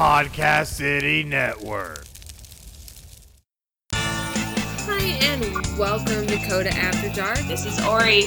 [0.00, 2.06] Podcast City Network.
[3.92, 5.42] Hi, and
[5.76, 7.36] welcome to Coda After Dark.
[7.40, 8.24] This is Ori.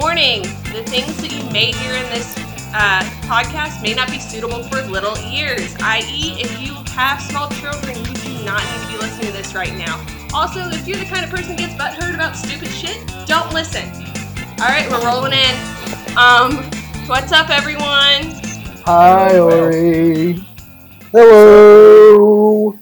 [0.00, 2.38] Warning: the things that you may hear in this
[2.72, 5.74] uh, podcast may not be suitable for little ears.
[5.80, 9.52] I.e., if you have small children, you do not need to be listening to this
[9.52, 9.98] right now.
[10.32, 13.82] Also, if you're the kind of person that gets butthurt about stupid shit, don't listen.
[14.62, 15.56] All right, we're rolling in.
[16.16, 16.54] Um,
[17.08, 18.30] what's up, everyone?
[18.86, 20.53] Hi, Ori.
[21.14, 22.76] Hello.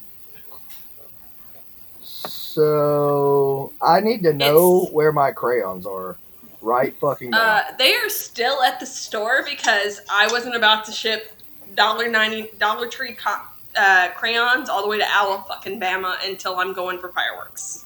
[2.01, 6.17] So I need to know It's- where my crayons are.
[6.63, 7.39] Right fucking now.
[7.57, 11.33] Uh, they are still at the store because I wasn't about to ship
[11.75, 13.43] dollar ninety Dollar Tree co-
[13.77, 17.85] uh, crayons all the way to Alabama fucking Bama until I'm going for fireworks.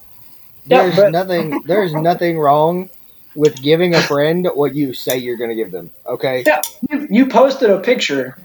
[0.64, 1.60] there's yeah, but- nothing.
[1.66, 2.88] There's nothing wrong
[3.34, 5.90] with giving a friend what you say you're going to give them.
[6.06, 6.44] Okay.
[6.46, 6.60] Yeah,
[6.90, 8.36] you, you posted a picture.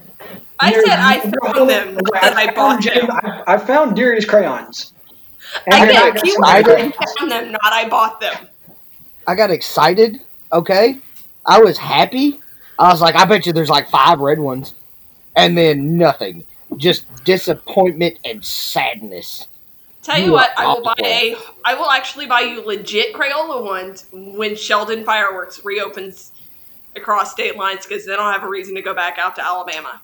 [0.61, 3.11] I said I found them, not that I bought found, them.
[3.11, 4.93] I, I found Darius crayons.
[5.71, 8.47] I And got then- I I found them, not I bought them.
[9.27, 10.21] I got excited.
[10.53, 10.99] Okay.
[11.45, 12.39] I was happy.
[12.79, 14.73] I was like, I bet you there's like five red ones,
[15.35, 16.43] and then nothing.
[16.77, 19.47] Just disappointment and sadness.
[20.01, 21.35] Tell you, You what, I will buy a.
[21.65, 26.31] I will actually buy you legit Crayola ones when Sheldon Fireworks reopens
[26.95, 30.01] across state lines because then I'll have a reason to go back out to Alabama.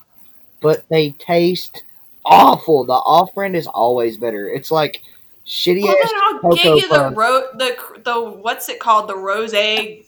[0.62, 1.84] But they taste
[2.26, 2.86] awful.
[2.86, 4.50] The off brand is always better.
[4.50, 5.02] It's like
[5.48, 7.16] shitty Well, ass then I'll cocoa get you the puff.
[7.16, 9.10] ro- the the what's it called?
[9.10, 10.06] The rose egg,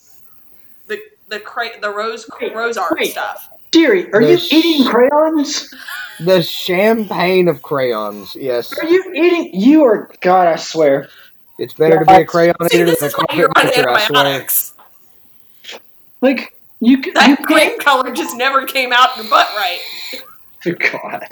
[0.88, 3.06] the the cra- the rose Wait, rose art wait.
[3.06, 3.50] stuff.
[3.72, 5.70] Deary, are The you sh- eating crayons?
[6.20, 8.36] The champagne of crayons.
[8.40, 9.52] Yes, Are you eating?
[9.60, 10.12] You are.
[10.22, 11.10] God, I swear.
[11.60, 13.68] it's better to be a crayon See, eater than a is why you're carpet on.
[13.90, 14.48] I swear.
[16.22, 17.04] Like you.
[17.04, 17.48] c- you That can't.
[17.48, 19.82] green color just never came out your butt right.
[20.92, 21.26] God.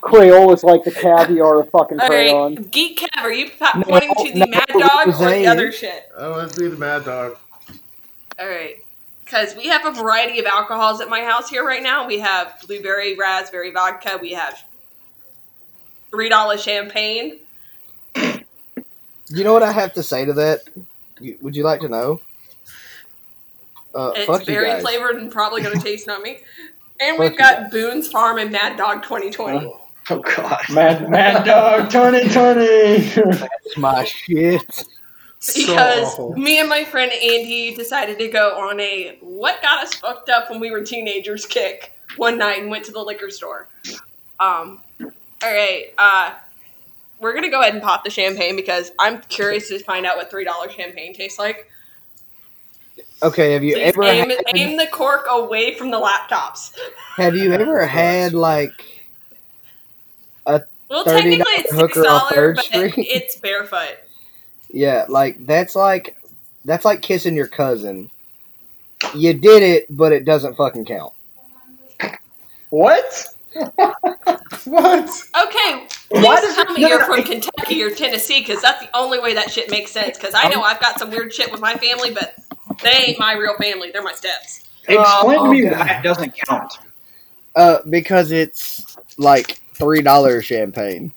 [0.00, 2.54] Crayola's like the caviar of fucking All crayon.
[2.56, 5.42] right, Geek Cav, are you pa- No, pointing to the no, Mad Dog or Jose.
[5.42, 6.08] the other shit?
[6.18, 7.36] I want to be the mad dog.
[8.38, 8.76] All right.
[9.24, 12.06] Because we have a variety of alcohols at my house here right now.
[12.06, 14.18] We have blueberry raspberry vodka.
[14.20, 14.60] We have
[16.10, 17.38] three dollar champagne.
[18.16, 20.60] You know what I have to say to that?
[21.20, 22.20] You- Would you like to know?
[23.94, 24.82] Uh, It's fuck you very guys.
[24.82, 26.40] flavored and probably going to taste nummy.
[27.00, 29.66] And we've got Boone's Farm and Mad Dog 2020.
[29.66, 29.80] Oh,
[30.10, 30.60] oh God.
[30.70, 31.90] Mad Mad Dog.
[31.90, 32.98] Tony Tony.
[32.98, 34.84] That's my shit.
[35.56, 36.34] because awful.
[36.34, 40.50] me and my friend Andy decided to go on a what got us fucked up
[40.50, 43.68] when we were teenagers kick one night and went to the liquor store.
[44.38, 45.10] Um, all
[45.42, 46.34] right, uh,
[47.18, 50.30] we're gonna go ahead and pop the champagne because I'm curious to find out what
[50.30, 51.68] three dollar champagne tastes like.
[53.22, 56.76] Okay, have you Please ever aim, had, aim the cork away from the laptops.
[57.16, 58.72] have you ever had like
[60.44, 62.94] Well, $30 technically it's six hooker on Third but Street?
[62.98, 63.96] it's barefoot.
[64.68, 66.16] Yeah, like that's like
[66.64, 68.10] that's like kissing your cousin.
[69.14, 71.12] You did it, but it doesn't fucking count.
[72.70, 73.28] what?
[74.64, 75.08] What?
[75.44, 78.62] Okay, Why please does tell me no, you're no, from it- Kentucky or Tennessee, because
[78.62, 80.16] that's the only way that shit makes sense.
[80.16, 82.34] Because I know I've got some weird shit with my family, but
[82.82, 83.90] they ain't my real family.
[83.92, 84.64] They're my steps.
[84.88, 85.78] Explain Oh, to me God.
[85.78, 86.72] why it doesn't count.
[87.54, 91.12] Uh, because it's like three dollar champagne.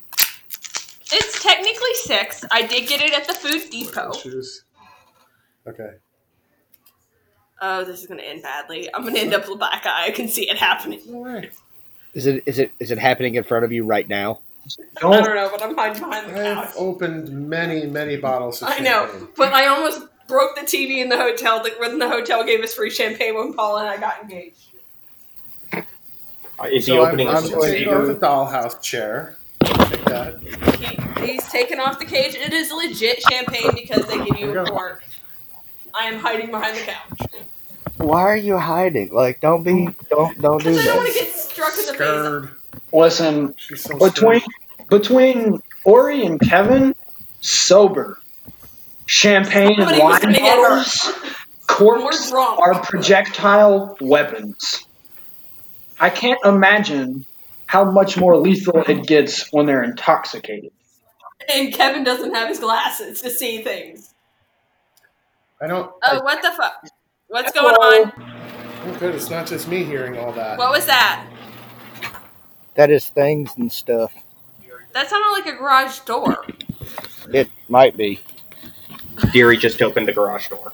[1.12, 2.44] It's technically six.
[2.50, 4.12] I did get it at the Food Depot.
[4.12, 4.64] Choose.
[5.66, 5.90] Okay.
[7.62, 8.92] Oh, this is gonna end badly.
[8.92, 10.06] I'm gonna end up with a black eye.
[10.06, 11.00] I can see it happening.
[11.12, 11.50] All right.
[12.14, 14.40] Is it is it is it happening in front of you right now?
[14.96, 15.24] I Don't.
[15.24, 16.68] don't know, but I'm hiding behind the couch.
[16.68, 21.08] I've opened many, many bottles of I know, but I almost broke the TV in
[21.08, 21.62] the hotel.
[21.62, 24.66] that- When the hotel gave us free champagne when Paula and I got engaged.
[26.58, 29.36] Uh, is he opening I'm, a I'm going to take the dollhouse chair.
[29.60, 30.40] That.
[31.20, 32.34] He, he's taken off the cage.
[32.34, 35.02] It is legit champagne because they give you a cork.
[35.94, 37.44] I am hiding behind the couch
[37.96, 39.12] Why are you hiding?
[39.12, 41.92] Like, don't be don't don't do because I don't want to get struck in the
[41.92, 41.96] face.
[41.96, 42.50] Scared.
[42.92, 44.88] Listen, so between scared.
[44.88, 46.94] between Ori and Kevin,
[47.40, 48.18] sober,
[49.06, 50.68] champagne and Somebody was wine gonna get hurt.
[50.68, 51.36] bottles,
[51.66, 54.86] corks We're projectile weapons.
[55.98, 57.24] I can't imagine
[57.66, 60.72] how much more lethal it gets when they're intoxicated.
[61.52, 64.14] And Kevin doesn't have his glasses to see things.
[65.60, 65.90] I don't.
[66.02, 66.86] Oh, what the fuck?
[67.28, 68.12] What's going on?
[68.84, 69.14] Oh, good.
[69.14, 70.58] It's not just me hearing all that.
[70.58, 71.26] What was that?
[72.74, 74.12] That is things and stuff.
[74.92, 76.44] That sounded like a garage door.
[77.32, 78.20] It might be.
[79.32, 80.72] Deary just opened the garage door.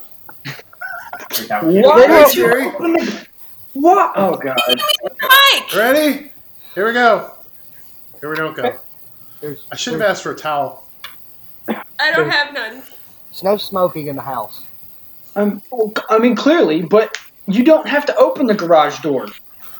[1.49, 2.09] What?
[2.09, 3.27] Ready, is
[3.73, 4.13] What?
[4.15, 4.57] Oh god!
[5.21, 5.75] Mike!
[5.75, 6.31] Ready?
[6.75, 7.31] Here we go.
[8.19, 8.77] Here we don't go.
[9.41, 10.87] There's, I should have there's, asked for a towel.
[11.67, 12.83] I don't have none.
[13.29, 14.63] there's no smoking in the house.
[15.35, 15.61] Um,
[16.09, 17.17] I mean, clearly, but
[17.47, 19.27] you don't have to open the garage door.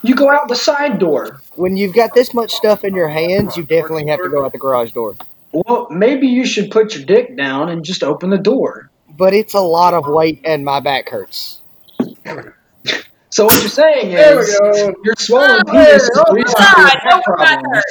[0.02, 1.42] You go out the side door.
[1.56, 4.52] When you've got this much stuff in your hands, you definitely have to go out
[4.52, 5.16] the garage door.
[5.54, 8.90] Well, maybe you should put your dick down and just open the door.
[9.08, 11.62] But it's a lot of weight and my back hurts.
[13.30, 14.94] So what you're saying There we is go.
[15.04, 17.84] your swollen Oh, penis is oh, reason God, for your no back problems.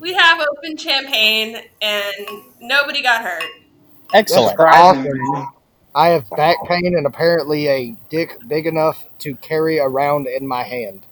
[0.00, 2.14] We have open champagne and
[2.60, 3.44] nobody got hurt.
[4.14, 4.58] Excellent.
[4.60, 5.48] Awesome.
[5.94, 10.62] I have back pain and apparently a dick big enough to carry around in my
[10.62, 11.06] hand.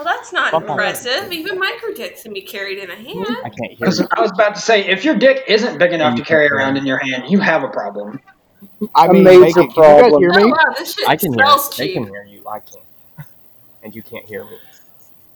[0.00, 0.66] Well, that's not Okay.
[0.66, 1.30] impressive.
[1.30, 3.06] Even micro dicks can be carried in a hand.
[3.18, 4.08] Hmm, I can't hear Because you.
[4.16, 6.86] I was about to say, if your dick isn't big enough to carry around in
[6.86, 8.18] your hand, you have a problem.
[8.94, 10.22] I A mean, major make it, can you guys problem.
[10.22, 10.52] hear Oh me?
[10.52, 11.42] wow, this shit I can hear.
[11.42, 12.48] smells They can hear you.
[12.48, 12.84] I can't.
[13.82, 14.56] And you can't hear me.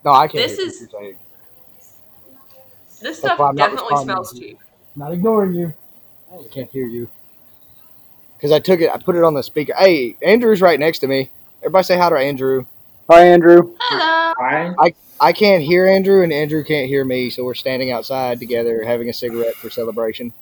[0.03, 0.49] No, I can't.
[0.49, 1.13] This hear is- you're.
[3.03, 4.59] This stuff why I'm not definitely smells cheap.
[4.97, 5.75] Not ignoring you.
[6.33, 7.11] I can't hear you.
[8.39, 9.75] Because I took it, I put it on the speaker.
[9.77, 11.31] Hey, Andrew's right next to me.
[11.61, 12.65] Everybody say hi to Andrew.
[13.11, 13.75] Hi, Andrew.
[13.81, 14.33] Hello.
[14.39, 14.95] Right?
[15.21, 19.09] I can't hear Andrew, and Andrew can't hear me, so we're standing outside together having
[19.09, 20.33] a cigarette for celebration.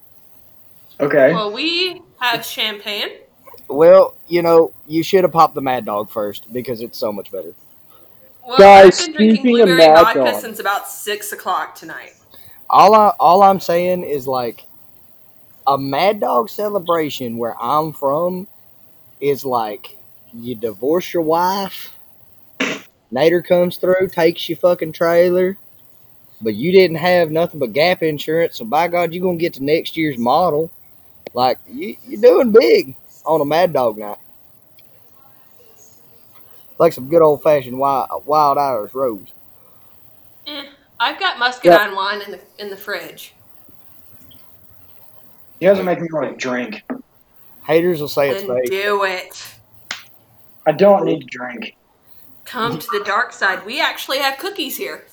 [0.99, 1.33] Okay.
[1.33, 3.09] Well, we have champagne.
[3.69, 7.31] Well, you know, you should have popped the Mad Dog first because it's so much
[7.31, 7.55] better.
[8.47, 10.41] Well, Guys, I've been drinking speaking of blueberry Mad vodka Dog.
[10.41, 12.15] since about six o'clock tonight.
[12.71, 14.65] All I all I'm saying is like
[15.67, 18.47] a Mad Dog celebration where I'm from
[19.21, 19.97] is like
[20.33, 21.95] you divorce your wife,
[23.13, 25.59] Nader comes through, takes your fucking trailer,
[26.41, 29.65] but you didn't have nothing but gap insurance, so by God, you're gonna get to
[29.65, 30.71] next year's model.
[31.35, 34.19] Like you, you're doing big on a Mad Dog night.
[36.79, 39.29] Like some good old fashioned wild, wild Irish rose.
[40.47, 40.65] Eh,
[40.99, 43.35] I've got muscadine wine in the in the fridge.
[45.61, 46.83] You doesn't make me want to drink.
[47.65, 48.71] Haters will say it's Then fake.
[48.71, 49.55] do it.
[50.67, 51.77] I don't need to drink.
[52.45, 53.65] Come to the dark side.
[53.65, 55.05] We actually have cookies here.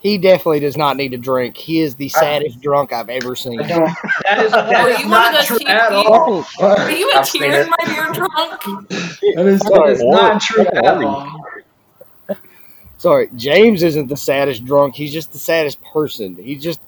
[0.00, 1.56] He definitely does not need to drink.
[1.56, 3.58] He is the saddest drunk I've ever seen.
[3.60, 3.90] I don't.
[4.24, 6.44] That is, that Oh, you not true at all.
[6.60, 8.60] Are you a I've tear in my beer drunk?
[9.34, 11.40] That is, that is not true at all.
[12.98, 14.94] Sorry, James isn't the saddest drunk.
[14.94, 16.36] He's just the saddest person.
[16.36, 16.80] He's just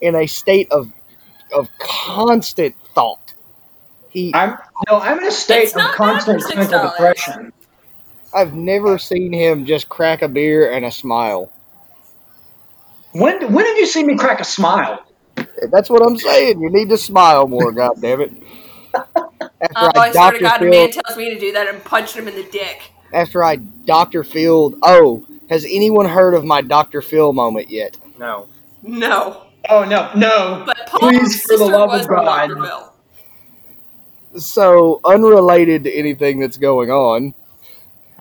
[0.00, 0.92] in a state of
[1.52, 3.34] of constant thought.
[4.10, 4.56] He, I'm
[4.88, 6.90] no, I'm in a state of constant bad for clinical $6.
[6.92, 7.52] depression.
[8.34, 11.52] I've never uh, seen him just crack a beer and a smile.
[13.12, 15.04] When when did you see me crack a smile?
[15.70, 16.60] That's what I'm saying.
[16.60, 17.72] You need to smile more.
[17.72, 18.32] God damn it!
[19.60, 21.68] After Oh, I I swear to Doctor God, a man tells me to do that
[21.68, 22.90] and punch him in the dick.
[23.12, 24.74] after I Doctor Phil.
[24.82, 27.98] Oh, has anyone heard of my Doctor Phil moment yet?
[28.18, 28.48] No.
[28.82, 29.46] No.
[29.68, 30.64] Oh no, no!
[30.66, 32.48] But Paul's Please, for the love of God.
[32.48, 34.40] Dr.
[34.40, 37.34] So unrelated to anything that's going on,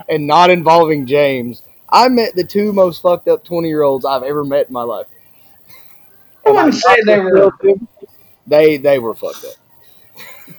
[0.09, 1.62] and not involving James.
[1.89, 4.83] I met the two most fucked up twenty year olds I've ever met in my
[4.83, 5.07] life.
[6.45, 7.51] I wouldn't say they were.
[8.48, 10.56] They they were fucked up.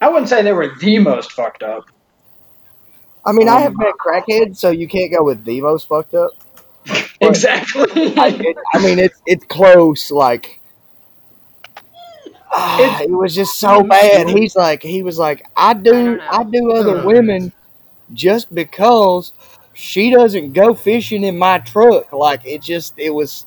[0.00, 1.84] I wouldn't say they were the most fucked up.
[3.24, 6.30] I mean, I have met crackheads, so you can't go with the most fucked up.
[7.22, 8.16] Exactly.
[8.16, 10.10] I, it, I mean, it's it's close.
[10.10, 10.58] Like,
[12.50, 14.26] ah, it was just so bad.
[14.30, 16.28] He's like, he was like, I don't do, know.
[16.30, 17.52] I do other women
[18.12, 19.32] just because
[19.74, 22.12] she doesn't go fishing in my truck.
[22.12, 23.46] Like, it just, it was,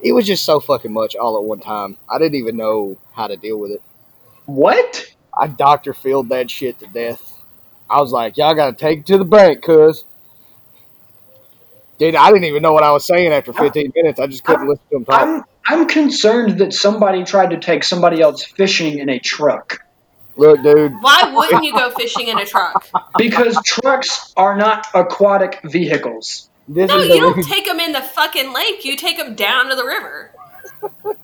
[0.00, 1.96] it was just so fucking much all at one time.
[2.08, 3.82] I didn't even know how to deal with it.
[4.46, 5.06] what?
[5.38, 7.34] I Doctor Philed that shit to death.
[7.88, 10.04] I was like, y'all gotta take it to the bank, cuz.
[11.98, 14.18] Dude, I didn't even know what I was saying after 15 minutes.
[14.18, 15.20] I just couldn't listen to him talk.
[15.20, 19.80] I'm I'm concerned that somebody tried to take somebody else fishing in a truck
[20.36, 22.86] Look, dude, Why wouldn't you go fishing in a truck?
[23.18, 26.48] because trucks are not aquatic vehicles.
[26.68, 27.52] this No, is you don't reason.
[27.52, 28.84] take them in the fucking lake.
[28.84, 30.32] You take them down to the river.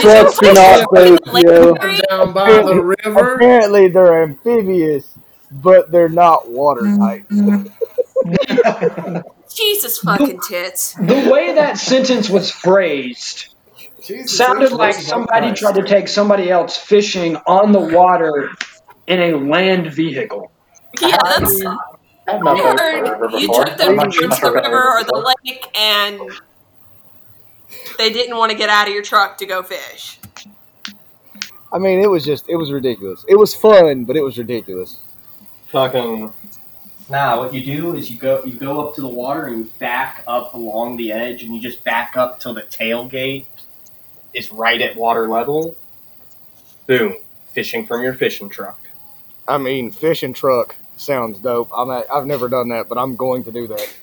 [0.00, 2.00] Trucks do not Did bathe you you.
[2.10, 3.34] Down by the river.
[3.34, 5.06] Apparently, they're amphibious,
[5.50, 7.28] but they're not watertight.
[7.28, 9.18] Mm-hmm.
[9.54, 10.94] Jesus fucking tits.
[10.94, 13.54] The way that sentence was phrased
[14.06, 15.62] Jesus, sounded like somebody Christ.
[15.62, 18.50] tried to take somebody else fishing on the water
[19.08, 20.52] in a land vehicle.
[21.00, 21.64] Yeah, that's.
[22.28, 25.66] I've I not been heard you took them I'm towards the river or the lake,
[25.76, 26.20] and
[27.98, 30.18] they didn't want to get out of your truck to go fish.
[31.72, 33.24] I mean, it was just, it was ridiculous.
[33.28, 34.98] It was fun, but it was ridiculous.
[35.66, 36.32] Fucking
[37.08, 39.70] Nah, what you do is you go you go up to the water and you
[39.78, 43.46] back up along the edge and you just back up till the tailgate
[44.36, 45.76] is right at water level.
[46.86, 47.14] Boom.
[47.52, 48.78] Fishing from your fishing truck.
[49.48, 51.70] I mean, fishing truck sounds dope.
[51.74, 53.96] I'm at, I've never done that, but I'm going to do that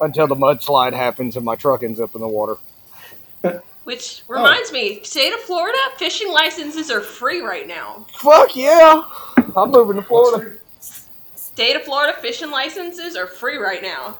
[0.00, 2.56] until the mudslide happens and my truck ends up in the water.
[3.84, 8.06] Which reminds me, state of Florida, fishing licenses are free right now.
[8.12, 9.02] Fuck yeah!
[9.56, 10.56] I'm moving to Florida.
[11.34, 14.18] State of Florida fishing licenses are free right now.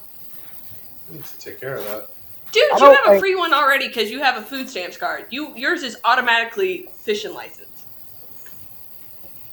[1.09, 2.09] I need to take care of that.
[2.52, 5.26] Dude, I you have a free one already because you have a food stamps card.
[5.30, 7.68] You yours is automatically fishing license.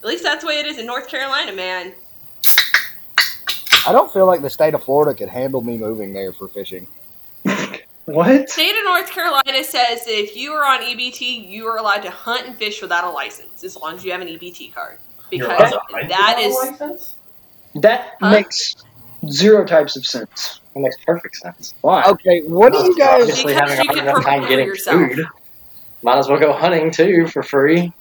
[0.01, 1.93] At least that's the way it is in North Carolina, man.
[3.87, 6.87] I don't feel like the state of Florida could handle me moving there for fishing.
[8.05, 8.49] What?
[8.49, 12.09] State of North Carolina says that if you are on EBT, you are allowed to
[12.09, 14.97] hunt and fish without a license as long as you have an EBT card.
[15.29, 17.15] Because that is that a license?
[17.75, 18.31] That Huh?
[18.31, 18.77] makes
[19.27, 20.58] zero types of sense.
[20.75, 21.73] It makes perfect sense.
[21.81, 22.03] Why?
[22.05, 23.21] Okay, what do you guys?
[23.21, 25.11] Obviously, Because having you a can hard enough time provide getting yourself.
[25.11, 25.25] food.
[26.03, 27.91] Might as well go hunting too for free.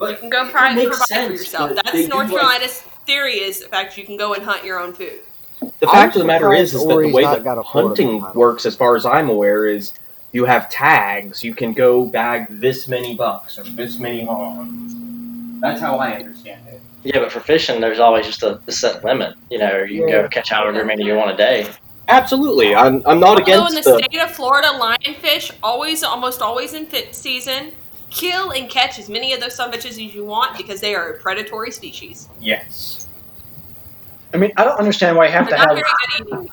[0.00, 1.68] you can go pri- makes provide for sense, yourself.
[1.70, 4.42] but That's they do North like- Carolina's theory is the fact you can go and
[4.42, 5.20] hunt your own food.
[5.60, 7.58] The I'm fact of the matter is, is that the Ori's way not that got
[7.58, 8.40] a Florida hunting title.
[8.40, 9.92] works, as far as I'm aware, is
[10.32, 11.42] you have tags.
[11.42, 14.94] You can go bag this many bucks or this many hogs.
[15.60, 16.80] That's how I understand it.
[17.02, 19.34] Yeah, but for fishing, there's always just a, a set limit.
[19.50, 21.66] You know, you can go catch however many you want a day.
[22.08, 24.04] Absolutely, I'm, I'm not Although against in the, the.
[24.08, 27.72] state of Florida, lionfish always, almost always in fit season.
[28.10, 31.18] Kill and catch as many of those sonbitches as you want because they are a
[31.18, 32.28] predatory species.
[32.40, 33.06] Yes.
[34.32, 36.50] I mean, I don't understand why you have They're to have eating.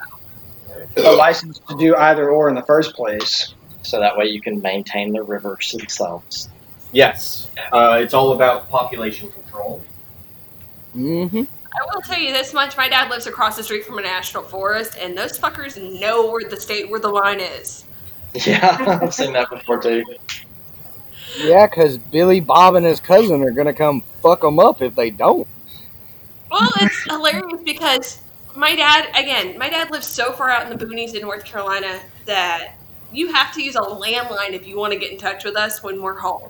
[0.98, 3.54] a license to do either or in the first place.
[3.84, 6.50] So that way you can maintain the rivers themselves.
[6.92, 7.50] Yes.
[7.72, 9.84] Uh, it's all about population control.
[10.96, 11.44] Mm-hmm.
[11.76, 14.44] I will tell you this much: my dad lives across the street from a national
[14.44, 17.84] forest, and those fuckers know where the state where the line is.
[18.46, 20.04] Yeah, I've seen that before too.
[21.38, 25.10] Yeah, because Billy Bob and his cousin are gonna come fuck them up if they
[25.10, 25.48] don't.
[26.52, 28.22] Well, it's hilarious because
[28.56, 32.00] my dad, again, my dad lives so far out in the boonies in North Carolina
[32.26, 32.76] that
[33.12, 35.84] you have to use a landline if you want to get in touch with us
[35.84, 36.50] when we're home.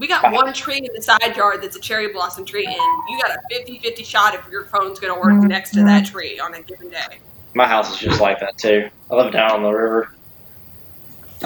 [0.00, 3.20] We got one tree in the side yard that's a cherry blossom tree, and you
[3.20, 6.40] got a 50 50 shot if your phone's going to work next to that tree
[6.40, 7.18] on a given day.
[7.52, 8.88] My house is just like that too.
[9.10, 10.14] I live down on the river.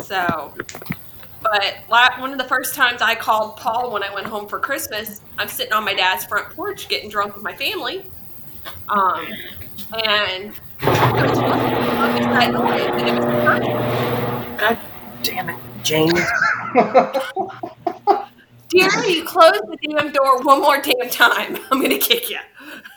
[0.05, 0.55] So,
[1.43, 4.61] but la- one of the first times I called Paul when I went home for
[4.61, 8.05] Christmas, I'm sitting on my dad's front porch getting drunk with my family.
[8.89, 9.27] Um,
[10.07, 14.79] and it was that noise, and it was God
[15.25, 16.21] damn it, James.
[18.75, 21.57] Dear, you close the damn door one more damn time.
[21.71, 22.39] I'm gonna kick you.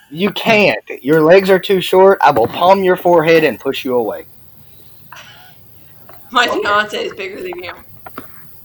[0.09, 0.83] You can't.
[1.03, 2.17] Your legs are too short.
[2.21, 4.25] I will palm your forehead and push you away.
[6.31, 7.73] My fiance is bigger than you.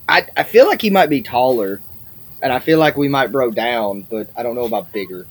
[0.08, 1.82] I, I feel like he might be taller,
[2.40, 5.26] and I feel like we might bro down, but I don't know about bigger.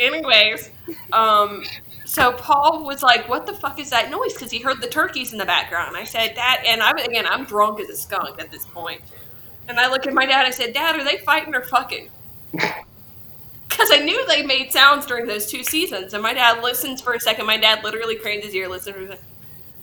[0.00, 0.70] Anyways,
[1.12, 1.62] um,
[2.04, 5.32] so Paul was like, "What the fuck is that noise?" Because he heard the turkeys
[5.32, 5.96] in the background.
[5.96, 9.00] I said, that, and I'm again, I'm drunk as a skunk at this point.
[9.68, 10.44] And I look at my dad.
[10.44, 12.08] And I said, "Dad, are they fighting or fucking?"
[13.68, 16.12] Because I knew they made sounds during those two seasons.
[16.12, 17.46] And my dad listens for a second.
[17.46, 19.18] My dad literally cranes his ear, listens for a.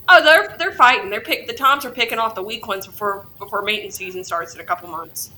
[0.08, 1.10] Oh, they're they're fighting.
[1.10, 4.54] They're pick the toms are picking off the weak ones before before mating season starts
[4.54, 5.32] in a couple months.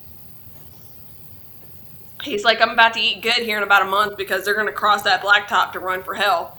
[2.22, 4.70] He's like, I'm about to eat good here in about a month because they're gonna
[4.70, 6.58] cross that blacktop to run for hell.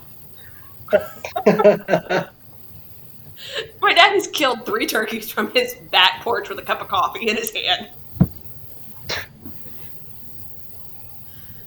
[3.82, 7.28] My dad has killed three turkeys from his back porch with a cup of coffee
[7.28, 7.90] in his hand.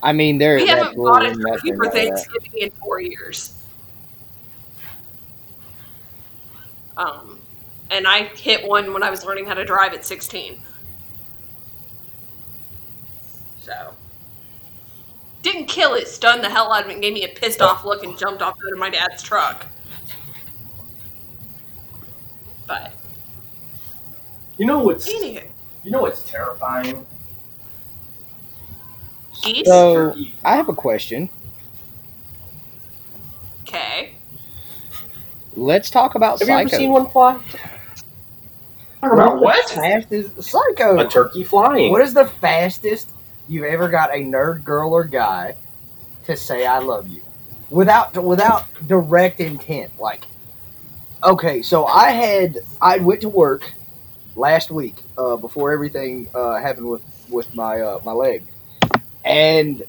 [0.02, 0.56] I mean, there.
[0.56, 1.90] We haven't bought a turkey for.
[1.90, 3.60] Thanksgiving in four years.
[6.96, 7.40] Um,
[7.90, 10.60] and I hit one when I was learning how to drive at 16.
[13.60, 13.94] So.
[15.42, 17.84] Didn't kill it, stunned the hell out of it, and gave me a pissed off
[17.84, 19.66] look and jumped off out of my dad's truck.
[22.66, 22.92] But,
[24.58, 25.46] You know what's anywho,
[25.84, 27.06] you know what's terrifying?
[29.42, 29.66] geese?
[29.66, 31.28] So I have a question.
[33.62, 34.14] Okay.
[35.54, 37.40] Let's talk about Have you ever seen one fly?
[39.00, 39.68] Talk about what?
[39.70, 40.98] Fastest Psycho.
[40.98, 41.90] A turkey flying.
[41.92, 43.08] What is the fastest
[43.48, 45.54] you've ever got a nerd girl or guy
[46.24, 47.22] to say "I love you"
[47.70, 49.98] without without direct intent?
[49.98, 50.24] Like,
[51.22, 53.72] okay, so I had I went to work
[54.34, 58.44] last week uh, before everything uh, happened with with my uh, my leg,
[59.24, 59.82] and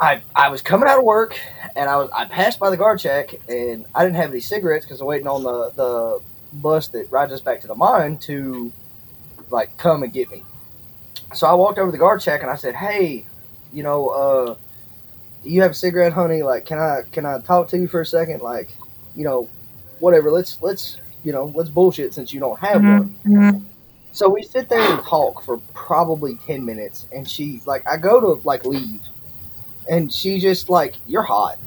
[0.00, 1.38] I I was coming out of work
[1.76, 4.84] and I was I passed by the guard check and I didn't have any cigarettes
[4.84, 6.20] because I'm waiting on the the
[6.52, 8.72] bus that rides us back to the mine to
[9.50, 10.44] like come and get me.
[11.34, 13.26] So I walked over to the guard check and I said, "Hey,
[13.72, 14.56] you know, uh,
[15.44, 16.42] you have a cigarette, honey?
[16.42, 18.40] Like, can I can I talk to you for a second?
[18.40, 18.70] Like,
[19.14, 19.48] you know,
[20.00, 20.30] whatever.
[20.30, 22.98] Let's let's you know let's bullshit since you don't have mm-hmm.
[22.98, 23.64] one." Mm-hmm.
[24.12, 28.20] So we sit there and talk for probably ten minutes, and she like I go
[28.20, 29.02] to like leave,
[29.88, 31.58] and she just like you're hot.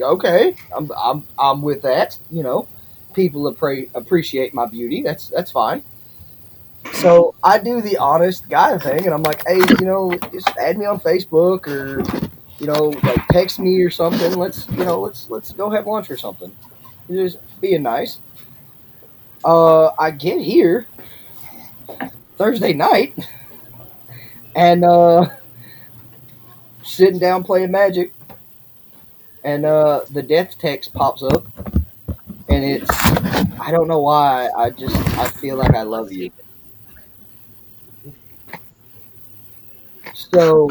[0.00, 2.18] Okay, I'm I'm I'm with that.
[2.30, 2.68] You know,
[3.14, 5.02] people appre- appreciate my beauty.
[5.02, 5.82] That's that's fine.
[6.94, 10.76] So I do the honest guy thing, and I'm like, hey, you know, just add
[10.76, 12.02] me on Facebook or
[12.58, 14.34] you know, like text me or something.
[14.34, 16.52] Let's you know, let's let's go have lunch or something.
[17.08, 18.18] Just being nice.
[19.44, 20.86] Uh, I get here
[22.36, 23.14] Thursday night,
[24.54, 25.28] and uh,
[26.84, 28.12] sitting down playing Magic,
[29.44, 31.44] and uh, the death text pops up,
[32.48, 32.88] and it's
[33.60, 36.30] I don't know why I just I feel like I love you.
[40.14, 40.68] So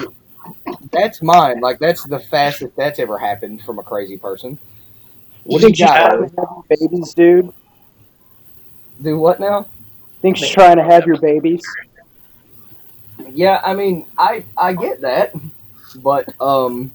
[0.91, 1.59] that's mine.
[1.61, 4.57] Like that's the fastest that's ever happened from a crazy person.
[5.45, 6.09] You What do you think she's got?
[6.09, 7.53] trying have babies, dude?
[9.01, 9.67] Do what now?
[10.21, 11.65] Think she's trying to have your babies?
[13.33, 15.33] Yeah, I mean, I I get that,
[15.95, 16.91] but um,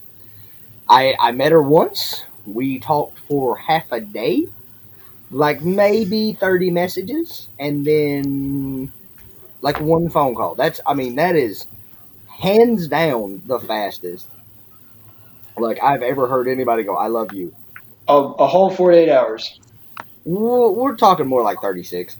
[0.89, 2.25] I I met her once.
[2.47, 4.47] We talked for half a day,
[5.31, 8.93] like maybe thirty messages, and then
[9.63, 10.55] like one phone call.
[10.55, 11.67] That's I mean that is
[12.29, 14.27] hands down the fastest.
[15.59, 17.55] Like I've ever heard anybody go, "I love you."
[18.09, 19.61] A, a whole 48 hours.
[20.25, 22.17] We're, we're talking more like thirty six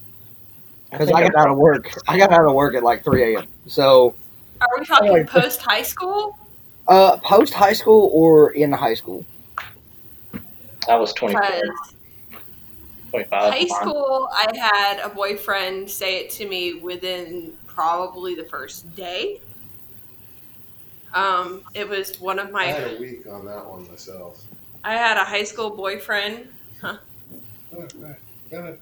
[0.91, 1.93] because think I got out of work.
[2.07, 3.49] I got out of work at like three a.m.
[3.67, 4.15] So
[4.61, 6.39] Are we talking post high school?
[6.87, 9.25] uh, post high school or in high school.
[10.89, 11.63] I was 24, Because
[13.11, 13.53] 25.
[13.53, 19.41] high school, I had a boyfriend say it to me within probably the first day.
[21.13, 22.63] Um, it was one of my.
[22.65, 24.45] I had a week on that one myself.
[24.87, 26.49] I had a high school boyfriend.
[28.53, 28.79] Ahead.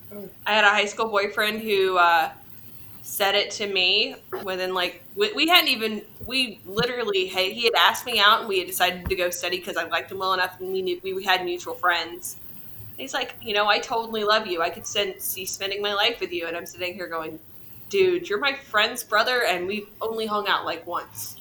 [0.47, 2.31] I had a high school boyfriend who uh,
[3.01, 8.05] said it to me within like we, we hadn't even we literally he had asked
[8.05, 10.61] me out and we had decided to go study because I liked him well enough
[10.61, 12.37] and we knew we had mutual friends.
[12.91, 14.61] And he's like, you know, I totally love you.
[14.61, 17.41] I could send, see spending my life with you, and I'm sitting here going,
[17.89, 21.37] dude, you're my friend's brother, and we've only hung out like once.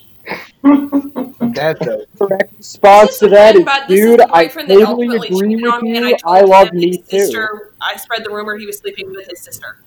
[1.56, 5.56] That's a Correct response to that is, But this is dude, I boyfriend totally agree
[5.56, 6.18] with on me, and you.
[6.26, 7.20] I I love him me too.
[7.20, 7.72] sister.
[7.82, 9.78] I spread the rumor he was sleeping with his sister.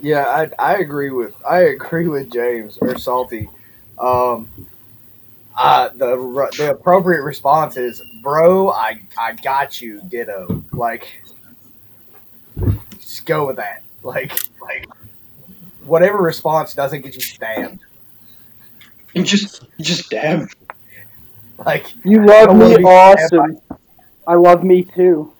[0.00, 0.24] Yeah,
[0.58, 3.48] I, I agree with I agree with James or Salty.
[3.98, 4.48] Um,
[5.56, 11.06] uh, the the appropriate response is, "Bro, I I got you, ditto." Like,
[12.98, 13.82] just go with that.
[14.02, 14.88] Like, like
[15.84, 17.80] whatever response doesn't get you stabbed.
[19.14, 20.48] You just, you just damn.
[21.58, 23.58] Like, You love me awesome.
[24.26, 25.32] I love me too.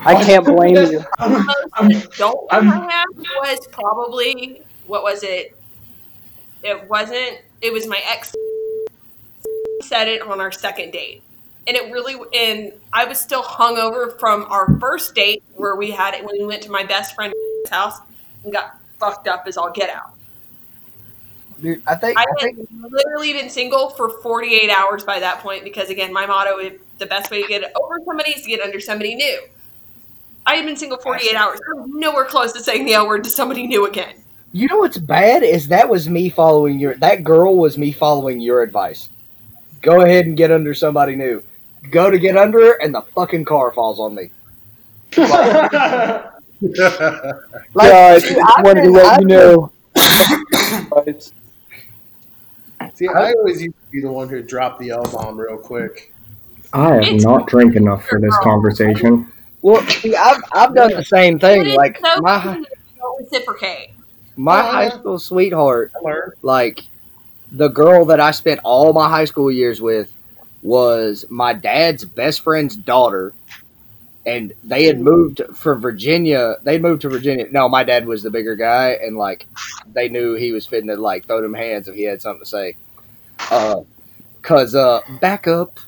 [0.00, 1.04] I can't blame you.
[1.18, 5.56] I'm, most I'm, adult I'm- one I had was probably what was it?
[6.62, 7.38] It wasn't.
[7.62, 8.34] It was my ex
[9.82, 11.22] said it on our second date,
[11.66, 12.16] and it really.
[12.34, 16.44] And I was still hungover from our first date where we had it when we
[16.44, 17.34] went to my best friend's
[17.70, 17.98] house
[18.44, 20.14] and got fucked up as all get out.
[21.62, 25.40] Dude, I think I I had think literally been single for 48 hours by that
[25.40, 28.48] point because, again, my motto is the best way to get over somebody is to
[28.48, 29.42] get under somebody new.
[30.46, 31.60] I had been single 48 hours.
[31.70, 34.14] I was nowhere close to saying the L word to somebody new again.
[34.52, 38.40] you know what's bad is that was me following your that girl was me following
[38.40, 39.08] your advice.
[39.82, 41.42] Go ahead and get under somebody new.
[41.90, 44.30] Go to get under her, and the fucking car falls on me.
[47.72, 49.72] Like, Guys, dude, just I've wanted to let I've you know.
[53.06, 55.56] Guys, See, I always used to be the one who dropped the L bomb real
[55.58, 56.12] quick.
[56.72, 59.26] I have It's- not drank enough for this conversation.
[59.62, 61.66] Well, see, I've I've done the same thing.
[61.66, 62.66] it's Like so my easy to
[62.98, 63.90] don't reciprocate.
[64.36, 66.80] my Oh, high school sweetheart, I like
[67.52, 70.10] the girl that I spent all my high school years with,
[70.62, 73.32] was my dad's best friend's daughter,
[74.24, 76.56] and they had moved from Virginia.
[76.62, 77.46] They moved to Virginia.
[77.50, 79.46] No, my dad was the bigger guy, and like
[79.92, 82.48] they knew he was fitting to like throw them hands if he had something to
[82.48, 82.76] say.
[83.50, 83.82] Uh,
[84.42, 85.78] cause uh, back up,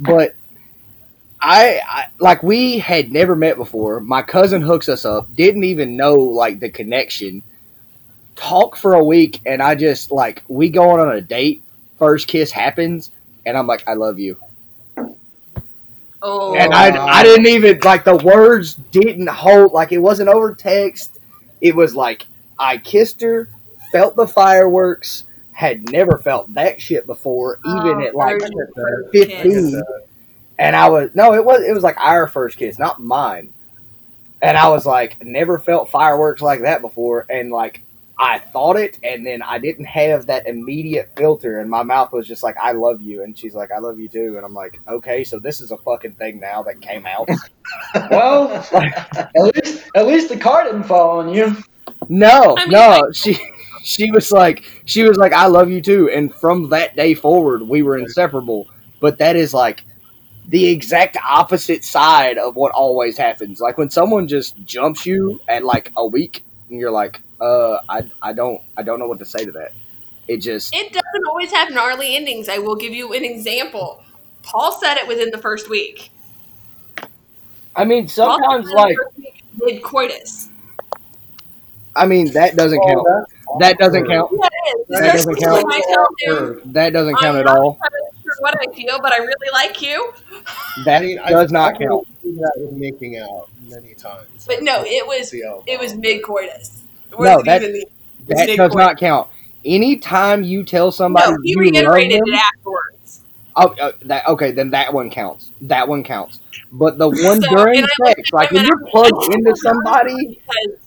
[0.00, 0.34] but.
[1.44, 3.98] I, I like we had never met before.
[3.98, 5.34] My cousin hooks us up.
[5.34, 7.42] Didn't even know like the connection.
[8.36, 11.64] Talk for a week, and I just like we go on a date.
[11.98, 13.10] First kiss happens,
[13.44, 14.36] and I'm like, I love you.
[16.24, 20.54] Oh, And I, I didn't even like the words didn't hold like it wasn't over
[20.54, 21.18] text.
[21.60, 22.26] It was like
[22.58, 23.48] I kissed her,
[23.90, 28.40] felt the fireworks, had never felt that shit before, even Oh, at like
[29.12, 29.70] fifteen.
[29.70, 29.82] kiss.
[30.58, 33.50] And I was no, it was it was like our first kiss, not mine.
[34.40, 37.82] And I was like, never felt fireworks like that before, and like
[38.18, 42.28] I thought it, and then I didn't have that immediate filter, and my mouth was
[42.28, 44.80] just like, "I love you," and she's like, "I love you too," and I'm like,
[44.86, 47.28] "Okay, so this is a fucking thing now that came out."
[48.10, 51.56] Well, at least at least the car didn't fall on you.
[52.08, 53.34] No, I mean, no, she
[53.82, 57.62] she was like she was like I love you too, and from that day forward
[57.62, 58.68] we were inseparable.
[59.00, 59.82] But that is like
[60.48, 63.60] the exact opposite side of what always happens.
[63.60, 68.10] Like when someone just jumps you at like a week, and you're like, uh, I
[68.20, 69.72] I don't I don't know what to say to that.
[70.28, 72.48] It just It doesn't always have gnarly endings.
[72.48, 74.02] I will give you an example.
[74.42, 76.10] Paul said it within the first week.
[77.74, 78.96] I mean sometimes like
[79.56, 80.48] mid coitus.
[81.94, 83.28] I mean that doesn't Oh, count.
[83.58, 84.30] That's That doesn't count.
[84.32, 84.48] Yeah.
[84.88, 85.64] That doesn't count.
[85.64, 87.72] when I tell him That doesn't count I'm at not all.
[87.72, 90.12] entirely sure what I feel, but I really like you.
[90.84, 92.06] That does not count.
[92.24, 94.44] that with making out many times.
[94.46, 96.82] But no, it was it was mid coitus.
[97.18, 97.62] No, that-
[98.28, 99.28] That does not count.
[99.64, 103.20] Anytime you tell somebody No, he you love reiterated them, it afterwards.
[103.54, 104.50] Oh, uh, that okay.
[104.50, 105.50] Then that one counts.
[105.60, 106.40] That one counts.
[106.72, 110.78] But the one So, during sex, like when you're plugged into somebody, because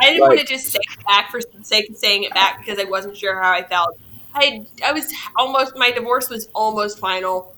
[0.00, 2.34] I didn't Like- want to just say it back for the sake of saying it
[2.34, 3.98] back because I wasn't sure how I felt.
[4.34, 7.54] I I was almost my divorce was almost final.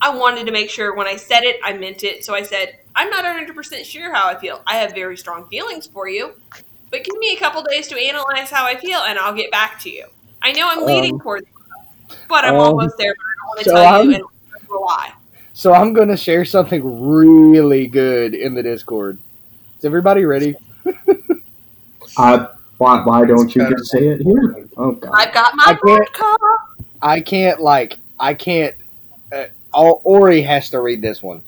[0.00, 2.24] I wanted to make sure when I said it, I meant it.
[2.24, 4.60] So I said, I'm not 100% sure how I feel.
[4.66, 6.32] I have very strong feelings for you,
[6.90, 9.78] but give me a couple days to analyze how I feel and I'll get back
[9.80, 10.06] to you.
[10.42, 13.48] I know I'm leading Um, towards it, but I'm um, almost there, but I don't
[13.48, 14.24] want to so tell I'm- you and
[14.68, 15.12] why.
[15.52, 19.18] so I'm gonna share something really good in the Discord.
[19.78, 20.56] Is everybody ready?
[22.16, 22.48] I,
[22.78, 24.66] why, why don't you just say it here?
[24.76, 25.10] Oh, God.
[25.14, 26.36] I've got my can't- vodka.
[27.00, 28.76] I can't like I can't.
[29.32, 31.42] Uh, Or- Ori has to read this one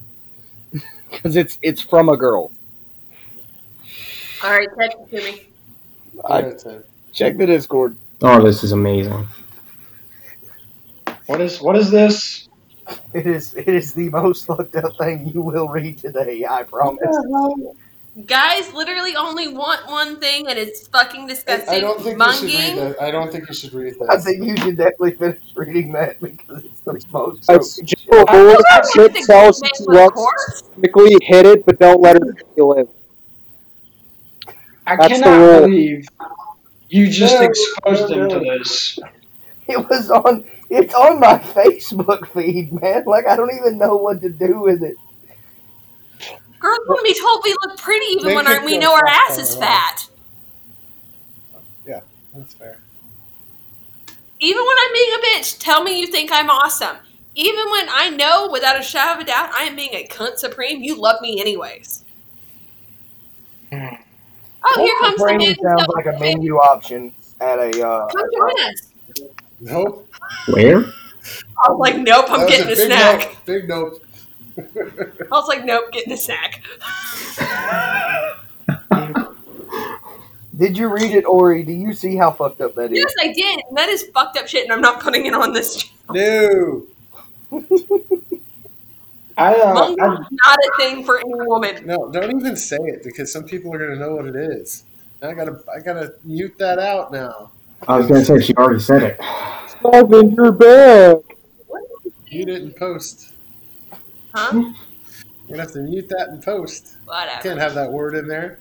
[1.11, 2.51] because it's it's from a girl.
[4.43, 5.43] All right, text it to me.
[6.25, 6.81] I-
[7.13, 7.97] Check the Discord.
[8.23, 9.27] Oh, this is amazing.
[11.27, 12.49] What is what is this?
[13.13, 16.45] It is it is the most fucked up thing you will read today.
[16.49, 17.01] I promise.
[18.27, 21.69] Guys literally only want one thing, and it's fucking disgusting.
[21.75, 22.97] I don't think you should read that.
[23.03, 24.09] I don't think you should read that.
[24.11, 27.47] I think you should definitely finish reading that because it's the most.
[27.49, 30.63] That's so- Jill I that think tells they you would, of what course.
[31.23, 32.89] hit it, but don't let her make you live.
[34.87, 35.61] I That's cannot rule.
[35.63, 36.07] believe
[36.91, 38.99] you just No, exposed no, him to this.
[39.67, 40.45] It was on.
[40.71, 43.05] It's on my Facebook feed, man.
[43.07, 44.97] Like I don't even know what to do with it.
[46.65, 49.07] Girls want to be told we look pretty even Make when our, we know our
[49.07, 50.09] ass is fat.
[51.87, 52.01] Yeah,
[52.35, 52.79] That's fair.
[54.41, 56.97] Even when I'm being a bitch, tell me you think I'm awesome.
[57.35, 60.39] Even when I know without a shadow of a doubt I am being a cunt
[60.39, 62.03] supreme, you love me anyways.
[63.71, 63.97] Oh,
[64.77, 65.57] here comes the Brain man.
[65.63, 67.87] sounds like a menu option at a.
[67.87, 68.89] Uh, Come join us.
[69.61, 70.09] Nope.
[70.49, 70.79] Where?
[70.79, 73.21] I was like, nope, I'm That getting a big snack.
[73.21, 73.37] Nope.
[73.45, 74.04] Big nope.
[74.59, 76.63] I was like, nope, get in the sack.
[80.57, 81.65] Did you read it, Ori?
[81.65, 82.99] Do you see how fucked up that is?
[82.99, 83.61] Yes, I did.
[83.69, 85.91] And that is fucked up shit, and I'm not putting it on this.
[86.11, 86.85] no.
[89.37, 91.85] I, uh, I is not a thing for any woman.
[91.85, 94.85] No, don't even say it because some people are gonna know what it is.
[95.21, 97.51] And I gotta, I gotta mute that out now.
[97.89, 99.17] I was gonna say she already said it.
[99.69, 101.17] Stop in your bag.
[102.31, 103.34] Mute it in post.
[104.35, 104.51] Huh?
[104.53, 104.73] You're
[105.51, 106.97] gonna have to mute that in post.
[107.05, 107.41] Whatever.
[107.43, 108.59] Can't have that word in there.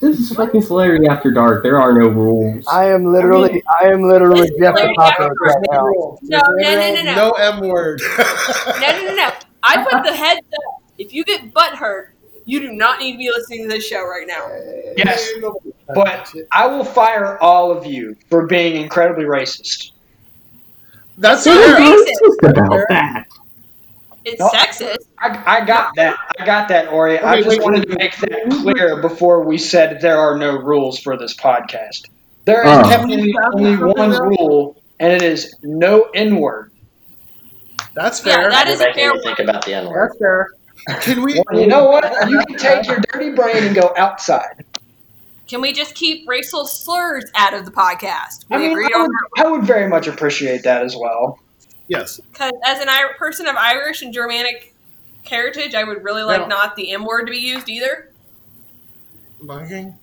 [0.00, 1.62] This is fucking celebrity after dark.
[1.62, 2.64] There are no rules.
[2.68, 6.16] I am literally, I am literally Jeff the like right now.
[6.22, 7.14] No, no, no, no, no.
[7.14, 8.00] No M word.
[8.80, 9.30] No, no, no, no.
[9.62, 10.82] I put the heads up.
[10.98, 12.14] If you get butt hurt,
[12.44, 14.46] you do not need to be listening to this show right now.
[14.96, 15.28] Yes,
[15.94, 19.90] but I will fire all of you for being incredibly racist.
[21.18, 21.78] That's It's fair.
[21.78, 22.04] not racist.
[22.22, 23.26] It's about that.
[24.24, 24.48] It's No.
[24.48, 24.96] sexist.
[25.18, 26.16] I, I got that.
[26.38, 27.18] I got that, Ori.
[27.18, 30.98] I just wait, wanted to make that clear before we said there are no rules
[30.98, 32.08] for this podcast.
[32.44, 32.82] There is Oh.
[32.88, 36.70] definitely only one rule, and it is no N word.
[37.94, 38.50] That's fair.
[38.50, 40.10] that You're a fair me think about the N word.
[40.10, 40.48] That's fair.
[41.00, 41.40] Can we?
[41.52, 42.04] You know what?
[42.28, 44.64] You can take your dirty brain and go outside.
[45.46, 48.44] Can we just keep racial slurs out of the podcast?
[48.50, 49.10] We I mean, I would.
[49.38, 51.38] I would very much appreciate that as well.
[51.88, 52.20] Yes.
[52.32, 54.74] Because as an Ir- person of Irish and Germanic
[55.24, 56.46] heritage, I would really like No.
[56.48, 58.10] not the M word to be used either.
[59.40, 59.98] Mugging?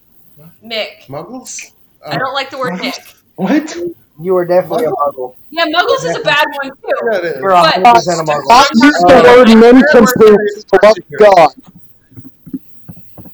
[0.63, 1.05] Mick.
[1.07, 1.71] Muggles?
[2.05, 3.15] I don't like the word Mick.
[3.35, 3.75] What?
[4.19, 5.35] You are definitely a muggle.
[5.49, 7.09] Yeah, Muggles is a bad one too.
[7.11, 7.37] Yeah, it is.
[7.39, 8.43] You're a But- hundred percent a muggle.
[8.43, 10.39] Stop using the word nincompoop,
[10.69, 11.53] for love of God.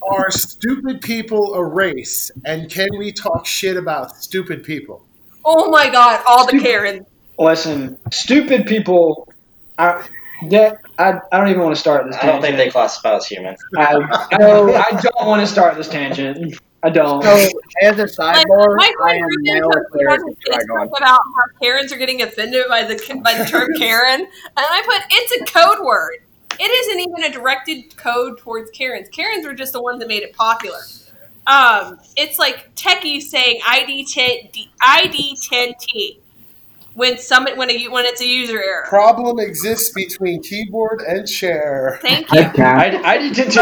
[0.09, 2.31] Are stupid people a race?
[2.45, 5.01] And can we talk shit about stupid people?
[5.43, 7.05] Oh my god, all the Karens.
[7.37, 9.27] Listen, stupid people.
[9.77, 10.07] I,
[10.49, 12.15] that, I, I don't even want to start this.
[12.21, 13.55] I don't think they classify as human.
[13.77, 13.93] I,
[14.39, 16.59] no, I don't want to start this tangent.
[16.83, 17.23] I don't.
[17.23, 17.49] So,
[17.83, 20.37] as a Like, sidebar, my I friend am Ruben now a posted cleric on of
[20.37, 20.87] his Trigon.
[20.87, 21.19] About how
[21.59, 25.53] Karens are getting offended by the by the term Karen, and I put it's a
[25.53, 26.17] code word.
[26.59, 29.09] It isn't even a directed code towards Karens.
[29.09, 30.79] Karens were just the ones that made it popular.
[31.47, 34.49] Um, it's like techies saying ID ten
[34.81, 36.19] ID ten T
[36.97, 38.83] when some when a when it's a user error.
[38.87, 41.99] Problem exists between keyboard and chair.
[42.01, 42.41] Thank you.
[42.41, 43.05] Head cap.
[43.05, 43.59] I, ID 10 T.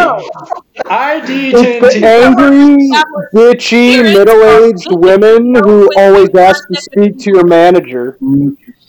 [0.86, 2.90] ID It's 10 the angry,
[3.34, 8.18] bitchy, middle-aged women who always ask to speak to your manager.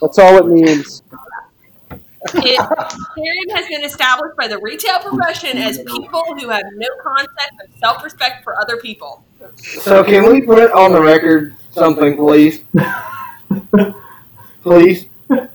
[0.01, 1.03] That's all it means.
[2.35, 7.53] It, Karen has been established by the retail profession as people who have no concept
[7.65, 9.25] of self-respect for other people.
[9.65, 12.63] So can we put on the record something, please?
[14.67, 15.07] please.
[15.31, 15.47] Uh,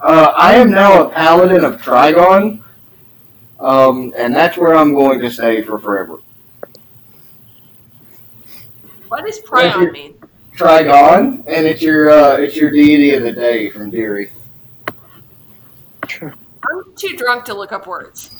[0.00, 2.62] I am now a paladin of Trigon,
[3.58, 6.18] um, and that's where I'm going to stay for forever.
[9.08, 10.14] What does prion mean?
[10.56, 14.30] Trigon, and it's your uh, it's your deity of the day from Deary.
[16.20, 18.30] I'm too drunk to look up words.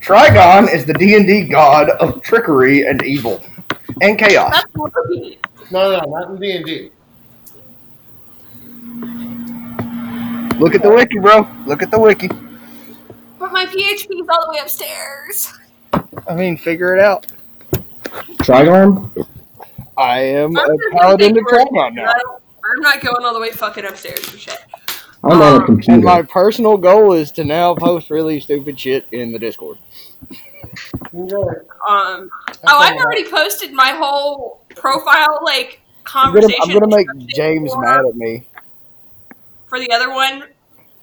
[0.00, 3.42] Trigon is the D and D god of trickery and evil,
[4.02, 4.52] and chaos.
[4.52, 5.38] That's what I mean.
[5.72, 6.90] No, no, not in D and D.
[10.58, 11.46] Look at the wiki, bro.
[11.66, 12.28] Look at the wiki.
[13.38, 15.52] But my PHP is all the way upstairs.
[16.28, 17.26] I mean, figure it out.
[18.38, 19.10] Trigon?
[19.96, 22.12] I am I'm a paladin of thinking Trigon now.
[22.12, 24.58] I'm not going all the way fucking upstairs for shit.
[25.22, 26.00] I'm on a Um, And computer.
[26.00, 29.78] my personal goal is to now post really stupid shit in the Discord.
[31.14, 31.28] Um,
[31.86, 32.28] oh,
[32.66, 37.80] I've already posted my whole profile like I'm gonna, conversation I'm gonna make James for,
[37.82, 38.46] mad at me.
[39.74, 40.44] For the other one.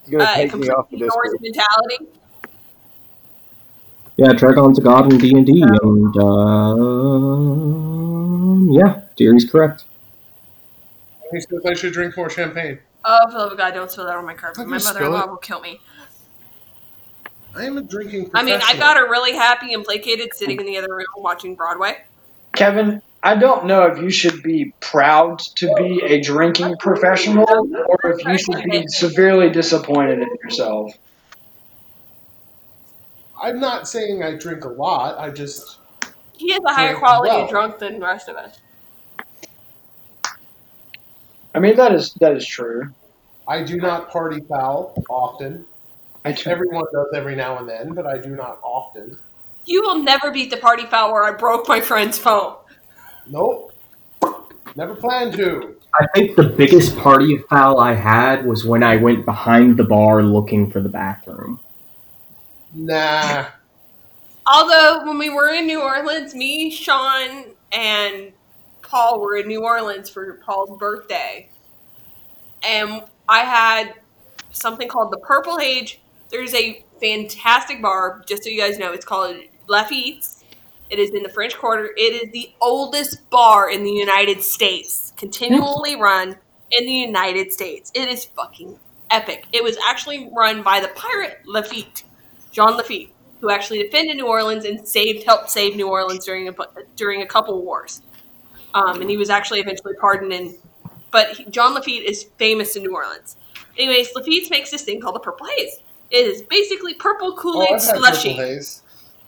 [0.06, 1.40] He's Uh, take me off the completely Norse Discord.
[1.42, 2.06] mentality.
[4.16, 7.50] Yeah, Trigon's a god in D and D, and um,
[8.70, 9.84] yeah, Deary's correct.
[11.32, 12.78] He says I should drink more champagne.
[13.04, 14.66] Oh, for the love of God, don't spill that on my carpet.
[14.66, 15.80] My mother-in-law will kill me.
[17.54, 20.66] I am a drinking I mean, I got her really happy and placated sitting in
[20.66, 22.04] the other room watching Broadway.
[22.54, 27.98] Kevin, I don't know if you should be proud to be a drinking professional or
[28.10, 30.92] if you should be severely disappointed in yourself.
[33.40, 35.18] I'm not saying I drink a lot.
[35.18, 35.78] I just
[36.36, 37.44] He has a higher quality well.
[37.44, 38.58] of drunk than the rest of us.
[41.54, 42.92] I mean, that is that is true.
[43.46, 45.64] I do not party foul often.
[46.24, 46.50] I do.
[46.50, 49.16] Everyone does every now and then, but I do not often.
[49.64, 52.56] You will never beat the party foul where I broke my friend's phone.
[53.26, 53.72] Nope.
[54.76, 55.76] Never planned to.
[56.00, 60.22] I think the biggest party foul I had was when I went behind the bar
[60.22, 61.60] looking for the bathroom.
[62.74, 63.46] Nah.
[64.46, 68.32] Although when we were in New Orleans, me, Sean, and
[68.80, 71.48] Paul were in New Orleans for Paul's birthday,
[72.62, 73.94] and I had
[74.52, 75.96] something called the Purple Haze.
[76.30, 78.92] There's a fantastic bar, just so you guys know.
[78.92, 79.36] It's called
[79.68, 80.41] Lafitte's.
[80.92, 81.94] It is in the French Quarter.
[81.96, 86.36] It is the oldest bar in the United States, continually run
[86.70, 87.90] in the United States.
[87.94, 88.78] It is fucking
[89.10, 89.46] epic.
[89.52, 92.04] It was actually run by the pirate Lafitte,
[92.50, 93.08] John Lafitte,
[93.40, 96.54] who actually defended New Orleans and saved, helped save New Orleans during a
[96.94, 98.02] during a couple wars.
[98.74, 100.34] Um, and he was actually eventually pardoned.
[100.34, 100.54] And
[101.10, 103.36] but he, John Lafitte is famous in New Orleans.
[103.78, 105.78] Anyways, Lafitte makes this thing called the Purple Haze.
[106.10, 108.36] It is basically purple Kool Oh, Aid had slushy.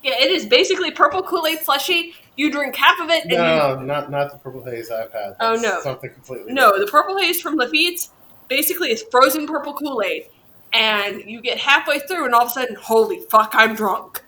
[0.04, 0.20] Purple haze.
[0.20, 2.14] Yeah, it is basically purple Kool Aid slushy.
[2.36, 5.36] You drink half of it, and you No, not not the purple haze I've had.
[5.40, 5.80] Oh, no.
[5.82, 6.52] something completely.
[6.52, 8.10] No, the purple haze from Lafitte's
[8.48, 10.26] basically is frozen purple Kool Aid,
[10.72, 14.22] and you get halfway through, and all of a sudden, holy fuck, I'm drunk.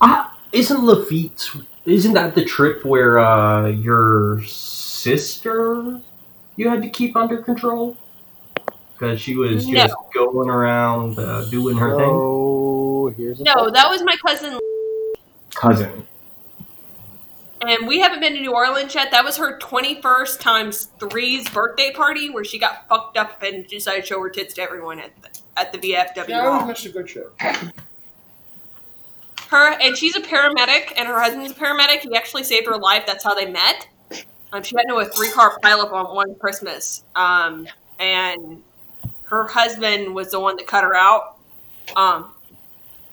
[0.00, 1.50] Ah, isn't Lafitte?
[1.86, 6.00] Isn't that the trip where uh, your sister
[6.56, 7.96] you had to keep under control
[8.92, 9.86] because she was No.
[9.86, 12.10] just going around uh, doing her thing?
[12.10, 14.58] So here's a No, that was my cousin.
[15.60, 16.06] Cousin.
[17.60, 19.10] And we haven't been to New Orleans yet.
[19.10, 24.00] That was her 21st times three's birthday party where she got fucked up and decided
[24.00, 26.28] to show her tits to everyone at the, at the VFW.
[26.28, 26.68] Yeah, I always mall.
[26.68, 27.30] missed a good show.
[29.50, 33.04] her and she's a paramedic and her husband's a paramedic he actually saved her life
[33.06, 33.88] that's how they met
[34.52, 37.66] um, she got into a three-car pileup on one christmas um,
[37.98, 38.62] and
[39.24, 41.36] her husband was the one that cut her out
[41.96, 42.30] um,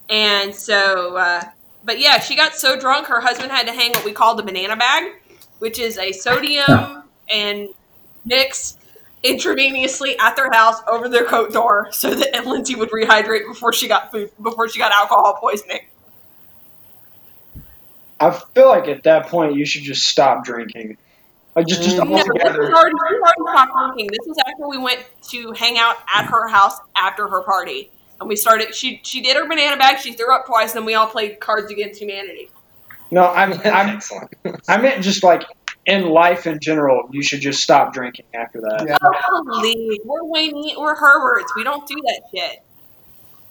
[0.09, 1.41] and so uh,
[1.87, 4.43] but yeah she got so drunk her husband had to hang what we call the
[4.43, 5.13] banana bag
[5.57, 7.69] which is a sodium and
[8.25, 8.77] mix
[9.23, 13.87] intravenously at their house over their coat door so that lindsay would rehydrate before she
[13.87, 15.79] got food before she got alcohol poisoning
[18.19, 20.97] I feel like at that point you should just stop drinking.
[21.55, 22.63] I just just No, this is altogether.
[22.73, 24.07] already, already stopped drinking.
[24.07, 28.29] This was after we went to hang out at her house after her party, and
[28.29, 28.73] we started.
[28.73, 29.99] She she did her banana bag.
[29.99, 32.49] She threw up twice, and then we all played Cards Against Humanity.
[33.11, 34.33] No, I'm I'm Excellent.
[34.67, 35.43] I meant just like
[35.85, 38.85] in life in general, you should just stop drinking after that.
[38.87, 38.97] Yeah.
[39.01, 41.53] Oh, we're Wayne, we're Herberts.
[41.55, 42.63] We don't do that shit.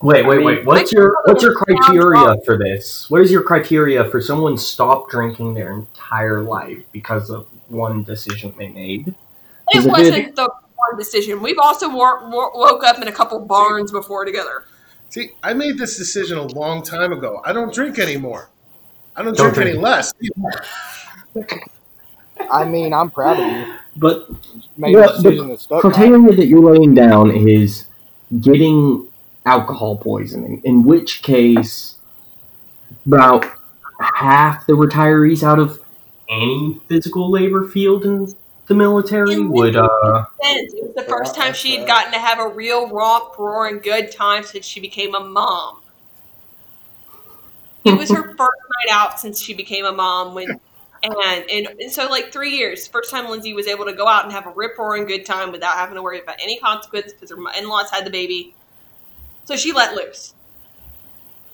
[0.03, 0.65] Wait, wait, wait.
[0.67, 3.09] What's your what's your criteria for this?
[3.09, 8.55] What is your criteria for someone stop drinking their entire life because of one decision
[8.59, 9.15] they made?
[9.69, 10.51] It wasn't the
[10.91, 11.41] one decision.
[11.41, 14.65] We've also wor- wo- woke up in a couple barns before together.
[15.11, 17.41] See, I made this decision a long time ago.
[17.45, 18.49] I don't drink anymore.
[19.15, 20.13] I don't, Don't drink, any less.
[22.51, 23.75] I mean, I'm proud of you.
[23.97, 24.29] But
[24.77, 27.87] Made Yeah, a decision that criteria that you're laying down is
[28.41, 29.09] getting
[29.47, 31.97] alcohol poisoning, in which case
[33.07, 33.47] about
[34.01, 35.81] half the retirees out of
[36.29, 38.35] any physical labor field in
[38.67, 42.39] the military would uh Since It was the first time she had gotten to have
[42.39, 45.81] a real romp, roaring good time since she became a mom.
[47.85, 50.61] It was her first night out since she became a mom when
[51.03, 54.25] and, and and so like three years first time lindsay was able to go out
[54.25, 57.31] and have a rip roaring good time without having to worry about any consequence because
[57.31, 58.55] her in-laws had the baby
[59.45, 60.35] so she let loose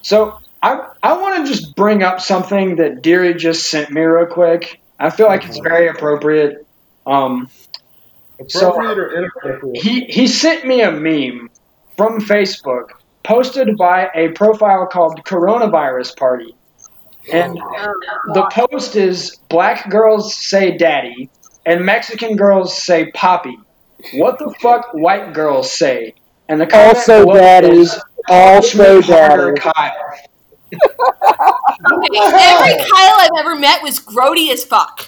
[0.03, 4.27] So I I want to just bring up something that Deary just sent me real
[4.27, 4.79] quick.
[4.99, 6.67] I feel like it's very appropriate.
[7.05, 7.49] Um,
[8.47, 9.21] So- or
[9.75, 11.49] he he sent me a meme
[11.95, 12.89] from Facebook
[13.23, 16.55] posted by a profile called Coronavirus Party,
[17.31, 17.55] and
[18.33, 21.29] the post is Black girls say daddy
[21.65, 23.57] and Mexican girls say poppy.
[24.15, 26.13] What the fuck white girls say?
[26.49, 27.77] And the comment Also below daddy.
[27.79, 29.61] is, Also "Punch me harder, daddy.
[29.61, 29.93] Kyle.
[30.73, 35.07] okay, every kyle i've ever met was grody as fuck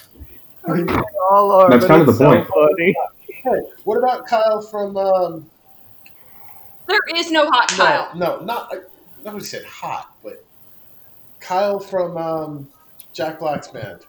[0.68, 2.46] Oh, Lord, That's kind of the so point.
[2.48, 2.96] funny.
[3.28, 4.96] Hey, what about Kyle from?
[4.96, 5.48] Um,
[6.88, 8.68] there is no hot kyle no, no, not.
[8.72, 8.76] I,
[9.24, 10.44] nobody said hot, but
[11.40, 12.68] Kyle from um,
[13.12, 14.00] Jack Black's band.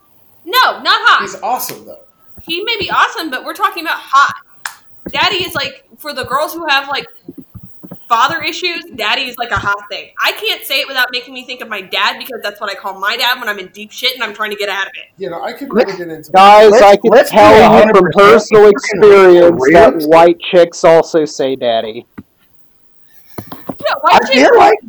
[0.46, 2.04] no not hot He's awesome though.
[2.42, 4.34] he may be awesome, but we're talking about hot.
[5.10, 7.08] Daddy is like for the girls who have like
[8.08, 8.86] father issues.
[8.96, 10.12] Daddy is like a hot thing.
[10.22, 12.76] I can't say it without making me think of my dad because that's what I
[12.76, 14.94] call my dad when I'm in deep shit and I'm trying to get out of
[14.96, 15.12] it.
[15.22, 16.32] You know, I could really get into.
[16.32, 21.56] Guys, Let's- I can let's tell you from personal experience that white chicks also say
[21.56, 22.06] daddy.
[23.80, 24.80] Yeah, white I chicks feel like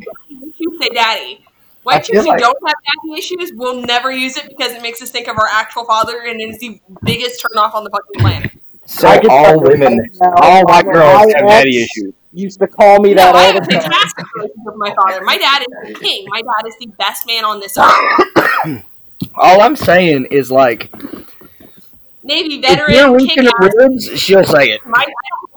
[0.57, 1.45] you say daddy.
[1.45, 4.73] I White feel chicks who like- don't have daddy issues will never use it because
[4.73, 7.73] it makes us think of our actual father and it is the biggest turn off
[7.73, 8.51] on the fucking planet.
[8.85, 12.13] so I all women, all white girls have daddy issues.
[12.31, 13.91] Used to call me No, that I all have the a time.
[13.91, 15.23] fantastic relationship with my father.
[15.23, 16.25] My dad is the king.
[16.29, 18.83] My dad is the best man on this earth.
[19.35, 20.93] All I'm saying is like,
[22.23, 24.85] Navy if you're veteran, weak in king the ribs, she'll say it.
[24.85, 25.13] My dad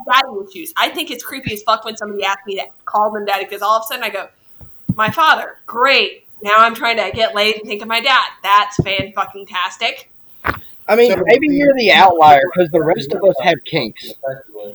[0.08, 0.72] has daddy issues.
[0.76, 3.60] I think it's creepy as fuck when somebody asks me to call them daddy because
[3.62, 4.28] all of a sudden I go,
[4.94, 6.26] my father, great.
[6.42, 8.24] Now I'm trying to get laid and think of my dad.
[8.42, 10.10] That's fan fucking tastic.
[10.92, 14.12] I mean, maybe you're the outlier because the rest of us have kinks.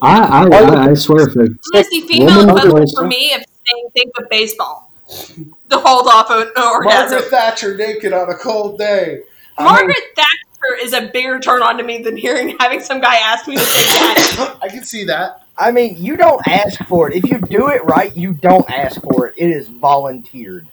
[0.02, 4.12] I, I, I, I swear, if a It's female equivalent for me of saying think
[4.18, 4.92] of baseball.
[5.70, 7.12] To hold off an orgasm.
[7.12, 9.24] Margaret Thatcher naked on a cold day.
[9.60, 13.50] Margaret Thatcher is a bigger turn on to me than hearing having some guy ask
[13.50, 14.58] me to say daddy.
[14.62, 15.44] I can see that.
[15.58, 17.18] I mean, you don't ask for it.
[17.18, 19.34] If you do it right, you don't ask for it.
[19.36, 20.68] It is volunteered.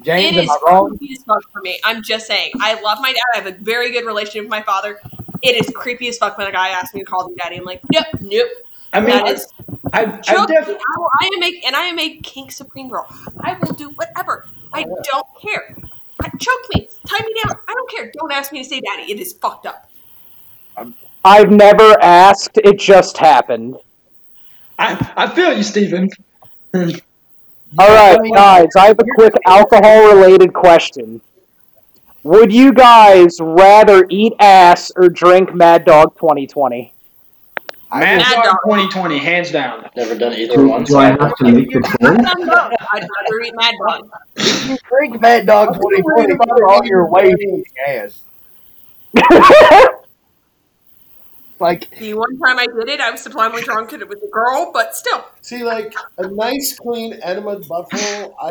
[0.00, 0.96] It James, is am I wrong?
[0.96, 1.78] creepy as fuck for me.
[1.84, 2.52] I'm just saying.
[2.60, 3.20] I love my dad.
[3.34, 5.00] I have a very good relationship with my father.
[5.42, 7.56] It is creepy as fuck when a guy asks me to call him daddy.
[7.56, 8.48] I'm like, nope, nope.
[8.92, 9.46] I mean, that is
[9.92, 10.56] I, I choke me.
[10.56, 13.06] def- I, will, I am a and I am a kink supreme girl.
[13.40, 14.46] I will do whatever.
[14.72, 15.76] I don't care.
[16.20, 17.56] I, choke me, tie me down.
[17.68, 18.10] I don't care.
[18.12, 19.12] Don't ask me to say daddy.
[19.12, 19.90] It is fucked up.
[21.24, 23.76] I've never asked, it just happened.
[24.78, 26.08] I, I feel you, Stephen.
[27.76, 31.20] Alright, guys, I have a quick alcohol related question.
[32.22, 36.92] Would you guys rather eat ass or drink Mad Dog 2020?
[37.90, 38.56] Mad Mad Dog Dog.
[38.64, 39.84] 2020, hands down.
[39.84, 40.84] I've never done either Do, one.
[40.84, 41.50] do so I have to know.
[41.52, 41.96] make the choice?
[42.00, 44.10] I'd rather eat Mad Dog.
[44.36, 48.22] If you drink Mad Dog 2020, you're on your way to eating ass.
[51.60, 54.28] Like, The one time I did it, I was sublimely drunk and it was a
[54.28, 55.24] girl, but still.
[55.40, 58.50] See, like a nice, clean enema buffalo, I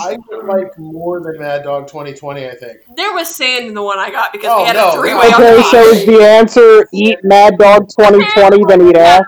[0.00, 2.46] I would like more than Mad Dog 2020.
[2.46, 2.78] I think.
[2.96, 5.14] There was sand in the one I got because Oh, we had no, a three
[5.14, 5.28] way.
[5.34, 9.22] okay, so is the answer eat Mad Dog 2020 then eat ass?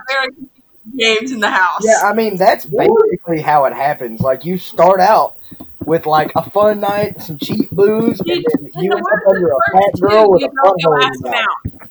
[0.96, 1.82] Games in the house.
[1.84, 4.20] yeah, I mean, that's basically how it happens.
[4.20, 5.36] Like, you start out
[5.84, 8.42] with, like, a fun night, some cheap booze, and then
[8.76, 11.89] you end up under a fat girl with a fun you hole in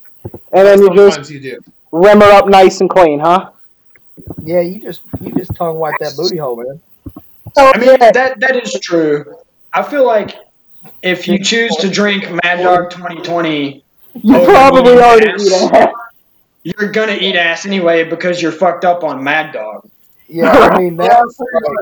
[0.52, 1.60] And then you just you do.
[1.92, 3.50] rim her up nice and clean, huh?
[4.42, 6.80] Yeah, you just you just tongue wipe that booty hole, man.
[7.56, 9.36] Oh, I mean, that that is true.
[9.72, 10.34] I feel like
[11.02, 13.84] if you choose to drink Mad Dog 2020,
[14.22, 15.92] You probably eating already ass, eat ass.
[16.62, 19.88] You're gonna eat ass anyway because you're fucked up on Mad Dog.
[20.28, 21.76] Yeah, I mean that's pretty.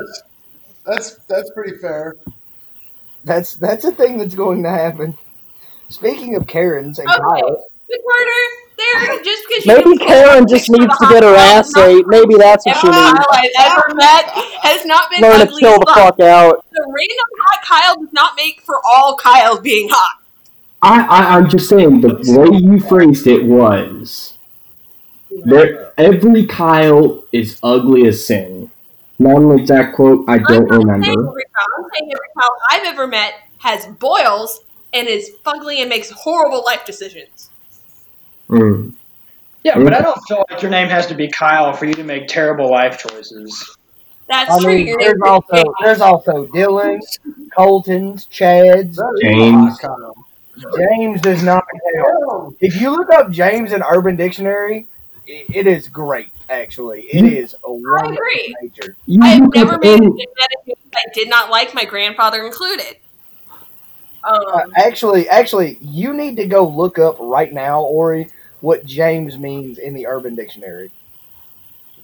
[0.86, 2.14] That's that's pretty fair.
[3.24, 5.16] that's that's a thing that's going to happen.
[5.88, 7.18] Speaking of Karens and Okay.
[7.18, 8.28] Kyle, Good.
[8.76, 12.06] There, just because you Maybe Karen just needs to get her ass dog, ate.
[12.06, 12.96] Maybe that's what she needs.
[12.96, 14.28] Kyle I've ever met
[14.62, 15.96] has not been Learn to ugly chill the fuck.
[15.96, 16.64] fuck out.
[16.70, 20.22] The random hot Kyle does not make for all Kyles being hot.
[20.80, 24.34] I, I I'm just saying the way you phrased it was
[25.44, 25.92] there.
[25.98, 28.70] Every Kyle is ugly as sin.
[29.18, 30.24] Non-exact quote.
[30.28, 31.30] I don't I'm not saying remember.
[31.30, 31.66] every Kyle.
[31.78, 34.60] I'm saying every Kyle I've ever met has boils
[34.92, 37.50] and is fugly and makes horrible life decisions.
[38.48, 38.92] Mm.
[39.64, 42.04] Yeah, but I don't feel like your name has to be Kyle for you to
[42.04, 43.76] make terrible life choices.
[44.28, 44.74] That's I true.
[44.84, 47.18] mean, there's also there's also Dylan's,
[47.54, 49.78] Colton's, Chad's, James.
[50.76, 52.56] James does not count.
[52.60, 54.86] If you look up James in Urban Dictionary,
[55.26, 56.30] it is great.
[56.48, 58.56] Actually, it is a I wonderful agree.
[58.62, 58.96] nature.
[59.06, 62.44] You I have never up made a any- genetic I did not like, my grandfather
[62.44, 62.96] included.
[64.24, 68.28] Uh, Um, actually, actually, you need to go look up right now, Ori,
[68.60, 70.90] what James means in the Urban Dictionary.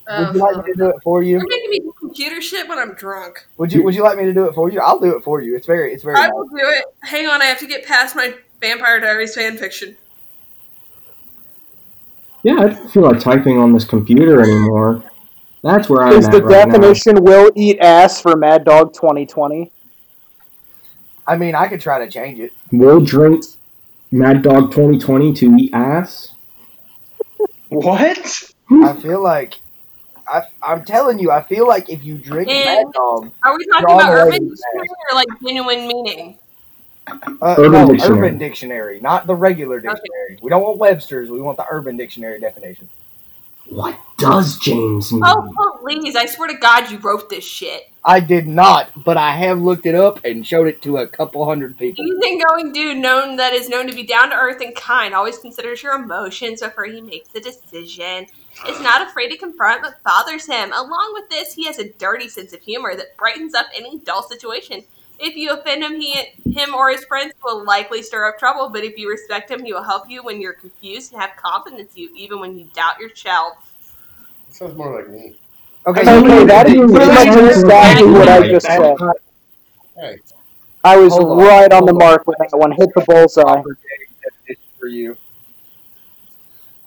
[0.06, 1.00] Would you like me to do it uh-huh.
[1.02, 1.38] for you?
[1.38, 3.46] You're making me do computer shit when I'm drunk.
[3.56, 4.80] Would you Would you like me to do it for you?
[4.80, 5.56] I'll do it for you.
[5.56, 6.16] It's very It's very.
[6.16, 6.32] I nice.
[6.34, 6.84] will do it.
[7.00, 9.96] Hang on, I have to get past my Vampire Diaries fan fiction.
[12.42, 15.02] Yeah, I don't feel like typing on this computer anymore.
[15.62, 19.72] That's where I'm Is at the right definition will eat ass for Mad Dog 2020?
[21.26, 22.52] I mean, I could try to change it.
[22.70, 23.44] Will drink
[24.10, 26.33] Mad Dog 2020 to eat ass?
[27.74, 28.52] What?
[28.70, 29.60] I feel like.
[30.26, 33.66] I, I'm telling you, I feel like if you drink And- Mad Dog, Are we
[33.66, 36.38] talking about urban dictionary or like genuine meaning?
[37.06, 38.18] uh, Urban no, Dictionary.
[38.18, 40.38] Urban Dictionary, not the regular dictionary.
[40.40, 41.30] We don't want Webster's.
[41.30, 42.88] We want the Urban Dictionary definition.
[43.66, 45.22] What does James mean?
[45.24, 46.14] Oh, please.
[46.16, 47.90] I swear to God you wrote this shit.
[48.04, 51.46] I did not, but I have looked it up and showed it to a couple
[51.46, 52.04] hundred people.
[52.04, 55.82] Easygoing dude known that is known to be down to earth and kind, always considers
[55.82, 58.26] your emotions before he makes a decision.
[58.68, 60.72] Is not afraid to confront what bothers him.
[60.72, 64.22] Along with this, he has a dirty sense of humor that brightens up any dull
[64.22, 64.84] situation.
[65.18, 66.14] If you offend him, he,
[66.50, 68.68] him or his friends will likely stir up trouble.
[68.70, 71.92] But if you respect him, he will help you when you're confused and have confidence
[71.96, 73.54] in you, even when you doubt yourself.
[74.50, 75.34] Sounds more like me.
[75.86, 78.96] Okay, Okay, that is pretty exactly what I just said.
[79.96, 80.18] Hey,
[80.82, 82.08] I was Hold on, right on the hold on.
[82.08, 82.72] mark with that one.
[82.72, 83.62] Hit the bullseye.
[84.78, 85.16] for you.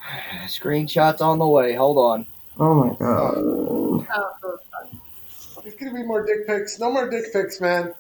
[0.46, 1.76] Screenshots on the way.
[1.76, 2.26] Hold on.
[2.60, 3.38] Oh my god.
[3.38, 6.80] Oh, oh, oh, there's gonna be more dick pics.
[6.80, 7.94] No more dick pics, man.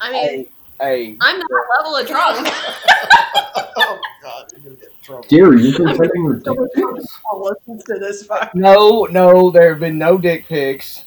[0.00, 0.46] I mean,
[0.80, 2.48] Hey, I'm that level of drunk.
[3.76, 5.24] oh god, you're gonna get in trouble.
[5.30, 7.84] Jerry, you can send me dick pics.
[7.84, 8.28] to this.
[8.54, 11.04] no, no, there have been no dick pics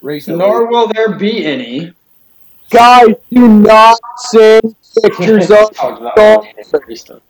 [0.00, 0.38] recently.
[0.38, 1.92] Nor will there be any.
[2.70, 6.48] Guys, do not send pictures of Talked about dogs.
[6.56, 6.98] it.
[6.98, 7.20] Stuff.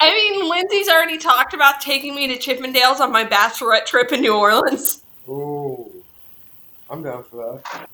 [0.00, 4.22] I mean, Lindsay's already talked about taking me to Chippendales on my bachelorette trip in
[4.22, 5.02] New Orleans.
[5.28, 5.90] Ooh,
[6.88, 7.90] I'm down for that.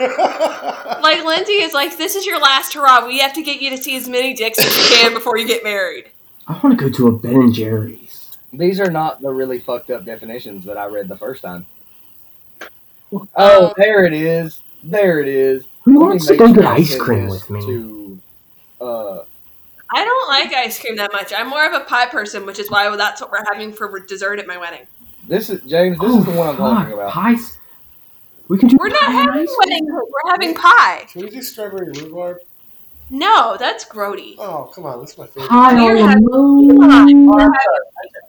[0.00, 3.06] Like, Lindsay is like, this is your last hurrah.
[3.06, 5.46] We have to get you to see as many dicks as you can before you
[5.46, 6.10] get married.
[6.46, 8.36] I want to go to a Ben and Jerry's.
[8.52, 11.66] These are not the really fucked up definitions that I read the first time.
[13.36, 14.60] Oh, there it is.
[14.82, 15.64] There it is.
[15.84, 17.60] Who Let wants to go get ice cream with me?
[17.60, 18.20] To,
[18.80, 19.24] uh,
[19.90, 21.32] I don't like ice cream that much.
[21.36, 24.38] I'm more of a pie person, which is why that's what we're having for dessert
[24.38, 24.86] at my wedding.
[25.28, 25.98] this is James.
[25.98, 27.12] This oh, is the one I'm talking about.
[27.12, 27.53] Pies.
[28.48, 29.86] We can do We're not having ice wedding.
[29.86, 31.06] We're having pie.
[31.10, 32.38] Can we do strawberry rhubarb?
[33.10, 34.34] No, that's grody.
[34.38, 35.48] Oh, come on, that's my favorite.
[35.48, 36.78] High We're having the moon.
[36.78, 37.30] We're having,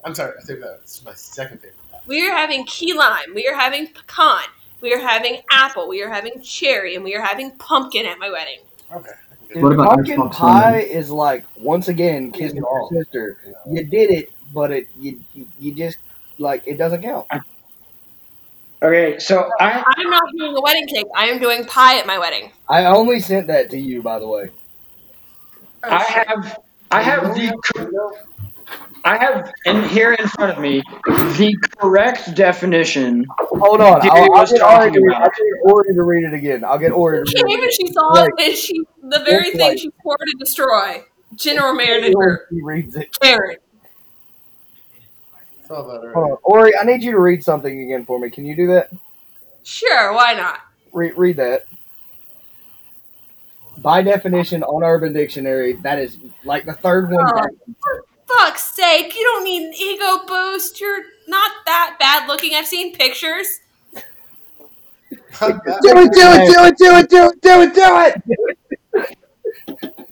[0.03, 0.82] I'm sorry, I think that.
[0.82, 1.76] This my second favorite.
[2.07, 3.34] we are having key lime.
[3.34, 4.43] We are having pecan.
[4.82, 5.88] We are having apple.
[5.88, 8.59] We are having cherry, and we are having pumpkin at my wedding.
[8.93, 9.09] Okay.
[9.32, 10.80] I can get What about pumpkin Xbox pie One?
[10.82, 13.38] is like once again kissing your sister.
[13.70, 15.97] You did it, but it you you- you just
[16.38, 17.26] like it doesn't count.
[18.86, 21.07] Okay, so I I'm not doing a wedding cake.
[21.15, 22.51] I am doing pie at my wedding.
[22.69, 24.51] I only sent that to you, by the way.
[25.83, 26.59] I have
[26.91, 27.51] I have the
[29.03, 33.25] I have in here in front of me the correct definition.
[33.39, 35.17] Hold on, Gary I'll, I'll get talking Ori to.
[35.17, 36.63] I'll get Ori to read it again.
[36.63, 37.63] I'll get Ori to read Came it.
[37.63, 38.29] and she saw Right.
[38.38, 39.53] it, and she the very Right.
[39.57, 41.03] thing she swore to destroy.
[41.36, 42.01] General again.
[42.01, 43.17] Manager He reads it.
[43.19, 43.57] Karen.
[45.68, 46.36] Saw that already.
[46.43, 48.30] Ori, I need you to read something again for me.
[48.30, 48.91] Can you do that?
[49.63, 50.59] Sure, why not?
[50.91, 51.66] Read, read that.
[53.80, 57.26] By definition, on Urban Dictionary, that is like the third one.
[57.28, 57.47] Oh.
[57.82, 60.80] For fuck's sake, you don't need an ego boost.
[60.80, 62.53] You're not that bad looking.
[62.53, 63.61] I've seen pictures.
[65.39, 69.18] Do it, do it, do it, do it, do it, do it, do it.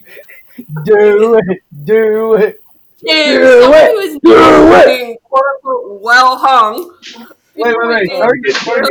[0.86, 2.63] Do it, do it.
[3.10, 3.92] And Do it.
[3.92, 4.86] who is Do it.
[4.86, 6.96] being quote unquote well hung.
[7.56, 8.10] Wait, wait, wait.
[8.10, 8.90] Target, target,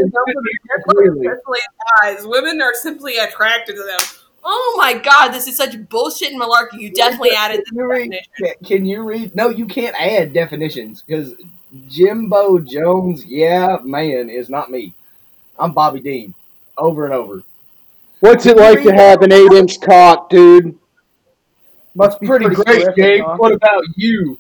[0.94, 1.26] really.
[1.26, 1.58] Especially
[2.02, 2.24] guys.
[2.26, 3.98] Women are simply attracted to them.
[4.44, 6.78] Oh my god, this is such bullshit and malarkey.
[6.80, 8.10] You definitely added this Can you read?
[8.10, 8.32] definition.
[8.36, 9.34] Can, can you read?
[9.36, 11.34] No, you can't add definitions because
[11.88, 14.94] Jimbo Jones, yeah, man, is not me.
[15.58, 16.34] I'm Bobby Dean,
[16.76, 17.42] over and over.
[18.20, 20.76] What's it like to have an eight-inch cock, dude?
[21.95, 23.24] Must be Pretty great, terrific, Gabe.
[23.24, 23.36] huh?
[23.36, 24.38] What about you?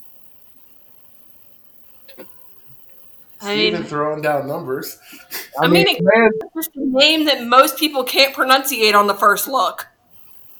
[3.40, 4.98] I Even mean, throwing down numbers.
[5.60, 9.86] I mean, it's just a name that most people can't pronunciate on the first look.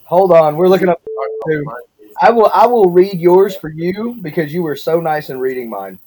[0.04, 1.00] hold on, we're looking up.
[1.46, 1.64] too.
[1.66, 1.80] Oh,
[2.20, 5.70] I will, I will read yours for you because you were so nice in reading
[5.70, 5.98] mine.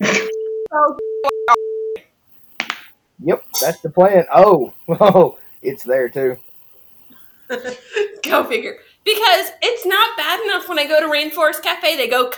[3.20, 4.24] Yep, that's the plan.
[4.32, 6.36] Oh, oh, it's there too.
[8.22, 8.78] Go figure.
[9.14, 12.30] Because it's not bad enough when I go to Rainforest Cafe, they go,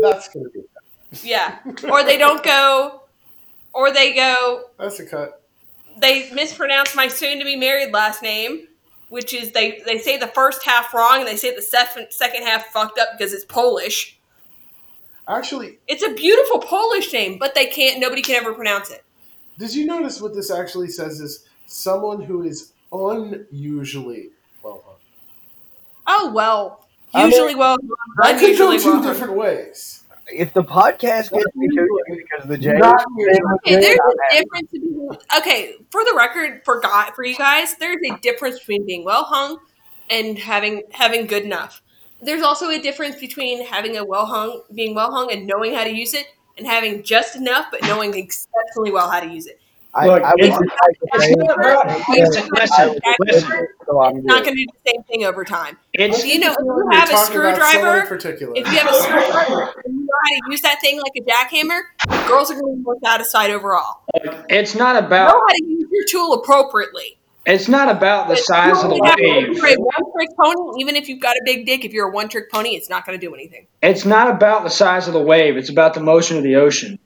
[0.00, 0.62] That's gonna be.
[1.24, 1.58] yeah.
[1.90, 3.02] Or they don't go,
[3.72, 5.42] or they go, That's a cut.
[6.00, 8.68] they mispronounce my soon to be married last name,
[9.08, 12.44] which is they, they say the first half wrong and they say the second, second
[12.44, 14.18] half fucked up because it's Polish.
[15.26, 19.04] Actually, It's a beautiful Polish name, but they can't, nobody can ever pronounce it.
[19.58, 24.30] did you notice what this actually says is someone who is unusually
[24.62, 24.96] well hung?
[26.06, 26.86] Oh, well.
[27.14, 27.78] I mean, Usually well,
[28.22, 29.02] That could go unusually two well.
[29.02, 30.04] different ways.
[30.30, 34.70] If the podcast gets me because of the J, Okay, there's a difference.
[34.70, 39.04] Between, okay, for the record, for God, for you guys, there's a difference between being
[39.04, 39.58] well hung
[40.10, 41.80] and having having good enough.
[42.20, 45.84] There's also a difference between having a well hung, being well hung, and knowing how
[45.84, 46.26] to use it,
[46.58, 49.57] and having just enough but knowing exceptionally well how to use it.
[49.94, 51.48] I, Look, I would it's- like to it's say not
[52.48, 52.66] It's
[54.26, 55.78] going to do the same thing over time.
[55.94, 58.88] It's You know, if you have a talking about someone in screwdriver, if you have
[58.88, 61.80] a screwdriver and you know how to use that thing like a jackhammer,
[62.28, 64.00] girls are going to be more satisfied overall.
[64.48, 67.18] it's not about Know about how to use your tool appropriately.
[67.46, 69.50] it's not about the But size of the wave.
[69.50, 70.80] if You're a one trick pony.
[70.82, 73.06] Even if you've got a big dick, if you're a one trick pony, it's not
[73.06, 73.66] going to do anything.
[73.82, 75.56] It's not about the size of the wave.
[75.56, 76.98] It's about the motion of the ocean.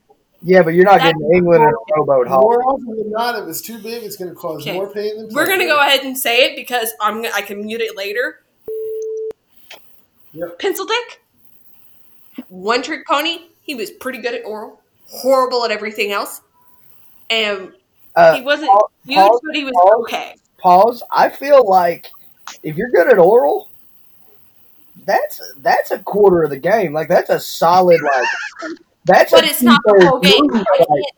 [0.45, 2.41] Yeah, but you're not That- getting England in a rowboat haul.
[2.41, 4.73] More often than not, if it's too big, it's going to cause Okay.
[4.73, 5.35] more pain than pleasure.
[5.35, 8.41] We're going to go ahead and say it because I'm I can mute it later.
[10.33, 10.59] Yep.
[10.59, 11.21] Pencil dick,
[12.49, 13.43] one trick pony.
[13.61, 16.41] He was pretty good at oral, horrible at everything else,
[17.29, 17.71] and
[18.15, 19.93] Uh, he wasn't pause- huge, pause- but he was pause.
[20.01, 20.35] okay.
[20.57, 21.03] pause.
[21.11, 22.09] I feel like
[22.63, 23.69] if you're good at oral,
[25.05, 26.91] that's that's a quarter of the game.
[26.93, 28.27] Like that's a solid like.
[29.05, 30.45] That's But a it's not the whole game.
[30.47, 30.65] like,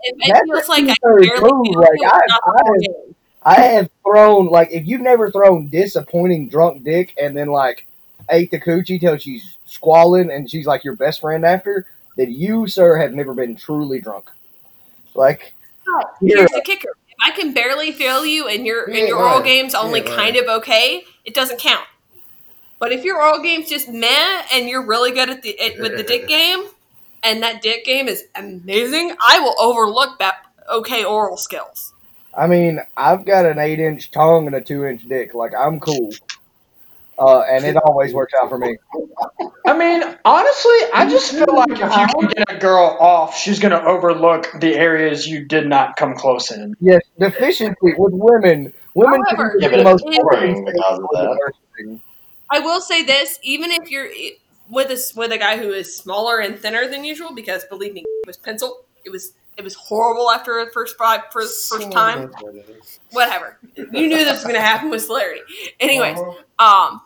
[0.02, 3.16] it, feels like I barely move, like, I- I- game.
[3.48, 7.86] I have thrown like if you've never thrown disappointing drunk dick and then like
[8.32, 11.86] ate the coochie till she's squalling and she's like your best friend after,
[12.18, 14.32] then you sir have never been truly drunk.
[15.14, 15.54] Like
[15.88, 19.20] oh, Here's the kicker: if I can barely feel you and your and Yeah, your
[19.20, 19.46] oral right.
[19.46, 20.18] game's only Yeah, right.
[20.18, 21.86] kind of okay, it doesn't count.
[22.80, 25.96] But if your oral game's just meh and you're really good at the at, with
[25.98, 26.64] the dick game,
[27.26, 30.36] and that dick game is amazing, I will overlook that
[30.71, 31.93] okay oral skills.
[32.38, 35.34] I mean, I've got an eight inch tongue and a two inch dick.
[35.34, 36.11] Like I'm cool.
[37.17, 38.78] Uh, and it always works out for me.
[39.65, 43.59] I mean, honestly, I just feel like if you can get a girl off, she's
[43.59, 46.76] gonna overlook the areas you did not come close in.
[46.82, 51.51] Yes, deficiency with women Women However, can Yeah, be the most boring because of that.
[52.49, 54.07] I will say this: even if you're
[54.70, 58.01] with a with a guy who is smaller and thinner than usual, because believe me,
[58.01, 58.86] it was pencil.
[59.03, 62.32] It was it was horrible after the first five first first time.
[63.11, 63.57] Whatever.
[63.76, 65.41] You knew this was going to happen with celerity.
[65.80, 66.20] Anyways,
[66.59, 67.01] um,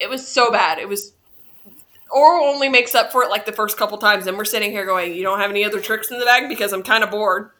[0.00, 0.78] it was so bad.
[0.78, 1.12] It was.
[2.10, 4.86] Oral only makes up for it like the first couple times, and we're sitting here
[4.86, 7.50] going, "You don't have any other tricks in the bag?" Because I'm kind of bored.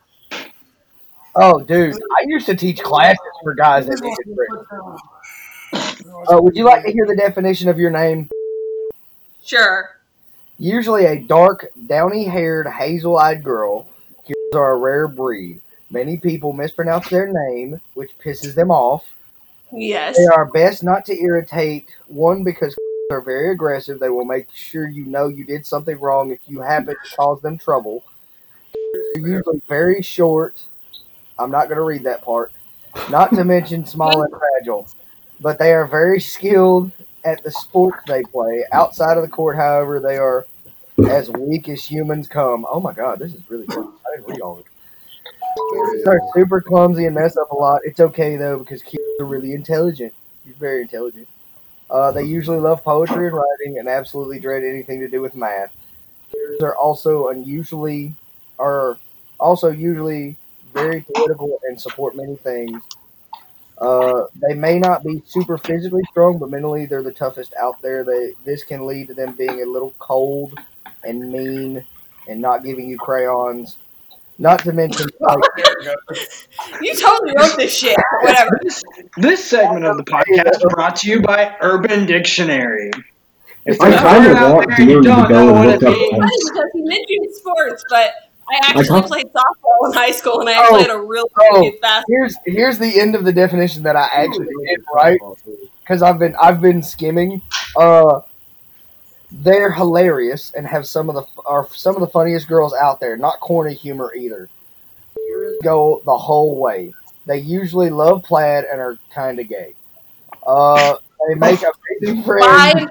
[1.37, 5.03] Oh, dude, I used to teach classes for guys that needed tricks.
[6.31, 8.31] Uh, would you like to hear the definition of your name?
[9.45, 9.91] Sure.
[10.59, 13.87] Usually a dark, downy-haired, hazel-eyed girl.
[14.25, 15.61] Kids are a rare breed.
[15.91, 19.05] Many people mispronounce their name, which pisses them off.
[19.73, 20.17] Yes.
[20.17, 21.89] They are best not to irritate.
[22.07, 22.75] One, because
[23.09, 23.99] they are very aggressive.
[23.99, 27.43] They will make sure you know you did something wrong if you happen to cause
[27.43, 28.05] them trouble.
[29.15, 30.61] They're usually very short.
[31.39, 32.53] I'm not going to read that part.
[33.11, 34.89] Not to mention small and fragile.
[35.41, 36.93] But they are very skilled
[37.25, 38.65] at the sports they play.
[38.73, 40.47] Outside of the court, however, they are
[41.09, 42.67] as weak as humans come.
[42.69, 43.87] Oh my god, this is really good.
[43.87, 44.67] I didn't read all of it.
[46.05, 47.81] They're super clumsy and mess up a lot.
[47.85, 50.13] It's okay though because kids are really intelligent.
[50.45, 51.29] He's very intelligent.
[51.91, 55.73] Uh, they usually love poetry and writing and absolutely dread anything to do with math.
[56.59, 58.15] They're also unusually
[58.59, 58.99] are
[59.39, 60.37] also usually
[60.73, 62.83] very political and support many things.
[63.79, 68.05] Uh, they may not be super physically strong, but mentally they're the toughest out there.
[68.05, 70.59] They this can lead to them being a little cold
[71.03, 71.85] and mean
[72.29, 73.77] and not giving you crayons.
[74.37, 75.39] Not to mention, like,
[76.81, 77.97] You totally wrote this shit.
[78.23, 78.61] Whatever.
[79.17, 82.91] This segment of the podcast brought to you by Urban Dictionary.
[83.65, 85.95] If I kind of want Dean to don't go know and what look it up.
[85.95, 88.13] means, because he mentioned sports, but
[88.51, 91.31] I actually can't- played softball in high school, and I actually Oh, had a really
[91.41, 91.63] oh.
[91.71, 92.05] good fast.
[92.09, 95.19] here's here's the end of the definition that I actually did right
[95.81, 97.41] because I've been I've been skimming.
[97.77, 98.21] Uh,
[99.33, 103.17] they're hilarious and have some of the are some of the funniest girls out there.
[103.17, 104.49] Not corny humor either.
[105.63, 106.93] Go the whole way.
[107.27, 109.75] They usually love plaid and are kind of gay.
[110.47, 110.97] Uh,
[111.29, 111.61] they make
[112.03, 112.85] amazing friends.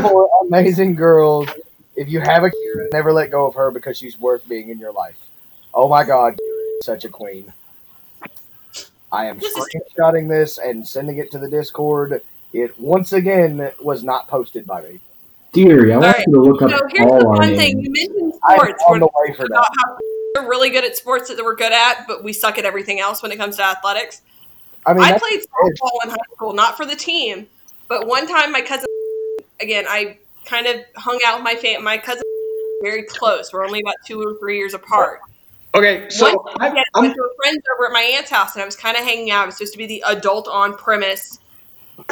[0.00, 1.48] for amazing girls.
[1.96, 4.78] If you have a kid, never let go of her because she's worth being in
[4.78, 5.16] your life.
[5.74, 6.38] Oh my God,
[6.82, 7.52] such a queen.
[9.10, 12.22] I am This is- screenshotting this and sending it to the Discord.
[12.52, 15.00] It once again was not posted by me.
[15.52, 17.76] Deary, I want Alright, you to look up So here's the all our one thing
[17.76, 17.84] names.
[17.84, 18.82] you mentioned I'm sports.
[18.88, 19.76] on We're the way for about that.
[19.86, 19.98] how
[20.42, 23.22] we're really good at sports that we're good at, but we suck at everything else
[23.22, 24.22] when it comes to athletics.
[24.86, 27.46] I mean, I played softball in high school, not for the team,
[27.86, 28.86] but one time my cousin,
[29.60, 31.84] again, I kind of hung out with my fam.
[31.84, 32.22] My cousin,
[32.82, 33.52] very close.
[33.52, 35.20] We're only about two or three years apart.
[35.74, 38.30] Okay, so One I, weekend, I I'm went to a friend's over at my aunt's
[38.30, 39.44] house, and I was kind of hanging out.
[39.44, 41.38] I was supposed to be the adult on premise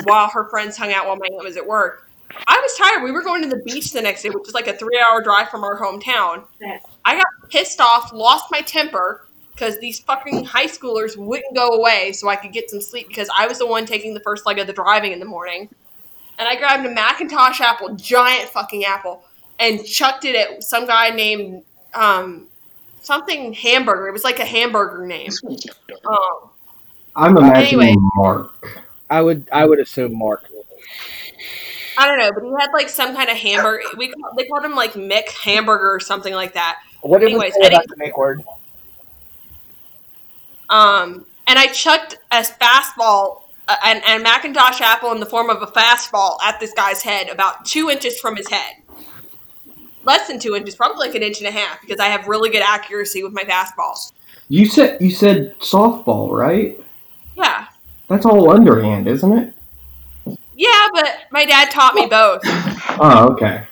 [0.05, 2.09] while her friends hung out while my aunt was at work.
[2.47, 3.03] I was tired.
[3.03, 5.49] We were going to the beach the next day, which is like a three-hour drive
[5.51, 6.45] from our hometown.
[7.05, 12.13] I got pissed off, lost my temper because these fucking high schoolers wouldn't go away
[12.13, 14.59] so I could get some sleep because I was the one taking the first leg
[14.59, 15.69] of the driving in the morning.
[16.41, 19.23] And I grabbed a Macintosh apple, giant fucking apple,
[19.59, 21.63] and chucked it at some guy named
[21.93, 22.49] um,
[23.03, 24.09] something hamburger.
[24.09, 25.31] It was like a hamburger name.
[26.09, 26.51] Um,
[27.15, 27.95] I'm imagining Anyway.
[28.17, 28.53] Mark.
[29.11, 30.49] I would I would assume Mark.
[31.99, 33.83] I don't know, but he had like some kind of hamburger.
[33.99, 36.79] We call, they called him like Mick Hamburger or something like that.
[37.03, 38.43] What did Anyways, we say about the make word?
[40.71, 43.40] Um, and I chucked a fastball,
[43.71, 47.29] uh, an, a Macintosh apple in the form of a fastball at this guy's head,
[47.29, 48.75] about two inches from his head.
[50.05, 52.51] Less than two inches, probably like an inch and a half, because I have really
[52.51, 54.13] good accuracy with my fastballs.
[54.49, 56.79] You said you said softball, right?
[57.37, 57.67] Yeah,
[58.09, 59.55] That's all underhand, isn't it?
[60.57, 62.41] yeah, but my dad taught me both.
[62.99, 63.65] Oh, okay.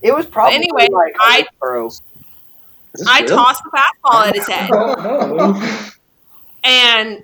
[0.00, 1.90] It was probably anyway, like I- bro.
[3.06, 4.70] I tossed the fastball at his head.
[4.72, 5.92] Oh,
[6.64, 7.22] And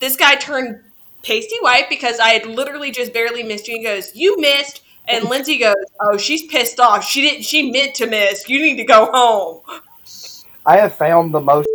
[0.00, 0.80] this guy turned
[1.22, 3.78] pasty white because I had literally just barely missed you.
[3.78, 4.82] He goes, You missed.
[5.08, 7.04] And Lindsay goes, Oh, she's pissed off.
[7.04, 8.48] She didn't she meant to miss.
[8.48, 9.60] You need to go home.
[10.64, 11.66] I have found the most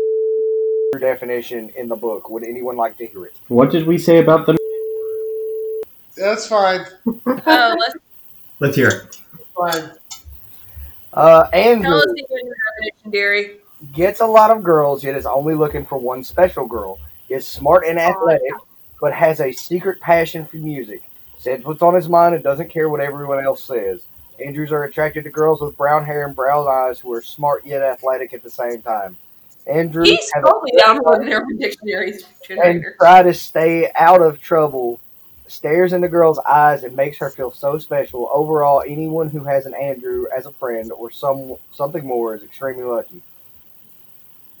[1.00, 2.28] definition in the book.
[2.30, 3.34] Would anyone like to hear it?
[3.48, 4.56] What did we say about the?
[6.16, 6.84] That's fine.
[7.26, 7.96] Uh, let's
[8.58, 9.20] Let's hear it.
[9.54, 9.90] Fine.
[11.12, 13.56] Uh, Andrew us the definition, dearie.
[13.92, 16.98] gets a lot of girls, yet is only looking for one special girl.
[17.28, 18.52] Is smart and athletic,
[19.00, 21.02] but has a secret passion for music.
[21.38, 24.04] Says what's on his mind and doesn't care what everyone else says.
[24.44, 27.82] Andrews are attracted to girls with brown hair and brown eyes who are smart yet
[27.82, 29.16] athletic at the same time.
[29.66, 35.00] Andrew He's totally downloaded Urban Dictionary's and try to stay out of trouble.
[35.48, 38.28] Stares in the girl's eyes and makes her feel so special.
[38.32, 42.82] Overall, anyone who has an Andrew as a friend or some something more is extremely
[42.82, 43.22] lucky.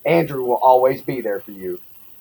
[0.04, 1.80] Andrew will always be there for you.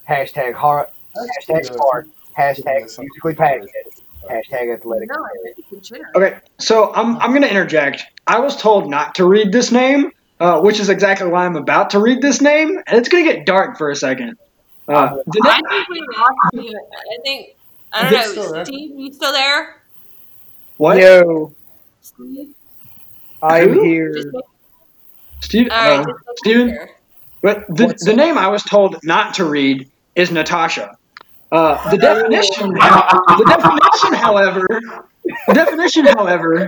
[0.10, 0.92] Hashtag heart.
[1.18, 2.08] Hashtag smart.
[2.38, 4.02] Hashtag musically passionate.
[4.30, 5.10] Hashtag athletic.
[5.10, 5.98] No.
[6.16, 8.04] Okay, so I'm I'm gonna interject.
[8.28, 11.92] I was told not to read this name, uh, which is exactly why I'm about
[11.92, 14.38] to read this name, and it's gonna get dark for a second.
[14.88, 16.80] Uh, I think we lost you.
[16.94, 17.56] I think
[17.94, 18.52] I don't know.
[18.52, 18.66] there?
[18.66, 19.82] Steve, you still there?
[20.78, 20.98] what?
[20.98, 21.54] Yo,
[22.02, 22.54] Steve?
[23.42, 23.84] I'm Who?
[23.84, 24.32] here.
[25.42, 26.70] Steve, all right, uh, Steven?
[26.70, 26.90] sure.
[27.42, 30.98] But the, the name I was told not to read is Natasha.
[31.56, 34.68] Uh, the definition, the definition, however,
[35.48, 36.68] the definition, however,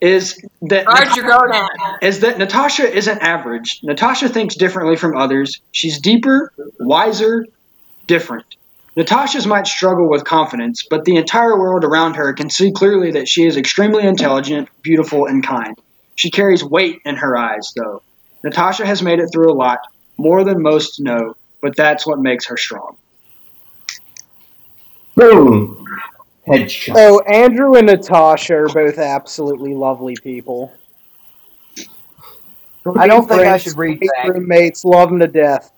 [0.00, 1.98] is that gonad.
[2.02, 3.80] is that Natasha isn't average.
[3.82, 5.60] Natasha thinks differently from others.
[5.72, 7.46] She's deeper, wiser,
[8.06, 8.46] different.
[8.94, 13.26] Natasha's might struggle with confidence, but the entire world around her can see clearly that
[13.26, 15.76] she is extremely intelligent, beautiful, and kind.
[16.14, 18.02] She carries weight in her eyes, though.
[18.44, 19.80] Natasha has made it through a lot,
[20.16, 22.96] more than most know, but that's what makes her strong.
[25.18, 25.84] Boom.
[26.46, 26.94] Headshot.
[26.94, 30.72] So Andrew and Natasha are both absolutely lovely people.
[32.96, 34.32] I don't think I should read that.
[34.32, 35.72] Roommates, love them to death.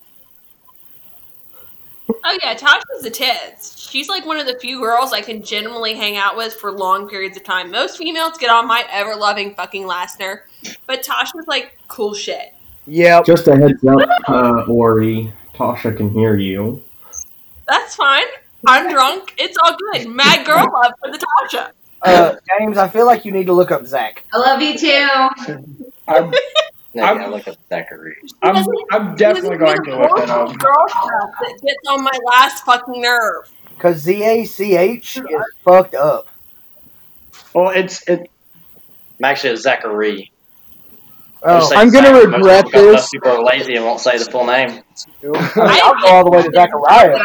[2.24, 3.78] Oh yeah, Tasha's a tits.
[3.78, 7.08] She's like one of the few girls I can genuinely hang out with for long
[7.08, 7.70] periods of time.
[7.70, 10.40] Most females get on my ever loving fucking Lastner,
[10.86, 12.54] but Tasha's like cool shit.
[12.86, 13.24] Yep.
[13.26, 15.32] Just a heads up, uh, Ori.
[15.54, 16.82] Tasha can hear you.
[17.68, 18.26] That's fine.
[18.66, 19.34] I'm drunk.
[19.38, 20.08] It's all good.
[20.08, 21.70] Mad girl love for the Tasha.
[22.02, 24.24] Uh, James, I feel like you need to look up Zach.
[24.32, 25.08] I love you too.
[26.08, 26.32] I'm,
[26.94, 28.16] No, I'm- you gotta look at Zachary.
[28.42, 30.56] I'm, I'm definitely going to look that up.
[30.58, 33.50] Girl stuff that gets on my last fucking nerve.
[33.76, 35.24] Because Z A C H is
[35.64, 36.26] fucked up.
[37.54, 38.30] Well, it's it.
[39.18, 40.32] I'm Actually, it's Zachary.
[41.42, 42.28] Oh, Just I'm gonna Zach.
[42.28, 42.92] Most regret this.
[42.92, 44.68] Most people are lazy and won't say the full name.
[44.70, 47.18] I mean, I'll go all the way to Zachariah.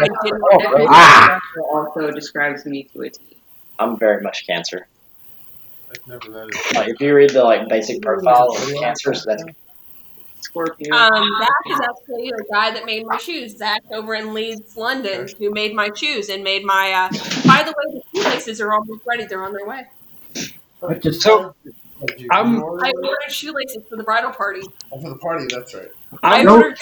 [0.90, 1.40] Ah.
[1.70, 3.38] Also describes me to a T.
[3.78, 4.88] I'm very much Cancer.
[5.92, 6.76] I've never that is.
[6.76, 9.44] Like if you read the like basic profile of cancers, that's
[10.40, 10.96] Scorpio.
[10.96, 13.58] Um, Zach is actually the guy that made my shoes.
[13.58, 16.92] Zach over in Leeds, London, who made my shoes and made my.
[16.92, 17.10] Uh,
[17.46, 19.26] by the way, the shoelaces are almost ready.
[19.26, 19.86] They're on their way.
[20.88, 21.56] I just So
[22.08, 24.62] Did you I'm- order I ordered shoelaces for the bridal party.
[24.92, 25.90] Oh, for the party, that's right.
[26.22, 26.78] I I'm, ordered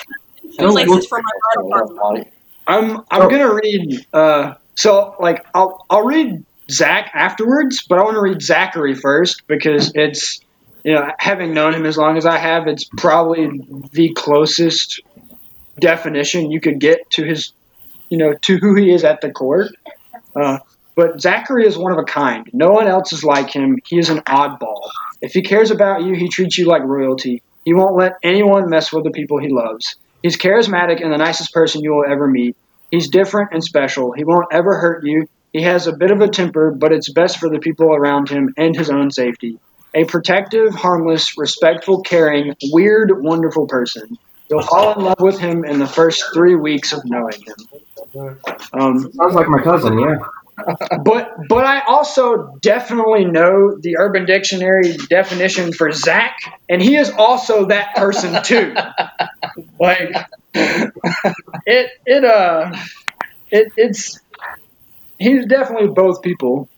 [0.57, 2.31] shoelaces for my bridal party.
[2.67, 4.05] I'm I'm gonna read.
[4.13, 9.45] Uh, so like I'll I'll read Zach afterwards, but I want to read Zachary first
[9.47, 10.39] because it's
[10.83, 13.49] you know having known him as long as I have, it's probably
[13.91, 15.01] the closest
[15.79, 17.51] definition you could get to his
[18.09, 19.69] you know to who he is at the core.
[20.35, 20.59] Uh,
[20.95, 22.47] but Zachary is one of a kind.
[22.53, 23.79] No one else is like him.
[23.85, 24.89] He is an oddball.
[25.21, 27.41] If he cares about you, he treats you like royalty.
[27.65, 29.95] He won't let anyone mess with the people he loves.
[30.21, 32.55] He's charismatic and the nicest person you will ever meet.
[32.91, 34.11] He's different and special.
[34.11, 35.27] He won't ever hurt you.
[35.51, 38.53] He has a bit of a temper, but it's best for the people around him
[38.57, 39.59] and his own safety.
[39.93, 44.17] A protective, harmless, respectful, caring, weird, wonderful person.
[44.49, 48.39] You'll fall in love with him in the first three weeks of knowing him.
[48.73, 49.99] Um, sounds like my cousin.
[49.99, 50.17] Yeah.
[51.03, 56.35] But but I also definitely know the Urban Dictionary definition for Zach,
[56.69, 58.75] and he is also that person too.
[59.79, 60.13] like
[61.65, 62.71] it it uh
[63.49, 64.19] it it's
[65.17, 66.69] he's definitely both people.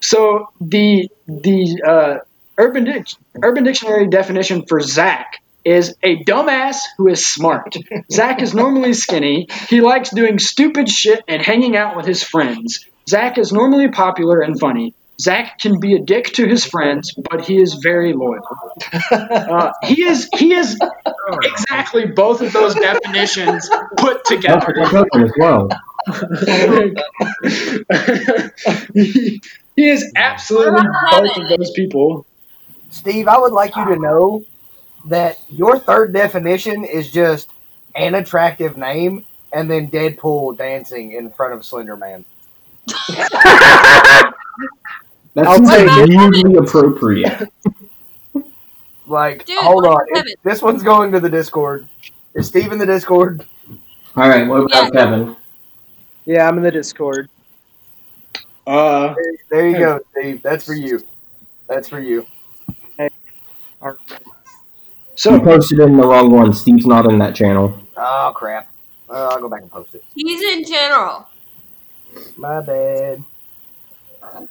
[0.00, 2.14] So the the uh,
[2.58, 3.06] Urban Dic-
[3.42, 5.26] Urban Dictionary definition for Zach
[5.64, 7.76] is a dumbass who is smart.
[8.10, 9.46] Zach is normally skinny.
[9.68, 12.84] He likes doing stupid shit and hanging out with his friends.
[13.08, 14.94] Zach is normally popular and funny.
[15.20, 18.42] Zach can be a dick to his friends, but he is very loyal.
[19.10, 20.78] Uh, he is he is
[21.42, 24.74] exactly both of those definitions put together.
[24.80, 25.68] as well.
[28.94, 29.40] he,
[29.76, 32.26] he is absolutely both of those people.
[32.90, 34.44] Steve, I would like you to know
[35.06, 37.48] that your third definition is just
[37.94, 42.24] an attractive name and then Deadpool dancing in front of Slender Man.
[45.34, 47.48] That I'll seems take like weirdly appropriate.
[49.06, 49.98] Like, Dude, hold on.
[50.08, 50.32] It- Kevin?
[50.44, 51.88] this one's going to the Discord.
[52.34, 53.44] Is Steve in the Discord?
[54.16, 55.36] All right, what about Kevin?
[56.24, 57.28] Yeah, I'm in the Discord.
[58.66, 59.12] Uh,
[59.50, 60.40] There you go, Steve.
[60.42, 61.00] That's for you.
[61.68, 62.26] That's for you.
[62.98, 63.10] You
[65.16, 66.52] so posted in the wrong one.
[66.52, 67.76] Steve's not in that channel.
[67.96, 68.68] Oh crap!
[69.10, 70.04] Uh, I'll go back and post it.
[70.14, 71.26] He's in general.
[72.36, 73.22] My bad.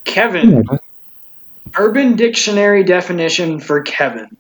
[0.03, 0.66] Kevin.
[1.76, 4.36] Urban Dictionary definition for Kevin.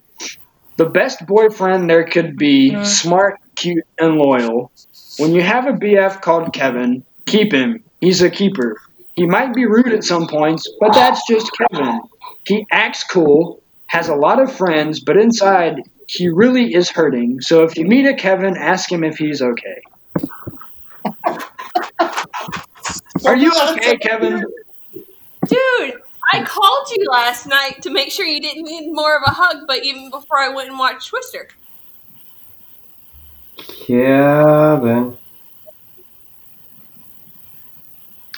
[0.77, 4.71] The best boyfriend there could be, smart, cute, and loyal.
[5.17, 7.83] When you have a BF called Kevin, keep him.
[7.99, 8.77] He's a keeper.
[9.13, 12.01] He might be rude at some points, but that's just Kevin.
[12.45, 17.41] He acts cool, has a lot of friends, but inside he really is hurting.
[17.41, 19.81] So if you meet a Kevin, ask him if he's okay.
[23.25, 24.43] Are you okay, Kevin?
[25.47, 25.93] Dude,
[26.33, 29.67] I called you last night to make sure you didn't need more of a hug,
[29.67, 31.47] but even before I went and watched Twister.
[33.57, 35.17] Kevin.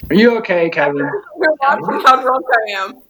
[0.10, 1.10] Are you okay, Kevin?
[1.36, 3.02] We're watching how drunk I am.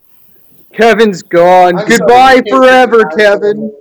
[0.73, 1.79] Kevin's gone.
[1.79, 2.49] I'm Goodbye sorry.
[2.49, 3.73] forever, Kevin.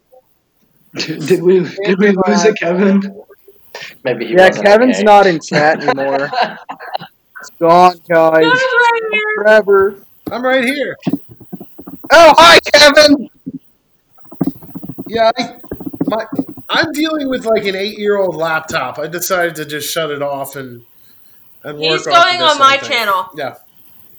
[0.95, 3.23] Did we did we lose it, Kevin?
[4.05, 5.05] Maybe he Yeah, wasn't Kevin's okay.
[5.05, 6.31] not in chat anymore.
[7.63, 8.43] It's gone, guys.
[8.43, 9.23] Guys, right here.
[9.37, 9.97] Forever.
[10.33, 10.97] I'm right here.
[12.11, 13.29] Oh, hi, Kevin.
[15.07, 15.57] Yeah, I,
[16.07, 16.27] my,
[16.69, 18.99] I'm dealing with like an eight-year-old laptop.
[18.99, 20.83] I decided to just shut it off and
[21.63, 22.91] and work He's going this on my thing.
[22.91, 23.31] channel.
[23.37, 23.55] Yeah,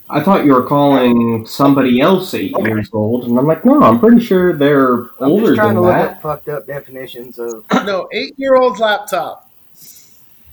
[0.10, 4.00] I thought you were calling somebody else eight years old, and I'm like, no, I'm
[4.00, 6.12] pretty sure they're I'm older just trying than to look that.
[6.12, 7.66] at fucked up definitions of.
[7.86, 9.43] no, eight-year-old laptop,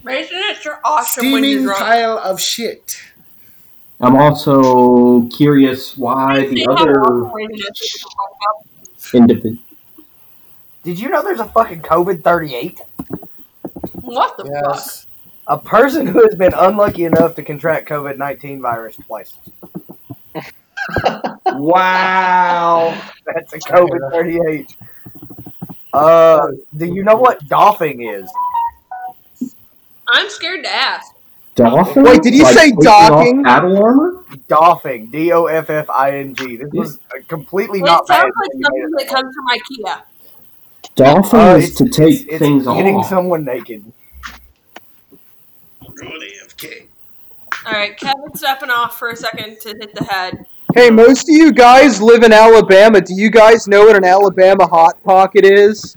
[0.02, 3.00] Mason, it's your awesome steaming pile of shit.
[4.00, 8.14] I'm also curious why the other awesome when you just fuck
[8.48, 9.14] up?
[9.14, 9.58] individual.
[10.82, 12.80] Did you know there's a fucking COVID 38?
[14.00, 15.06] What the fuck?
[15.46, 19.34] A person who has been unlucky enough to contract COVID 19 virus twice.
[21.46, 22.98] Wow.
[23.26, 24.76] That's a COVID 38.
[25.92, 28.30] Uh, do you know what doffing is?
[30.12, 31.12] I'm scared to ask.
[31.56, 32.04] Dolphin?
[32.04, 33.44] Wait, did you Like say docking?
[33.44, 34.24] Paddle armor?
[34.48, 35.10] Doffing.
[35.10, 36.56] D O F F I N G.
[36.56, 36.98] This was
[37.28, 39.46] completely Well, not it sounds like something that comes from
[39.96, 40.02] IKEA.
[40.94, 43.08] Dolphin Uh, is to take it's things getting off.
[43.08, 43.84] someone naked.
[46.00, 46.86] Ruin AFK.
[47.66, 50.46] All right, Kevin stepping off for a second to hit the head.
[50.74, 53.00] Hey, most of you guys live in Alabama.
[53.00, 55.96] Do you guys know what an Alabama hot pocket is?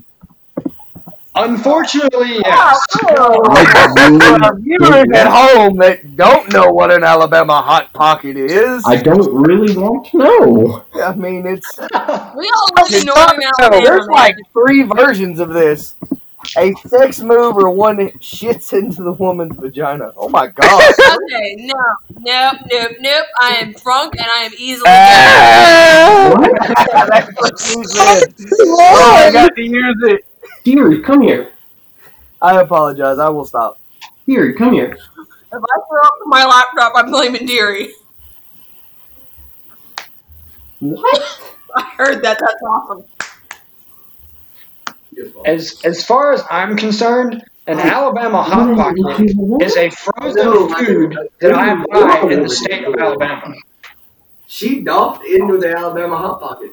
[1.36, 2.80] Unfortunately, yes.
[2.94, 8.98] I For viewers at home that don't know what an Alabama hot pocket is, I
[8.98, 10.86] don't really want to know.
[11.02, 13.84] I mean, it's We all live in northern Alabama.
[13.84, 15.96] there's like three versions of this.
[16.58, 20.12] A sex move or one that shits into the woman's vagina.
[20.18, 20.94] Oh my god.
[21.00, 21.74] Okay, no,
[22.20, 23.26] nope, nope, nope.
[23.40, 24.84] I am drunk and I am easily.
[24.88, 26.34] Ah!
[26.38, 27.10] What?
[27.10, 28.34] That's what you said.
[28.62, 30.26] Oh, I got to use it.
[30.64, 31.52] Deary, come here.
[32.42, 33.20] I apologize.
[33.20, 33.80] I will stop.
[34.28, 34.94] Deary, come here.
[34.94, 37.94] If I throw up my laptop, I'm blaming Deary.
[40.80, 41.42] What?
[41.76, 42.40] I heard that.
[42.40, 43.06] That's awesome.
[45.46, 51.54] As as far as I'm concerned, an Alabama hot pocket is a frozen food that
[51.54, 53.56] I buy in the state of Alabama.
[54.48, 56.72] She doffed into the Alabama hot pocket.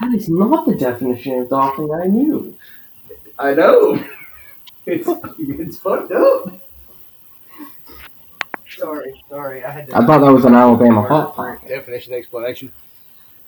[0.00, 2.56] That is not the definition of docking I knew.
[3.38, 4.02] I know.
[4.88, 5.08] It's
[5.40, 6.60] it's fucked up.
[8.78, 9.64] Sorry, sorry.
[9.64, 9.96] I had to.
[9.96, 11.68] I thought that was an Alabama hot pocket.
[11.68, 12.70] Definition explanation.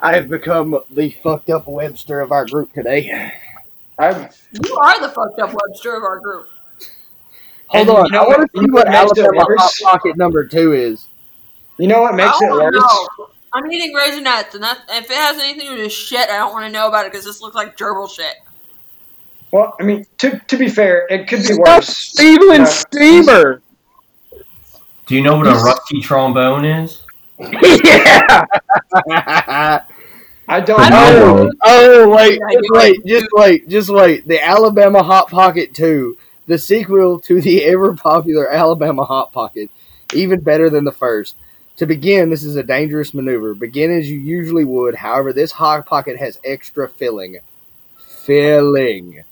[0.01, 3.33] I have become the fucked up Webster of our group today.
[4.01, 6.49] I'm, You are the fucked up Webster of our group.
[7.69, 9.55] Hold And on, you know I want what- to see what what makes it Alabama
[9.59, 11.07] hot pocket number two is.
[11.77, 12.75] you know what makes I it don't worse?
[13.19, 13.29] know.
[13.53, 16.53] I'm eating raisinets, and that, if it has anything to do with shit, I don't
[16.53, 18.35] want to know about it because this looks like gerbil shit.
[19.51, 21.89] Well, I mean, to to be fair, it could be Stop worse.
[21.89, 22.65] Steven Yeah.
[22.65, 23.63] Steamer.
[25.07, 27.03] Do you know what a rusty trombone is?
[27.39, 28.47] yeah.
[30.51, 31.37] I don't I know.
[31.37, 34.27] don't oh, oh, wait, just wait, just wait, just wait.
[34.27, 39.71] The Alabama Hot Pocket 2, the sequel to the ever popular Alabama Hot Pocket,
[40.15, 41.37] even better than the first.
[41.77, 43.55] To begin, this is a dangerous maneuver.
[43.55, 44.95] Begin as you usually would.
[44.97, 47.39] However, this hot pocket has extra filling.
[47.99, 49.23] Filling.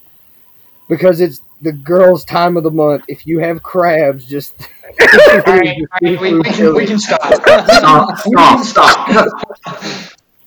[0.88, 3.04] Because it's the girl's time of the month.
[3.08, 4.54] If you have crabs, just
[5.46, 7.34] All right, all right, we, we can we can stop.
[7.68, 9.28] Stop, We can stop, stop.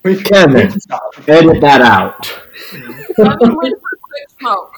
[0.04, 1.14] We can, we can stop.
[1.28, 2.30] edit that out.
[3.22, 4.72] Kevin went for quick smoke.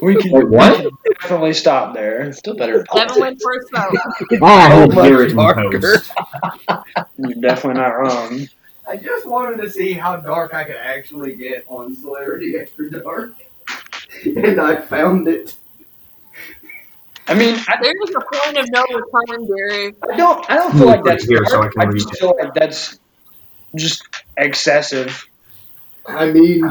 [0.00, 0.86] We can, Wait, what?
[1.22, 2.22] definitely stop there.
[2.22, 4.00] It's Still better than Kevin went for a smoke.
[4.42, 5.80] I So will much hear it in darker.
[5.80, 6.12] post.
[7.18, 8.48] You're definitely not wrong.
[8.88, 13.32] I just wanted to see how dark I could actually get on Celebrity After Dark.
[14.36, 15.54] and I found it.
[17.28, 19.94] I mean, I, There's a point of no return, Gary.
[20.10, 20.50] I don't.
[20.50, 22.18] I don't feel like that's Here, so I can I read just it.
[22.18, 22.98] feel like that's
[23.74, 24.02] just
[24.36, 25.24] excessive.
[26.08, 26.62] I mean,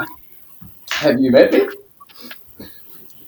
[0.92, 1.68] have you met me?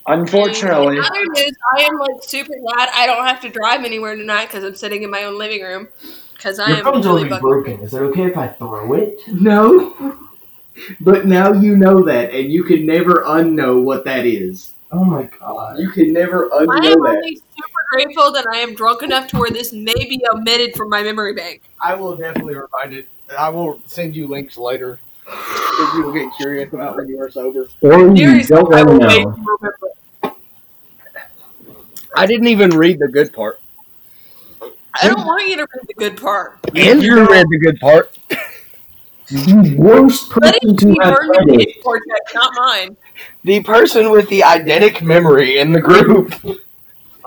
[0.08, 4.16] Unfortunately, In other news, I am like super glad I don't have to drive anywhere
[4.16, 5.90] tonight because I'm sitting in my own living room.
[6.34, 7.82] Because I Your am phone's really already broken.
[7.82, 9.20] Is it okay if I throw it?
[9.28, 10.18] No.
[11.00, 14.74] But now you know that, and you can never unknow what that is.
[14.92, 15.80] Oh my god.
[15.80, 16.68] You can never unknow.
[16.68, 16.84] that.
[16.84, 17.16] I am unknow that.
[17.16, 20.90] only super grateful that I am drunk enough to where this may be omitted from
[20.90, 21.64] my memory bank.
[21.82, 23.08] I will definitely remind it.
[23.38, 27.30] I will send you links later if you will get curious about when you are
[27.30, 27.68] sober.
[27.82, 29.30] Or you don't I will to wait know.
[29.30, 30.38] remember.
[32.16, 33.60] I didn't even read the good part.
[35.00, 36.58] I don't want you to read the good part.
[36.76, 38.18] Andrew read the good part.
[39.30, 41.84] The worst person be to have burned read in it.
[41.84, 42.96] cortex, not mine.
[43.44, 46.34] The person with the eidetic memory in the group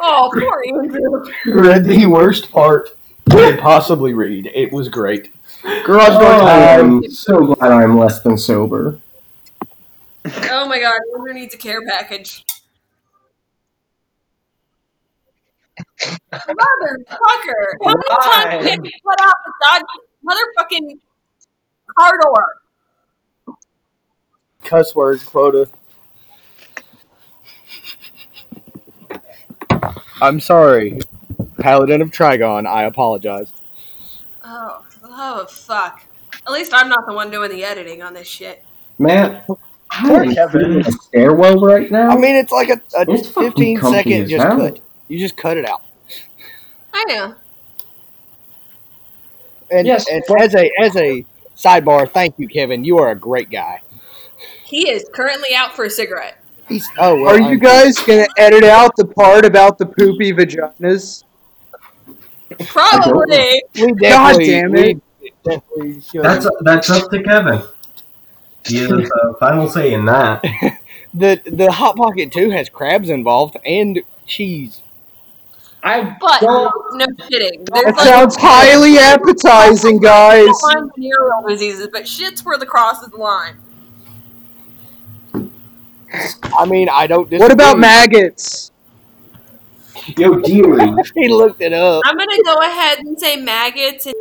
[0.02, 1.24] Oh, poor Andrew.
[1.46, 2.88] read the worst part
[3.30, 4.50] you could possibly read.
[4.54, 5.30] It was great.
[5.84, 6.80] Garage door Oh, time.
[7.04, 8.98] I'm so glad I'm less than sober.
[10.24, 12.44] Oh my god, Andrew needs a care package.
[16.32, 17.66] Motherfucker!
[17.84, 19.82] How many times can you put out the god
[20.24, 20.98] motherfucking
[21.98, 23.56] car door?
[24.64, 25.68] Cuss words quota.
[30.22, 30.98] I'm sorry,
[31.58, 32.66] Paladin of Trigon.
[32.66, 33.52] I apologize.
[34.44, 36.02] Oh, oh fuck.
[36.46, 38.64] At least I'm not the one doing the editing on this shit.
[38.98, 39.46] Matt,
[39.90, 40.72] I'm Poor sitting Kevin.
[40.72, 42.10] in a stairwell right now.
[42.10, 44.56] I mean, it's like a, a It's fucking 15 comfy second as just hell.
[44.58, 44.78] cut.
[45.08, 45.82] You just cut it out.
[46.92, 47.34] I know.
[49.70, 51.24] And, Yes, and as a as a
[51.60, 52.84] sidebar, thank you, Kevin.
[52.84, 53.82] You are a great guy.
[54.64, 56.38] He is currently out for a cigarette.
[56.68, 57.34] He's oh well.
[57.34, 61.24] Are you I'm- guys gonna edit out the part about the poopy vaginas?
[62.66, 63.62] Probably.
[63.74, 65.02] We definitely, God damn it.
[65.20, 66.22] we definitely should.
[66.22, 67.62] That's that's up to Kevin.
[68.66, 70.42] He has a uh, final say in that.
[71.14, 74.82] the the hot pocket too has crabs involved and cheese.
[75.82, 76.72] I But don't.
[76.94, 77.64] no kidding.
[77.72, 80.48] That like sounds highly appetizing, guys.
[80.62, 83.56] line venereal diseases, but shit's where the cross is the line.
[85.32, 87.24] I mean, I don't.
[87.30, 87.38] Disagree.
[87.38, 88.72] What about maggots?
[90.16, 90.90] Yo, dearie.
[91.14, 92.02] he looked it up.
[92.04, 94.14] I'm gonna go ahead and say maggots and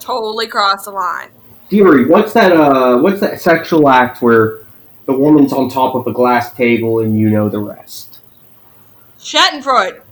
[0.00, 1.28] totally cross the line.
[1.68, 2.52] Dearie, what's that?
[2.52, 4.58] Uh, what's that sexual act where
[5.06, 8.18] the woman's on top of a glass table and you know the rest?
[9.20, 10.02] Schadenfreude.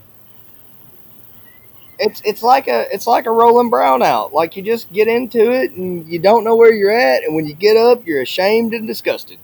[1.99, 4.31] It's it's like a it's like a rolling brownout.
[4.31, 7.45] Like you just get into it and you don't know where you're at, and when
[7.45, 9.39] you get up, you're ashamed and disgusted.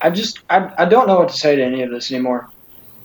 [0.00, 0.40] I just.
[0.50, 2.50] I, I don't know what to say to any of this anymore.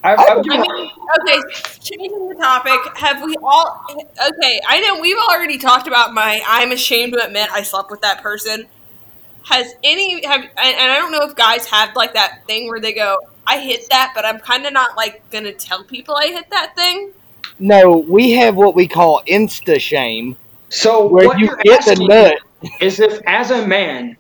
[0.04, 1.40] I've, I- I've I given, mean, okay,
[1.82, 2.80] changing the topic.
[2.98, 3.82] Have we all?
[3.92, 6.42] Okay, I know we've already talked about my.
[6.48, 8.68] I'm ashamed to admit I slept with that person.
[9.48, 10.42] Has any have?
[10.42, 13.60] And and I don't know if guys have like that thing where they go, "I
[13.60, 17.14] hit that," but I'm kind of not like gonna tell people I hit that thing.
[17.58, 20.36] No, we have what we call insta shame,
[20.68, 22.72] so where what you you're hit the nut.
[22.82, 24.18] is if, as a man,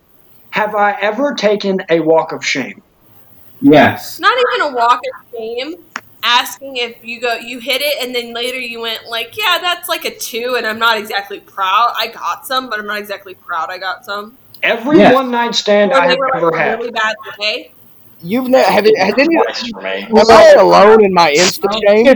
[0.52, 2.82] have I ever taken a walk of shame?
[3.62, 4.20] Yes.
[4.20, 5.76] Not even a walk of shame.
[6.24, 9.90] Asking if you go, you hit it, and then later you went like, "Yeah, that's
[9.90, 11.94] like a two, and I'm not exactly proud.
[11.96, 13.70] I got some, but I'm not exactly proud.
[13.70, 15.14] I got some." Every Yes.
[15.14, 16.80] one night stand I have ever had.
[16.80, 17.72] really bad day.
[18.22, 20.08] You've never have it, has any Twice for me.
[20.10, 21.80] Am I alone in my insta oh.
[21.86, 22.08] shame?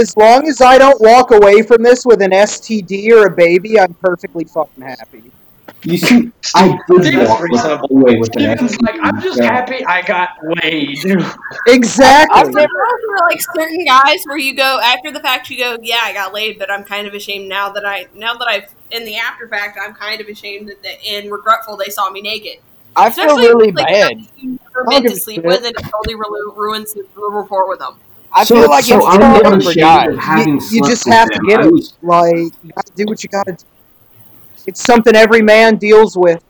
[0.00, 3.78] As long as I don't walk away from this with an STD or a baby,
[3.80, 5.32] I'm perfectly fucking happy.
[5.82, 7.88] You see, I did Steven's walk reasonable.
[7.90, 9.52] away with an Steven's like, I'm just Yeah.
[9.52, 10.30] happy I got
[10.62, 10.98] laid.
[11.66, 12.40] Exactly.
[12.40, 12.68] I've never
[13.28, 16.58] like certain guys where you go after the fact, you go, "Yeah, I got laid,"
[16.58, 19.78] but I'm kind of ashamed now that I now that I've in the after fact,
[19.82, 22.58] I'm kind of ashamed that, that and regretful they saw me naked.
[22.96, 24.18] I feel really like, bad.
[24.38, 27.80] You never meant to sleep with, and it totally ru- ruins the the rapport with
[27.80, 27.96] them.
[28.32, 30.46] I So- feel like so it's I'm not for guys.
[30.72, 31.46] You, you just with have to them.
[31.46, 31.72] get I it.
[31.72, 33.64] was- Like, you gotta do what you gotta do.
[34.66, 36.42] It's something every man deals with,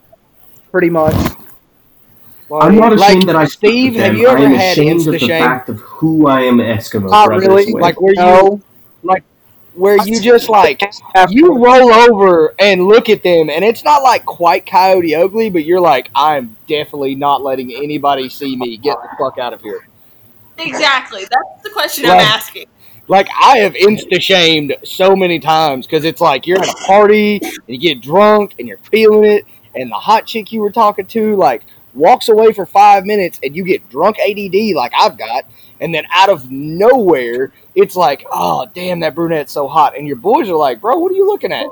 [0.71, 1.15] pretty much.
[2.53, 4.17] I'm not Like, ashamed that I Steve, have them.
[4.17, 5.43] you ever I am had ashamed of the insta-shame?
[5.43, 7.73] fact of who I am Eskimo Not really.
[7.73, 7.83] with.
[7.83, 8.61] Like where you No.
[9.75, 10.81] Where you just like
[11.29, 15.65] you roll over and look at them, and it's not like quite Coyote Ugly, but
[15.65, 18.77] you're like, I'm definitely not letting anybody see me.
[18.77, 19.89] Get the fuck out of here.
[20.59, 21.23] Exactly.
[21.23, 22.15] That's the question Right.
[22.15, 22.67] I'm asking.
[23.07, 27.39] Like I have insta shamed so many times because it's like you're at a party
[27.43, 29.45] and you get drunk and you're feeling it,
[29.75, 31.63] and the hot chick you were talking to like
[31.93, 35.45] walks away for five minutes and you get drunk ADD like I've got,
[35.81, 40.17] and then out of nowhere it's like, oh damn, that brunette's so hot, and your
[40.17, 41.67] boys are like, bro, what are you looking at?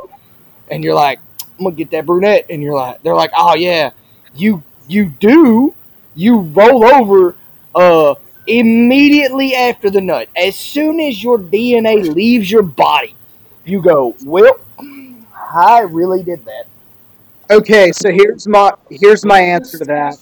[0.71, 1.21] And you're like,
[1.59, 3.91] I'm gonna get that brunette, and you're like, they're like, oh yeah,
[4.35, 5.75] you you do,
[6.15, 7.37] you roll over,
[7.75, 8.15] uh
[8.47, 13.15] immediately after the nut, as soon as your DNA leaves your body,
[13.65, 14.59] you go, Well,
[15.55, 16.67] I really did that.
[17.51, 20.17] Okay, so here's my here's my answer to that.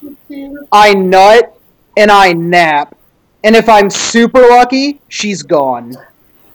[0.73, 1.57] I nut
[1.97, 2.97] and I nap,
[3.45, 5.95] and if I'm super lucky, she's gone.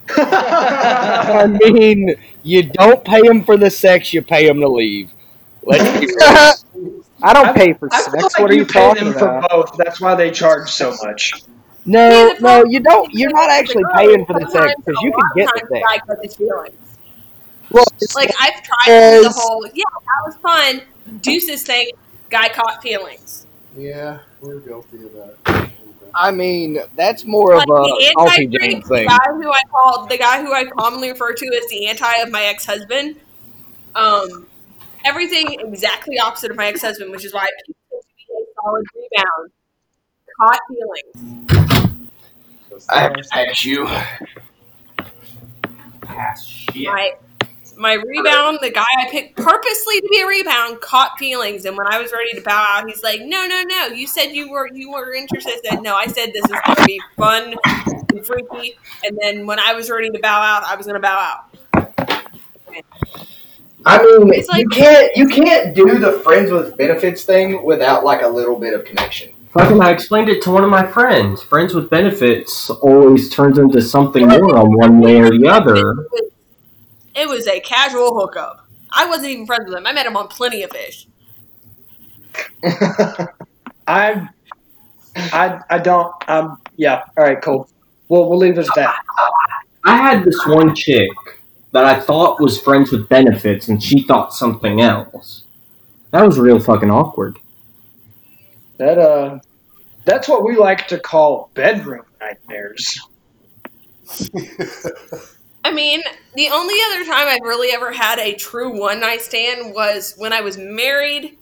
[0.10, 5.12] I mean, you don't pay them for the sex, you pay them to leave.
[5.64, 7.04] Let's be real.
[7.24, 8.38] I don't pay for I sex.
[8.38, 9.42] like What are you pay talking them about?
[9.42, 9.78] for both.
[9.78, 11.34] That's why they charge so much.
[11.86, 13.14] No, no, you don't.
[13.14, 15.86] You're not actually oh, paying for the sex because you can get the times, sex.
[15.88, 16.76] guy cut his feelings.
[17.70, 20.82] Well, Like I've tried the whole yeah, that was fun.
[21.22, 21.90] Deuces thing,
[22.30, 23.48] guy caught feelings.
[23.76, 25.38] Yeah, we're guilty of that.
[26.16, 29.62] I mean, that's more Like of a the salty anti Jane the guy who I
[29.70, 33.18] called the guy who I commonly refer to as the anti of my ex husband.
[33.96, 34.48] Um,
[35.04, 38.34] everything exactly opposite of my ex husband, which is why I picked him to be
[38.34, 39.52] a solid rebound.
[40.40, 42.10] Caught feelings.
[42.90, 43.86] I have to pass you.
[46.86, 47.14] My
[47.78, 51.88] my rebound, the guy I picked purposely to be a rebound, caught feelings, and when
[51.88, 53.88] I was ready to bow out, he's like, "No, no, no!
[53.88, 56.76] You said you were you were interested." I said, "No, I said this is going
[56.76, 57.56] to be fun
[58.12, 61.02] and freaky." And then when I was ready to bow out, I was going to
[61.02, 61.96] bow out.
[63.88, 68.04] I mean, It's like- you can't you can't do the friends with benefits thing without
[68.04, 69.32] like a little bit of connection.
[69.52, 71.42] Fucking, I explained it to one of my friends.
[71.42, 76.08] Friends with benefits always turns into something more on one way or the other.
[77.16, 78.68] It was a casual hookup.
[78.92, 79.88] I wasn't even friends with him.
[79.88, 81.08] I met him on Plenty of Fish.
[83.88, 84.28] I,
[85.16, 86.14] I, I don't.
[86.30, 86.62] Um.
[86.76, 87.04] Yeah.
[87.18, 87.42] All right.
[87.42, 87.70] Cool.
[88.10, 88.96] We'll we'll leave it at that.
[89.86, 91.10] I had this one chick
[91.72, 95.44] that I thought was friends with benefits, and she thought something else.
[96.12, 97.40] That was real fucking awkward.
[98.78, 99.40] That uh,
[100.06, 103.00] that's what we like to call bedroom nightmares.
[105.66, 106.04] I mean,
[106.36, 110.32] the only other time I've really ever had a true one night stand was when
[110.32, 111.36] I was married.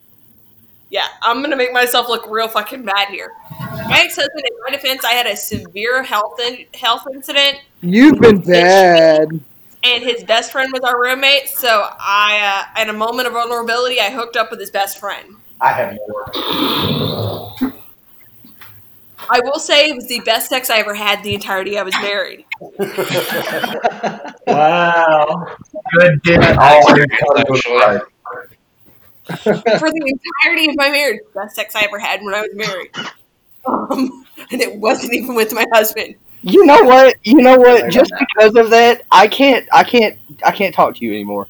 [0.89, 3.33] Yeah, I'm gonna make myself look real fucking bad here.
[3.51, 8.21] My ex husband, in my defense, I had a severe health in- health incident, You've
[8.21, 9.27] been bad.
[9.83, 11.49] and his best friend was our roommate.
[11.49, 12.39] So I,
[12.75, 15.35] uh, at a moment of vulnerability, I hooked up with his best friend.
[15.59, 17.73] I have more.
[19.29, 21.95] I will say it was the best sex I ever had the entirety I was
[21.95, 22.45] married.
[24.45, 25.55] Wow.
[25.97, 27.61] Good dick always comes.
[29.25, 32.91] For the entirety of my marriage, best sex I ever had when I was married.
[33.65, 36.15] Um, and it wasn't even with my husband.
[36.41, 37.15] You know what?
[37.23, 37.89] You know what?
[37.89, 39.65] Just because of that, I can't.
[39.71, 40.17] I can't.
[40.45, 41.47] I can't talk to you anymore.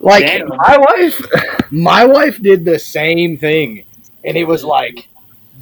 [0.00, 0.48] Like Damn.
[0.48, 1.26] my wife,
[1.70, 3.84] my wife did the same thing,
[4.24, 5.08] and it was like,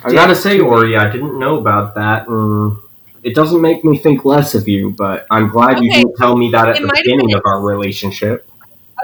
[0.05, 2.29] I gotta say, Ori, I didn't know about that.
[2.29, 2.77] And
[3.23, 6.37] it doesn't make me think less of you, but I'm glad you Okay, didn't tell
[6.37, 8.49] me that at in the beginning defense- of our relationship.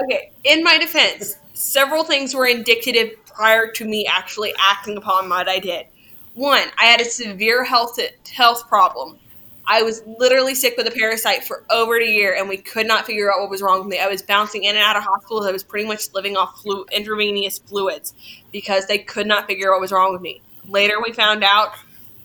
[0.03, 5.47] Okay, in my defense, several things were indicative prior to me actually acting upon what
[5.47, 5.85] I did.
[6.35, 7.99] One, I had a severe health
[8.31, 9.17] health problem.
[9.71, 13.05] I was literally sick with a parasite for over a year, and we could not
[13.05, 13.99] figure out what was wrong with me.
[13.99, 15.45] I was bouncing in and out of hospitals.
[15.45, 18.13] I was pretty much living off flu- intravenous fluids
[18.51, 20.41] because they could not figure out what was wrong with me.
[20.69, 21.73] Later, we found out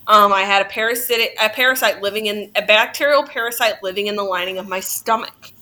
[0.07, 4.23] um, I had a parasitic a parasite living in a bacterial parasite living in the
[4.23, 5.53] lining of my stomach.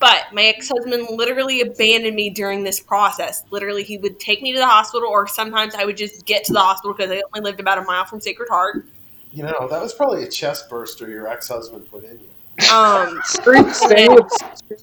[0.00, 3.44] But my ex husband literally abandoned me during this process.
[3.50, 6.52] Literally, he would take me to the hospital, or sometimes I would just get to
[6.52, 8.86] the hospital because I only lived about a mile from Sacred Heart.
[9.32, 12.28] You know, that was probably a chest burster your ex husband put in you.
[12.72, 14.28] Um, Street stay with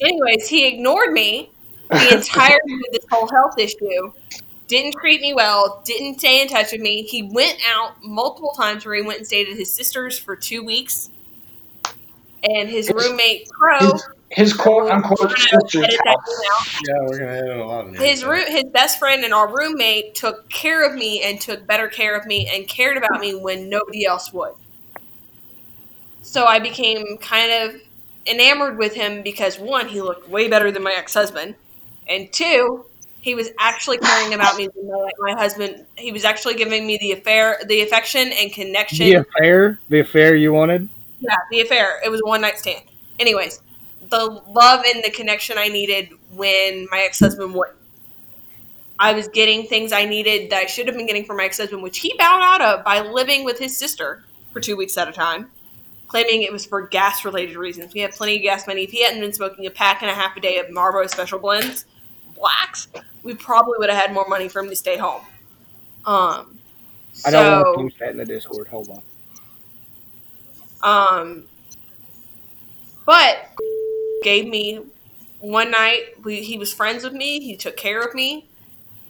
[0.02, 1.50] anyways, he ignored me
[1.90, 4.12] the entirety of this whole health issue.
[4.68, 5.82] Didn't treat me well.
[5.86, 7.04] Didn't stay in touch with me.
[7.04, 10.64] He went out multiple times where he went and stayed at his sister's for two
[10.64, 11.10] weeks.
[12.44, 16.42] And his roommate Crow, His, his quote unquote I'm gonna sister's house.
[16.88, 18.30] Yeah, we're gonna edit a lot of names his out.
[18.30, 22.16] root, his best friend and our roommate took care of me and took better care
[22.16, 24.54] of me and cared about me when nobody else would.
[26.22, 27.82] So I became kind of
[28.28, 31.56] enamored with him because one, he looked way better than my ex-husband,
[32.08, 32.86] and two,
[33.26, 35.84] he was actually caring about me my, my husband.
[35.98, 39.00] He was actually giving me the affair, the affection and connection.
[39.00, 40.88] the affair, the affair you wanted.
[41.20, 42.00] Yeah, the affair.
[42.06, 42.84] It was a one night stand.
[43.20, 43.64] Anyways,
[44.12, 47.80] the love and the connection I needed when my ex husband wouldn't.
[49.00, 51.58] I was getting things I needed that I should have been getting from my ex
[51.58, 55.08] husband, which he bowed out of by living with his sister for two weeks at
[55.08, 55.50] a time,
[56.08, 57.92] claiming it was for gas related reasons.
[57.92, 58.84] We had plenty of gas money.
[58.84, 61.40] If he hadn't been smoking a pack and a half a day of Marlboro Special
[61.40, 61.86] Blends,
[62.36, 62.88] blacks,
[63.26, 65.22] we probably would have had more money for him to stay home.
[66.06, 66.60] Um,
[67.26, 68.68] I don't so- want to post that in the Discord.
[68.68, 69.02] Hold on.
[70.84, 71.46] Um,
[73.06, 73.50] but
[74.22, 74.82] gave me
[75.40, 76.24] one night.
[76.24, 77.40] We, he was friends with me.
[77.40, 78.48] He took care of me.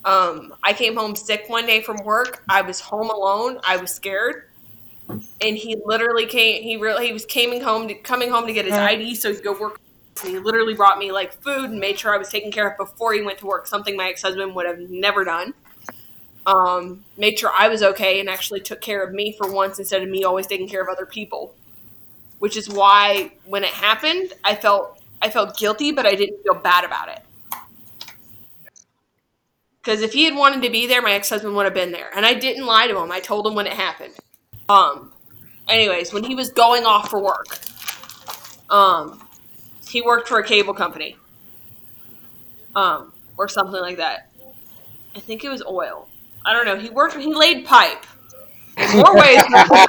[0.05, 2.43] Um, I came home sick one day from work.
[2.47, 3.59] I was home alone.
[3.67, 4.43] I was scared,
[5.09, 6.61] and he literally came.
[6.61, 9.35] He really he was coming home to coming home to get his ID so he
[9.35, 9.81] could go work.
[10.23, 13.13] He literally brought me like food and made sure I was taken care of before
[13.13, 13.67] he went to work.
[13.67, 15.53] Something my ex husband would have never done.
[16.45, 20.03] Um, made sure I was okay and actually took care of me for once instead
[20.03, 21.55] of me always taking care of other people
[22.39, 26.55] which is why when it happened, I felt I felt guilty, but I didn't feel
[26.55, 27.21] bad about it.
[29.81, 32.09] Because if he had wanted to be there, my ex husband would have been there,
[32.15, 33.11] and I didn't lie to him.
[33.11, 34.13] I told him when it happened.
[34.69, 35.11] Um.
[35.67, 37.57] Anyways, when he was going off for work,
[38.69, 39.24] um,
[39.95, 41.15] he worked for a cable company,
[42.76, 44.30] um, or something like that.
[45.15, 46.09] I think it was oil.
[46.45, 46.77] I don't know.
[46.77, 47.15] He worked.
[47.15, 48.05] He laid pipe.
[48.77, 49.41] In more ways.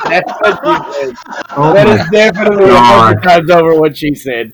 [0.07, 1.17] That's what she said.
[1.57, 3.17] Oh that definitely a God.
[3.17, 4.53] hundred times over what she said.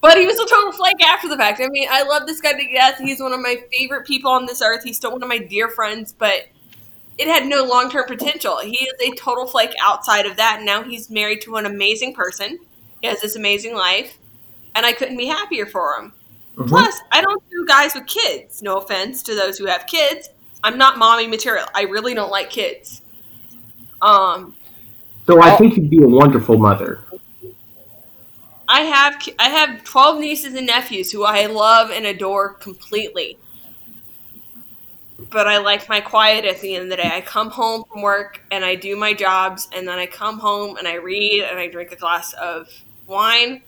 [0.00, 1.60] But he was a total flake after the fact.
[1.60, 2.98] I mean, I love this guy to death.
[2.98, 4.82] He's one of my favorite people on this earth.
[4.84, 6.48] He's still one of my dear friends, but
[7.18, 8.58] it had no long term potential.
[8.58, 10.56] He is a total flake outside of that.
[10.58, 12.58] And now he's married to an amazing person.
[13.02, 14.16] He has this amazing life.
[14.74, 16.12] And I couldn't be happier for him.
[16.56, 16.68] Mhm.
[16.68, 18.62] Plus, I don't do guys with kids.
[18.62, 20.30] No offense to those who have kids.
[20.64, 21.66] I'm not mommy material.
[21.74, 23.02] I really don't like kids.
[24.00, 24.54] Um,
[25.26, 27.00] So I think you'd be a wonderful mother.
[28.68, 33.38] I have I have twelve nieces and nephews who I love and adore completely.
[35.30, 37.10] But I like my quiet at the end of the day.
[37.12, 40.76] I come home from work and I do my jobs, and then I come home
[40.76, 42.68] and I read and I drink a glass of
[43.06, 43.62] wine,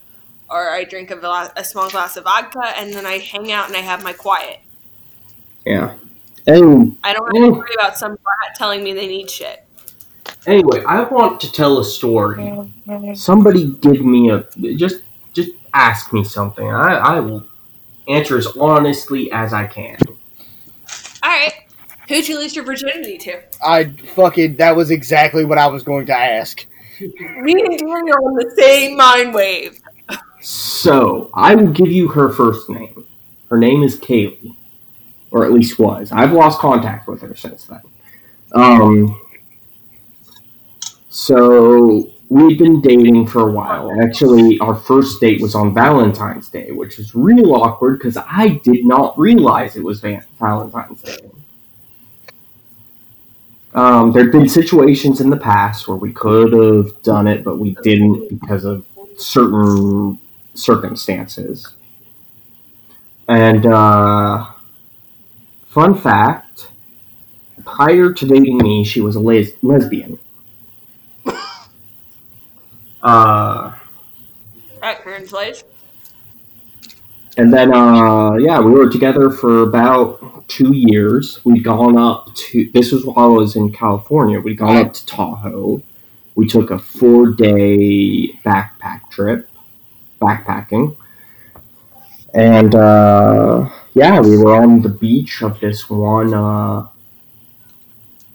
[0.48, 3.68] or I drink a, gla- a small glass of vodka, and then I hang out
[3.68, 4.60] and I have my quiet.
[5.64, 5.94] Yeah.
[6.46, 9.66] And I don't have to worry about some brat telling me they need shit.
[10.46, 12.52] anyway, I want to tell a story.
[13.14, 14.44] Somebody give me a
[14.76, 15.00] just
[15.32, 16.68] just ask me something.
[16.68, 17.46] I, I will
[18.08, 19.96] answer as honestly as I can.
[21.22, 21.54] All right,
[22.08, 23.40] who'd you lose your virginity to?
[23.64, 26.66] I fucking that was exactly what I was going to ask.
[27.00, 29.80] Me and Danny are on the same mind wave.
[30.40, 33.06] So I will give you her first name.
[33.48, 34.56] Her name is Kaylee,
[35.30, 36.12] or at least was.
[36.12, 37.80] I've lost contact with her since then.
[38.54, 39.20] Um.
[41.08, 43.90] So we've been dating for a while.
[44.02, 48.84] Actually, our first date was on Valentine's Day, which was real awkward because I did
[48.84, 51.30] not realize it was Valentine's Day.
[53.74, 57.76] Um, there'd been situations in the past where we could have done it, but we
[57.82, 58.86] didn't because of
[59.16, 60.18] certain
[60.54, 61.74] circumstances.
[63.28, 64.46] And uh,
[65.66, 66.68] fun fact:
[67.64, 70.18] prior to dating me, she was a les- lesbian.
[73.02, 73.72] Uh,
[74.80, 75.64] Right, Karen Slays.
[77.36, 81.44] And then, uh, yeah, we were together for about two years.
[81.44, 84.40] We'd gone up to, this was while I was in California.
[84.40, 85.82] We'd gone up to Tahoe.
[86.36, 89.48] We took a four day backpack trip,
[90.20, 90.96] backpacking.
[92.34, 96.88] And, uh, yeah, we were on the beach of this one, uh,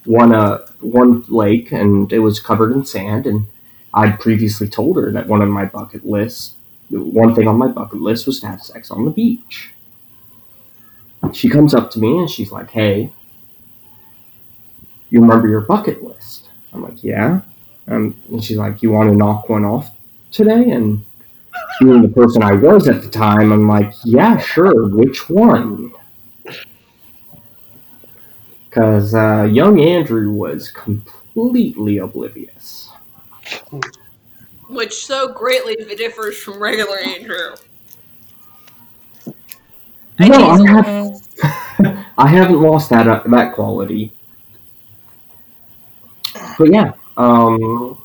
[0.06, 3.28] one, uh, one lake, and it was covered in sand.
[3.28, 3.46] And
[3.94, 6.56] I'd previously told her that one of my bucket lists
[6.90, 9.72] one thing on my bucket list was to have sex on the beach.
[11.34, 13.12] She comes up to me and she's like, Hey,
[15.10, 16.50] you remember your bucket list?
[16.74, 17.42] I'm like, Yeah.
[17.88, 19.96] Um, and she's like, You want to knock one off
[20.32, 20.72] today?
[20.72, 21.04] And
[21.80, 24.88] being the person I was at the time, I'm like, Yeah, sure.
[24.88, 25.94] Which one?
[28.70, 32.90] Because uh, young Andrew was completely oblivious.
[34.70, 37.56] Which so greatly differs from regular Andrew.
[40.20, 42.06] No, I have.
[42.18, 44.14] I haven't lost that uh, that quality.
[46.58, 48.02] But yeah, um,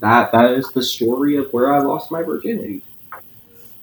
[0.00, 2.82] that that is the story of where I lost my virginity.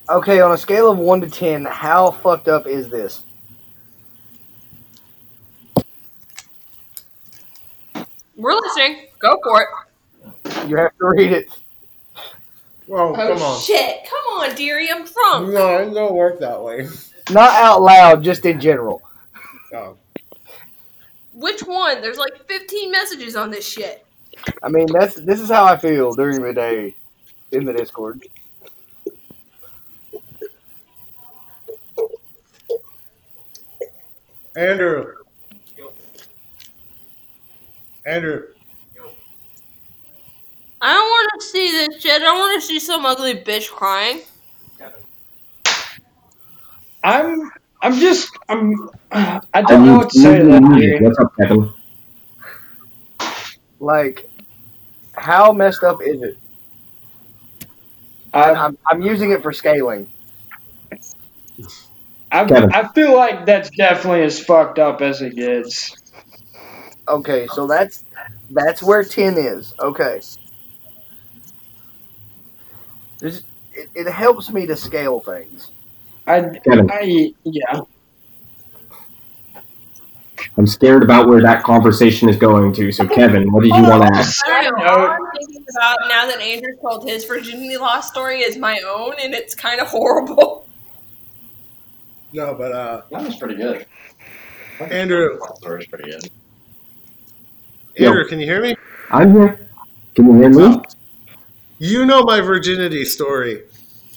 [0.10, 3.24] Okay, on a scale of one to ten, how fucked up is this?
[8.36, 9.06] We're listening.
[9.20, 10.68] Go for it.
[10.68, 11.61] You have to read it.
[12.92, 13.62] Well, Oh come on.
[13.62, 14.00] shit!
[14.04, 15.54] Come on, dearie, I'm drunk.
[15.54, 16.90] No, it don't work that way.
[17.30, 19.02] Not out loud, just in general.
[19.74, 19.96] Oh.
[21.34, 22.02] Which one?
[22.02, 24.06] There's like 15 messages on this shit.
[24.62, 26.94] I mean, that's this is how I feel during the day
[27.54, 28.28] in the Discord.
[34.58, 35.14] Andrew.
[38.06, 38.48] Andrew.
[40.82, 42.14] I don't want to see this shit.
[42.14, 44.22] I don't want to see some ugly bitch crying.
[47.04, 47.52] I'm
[47.82, 48.74] I'm just I'm
[49.12, 50.64] I don't um, know what to say to mm, that.
[50.64, 51.00] Mm, Deary.
[51.00, 51.74] What's up, Kevin?
[53.80, 54.30] Like,
[55.14, 56.38] how messed up is it?
[58.34, 60.08] I, uh, I'm, I'm using it for scaling.
[62.32, 62.72] I, Kevin.
[62.72, 65.96] I feel like that's definitely as fucked up as it gets.
[67.08, 68.04] Okay, so that's
[68.50, 69.74] that's where ten is.
[69.80, 70.22] Okay.
[73.22, 73.44] There's,
[73.74, 75.70] it, it helps me to scale things.
[76.28, 77.82] I, I yeah.
[80.58, 82.92] I'm scared about where that conversation is going to.
[82.92, 84.46] So, Kevin, what did you want to ask?
[84.48, 84.86] I don't know.
[84.86, 85.08] All.
[85.08, 89.34] I'm thinking about now that Andrew told his virginity loss story is my own, and
[89.34, 90.68] it's kind of horrible.
[92.34, 93.86] No, but uh, That was pretty good.
[94.80, 95.38] Andrew.
[95.40, 96.30] That story's pretty good.
[98.00, 98.76] Andrew, can you hear me?
[99.12, 99.70] I'm here.
[100.16, 100.82] Can you hear me?
[101.84, 103.64] You know my virginity story.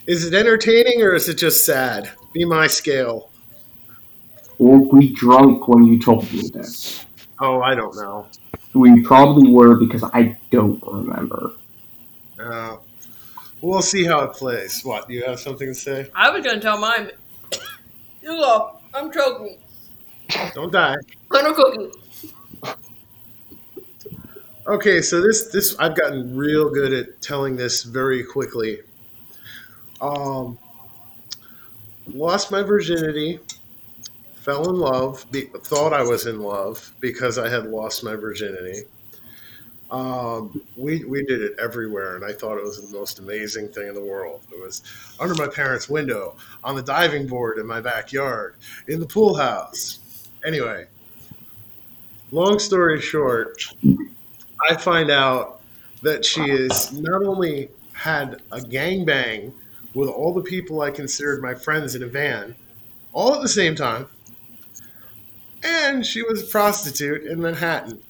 [0.07, 2.11] Is it entertaining or is it just sad?
[2.35, 3.31] Be my scale.
[4.59, 7.07] Were we drunk when you told me this?
[7.41, 8.27] Oh, I don't know.
[8.75, 11.53] We probably were because I don't remember.
[12.39, 12.77] Uh,
[13.63, 14.85] we'll see how it plays.
[14.85, 15.09] What?
[15.09, 16.11] Do you have something to say?
[16.15, 17.13] I was gonna tell mine.
[18.29, 19.57] Ugh, I'm choking.
[20.53, 20.97] Don't die.
[21.31, 21.99] I'm a cookie.
[24.67, 28.81] Okay, so this this I've gotten real good at telling this very quickly.
[30.01, 30.57] Um,
[32.07, 33.41] lost my virginity,
[34.37, 38.85] fell in love, be, thought I was in love because I had lost my virginity.
[39.91, 43.89] Um, we we did it everywhere, and I thought it was the most amazing thing
[43.89, 44.41] in the world.
[44.51, 44.81] It was
[45.21, 48.55] under my parents' window, on the diving board in my backyard,
[48.89, 50.01] in the pool house.
[50.43, 50.87] Anyway,
[52.33, 53.63] long story short,
[54.69, 55.61] I find out
[56.03, 59.53] that she is not only had a gangbang
[59.95, 62.55] with all the people I considered my friends in a van,
[63.13, 64.07] all at the same time,
[65.63, 68.01] and she was a prostitute in Manhattan.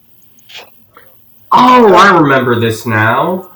[1.52, 3.52] Oh, I remember this now.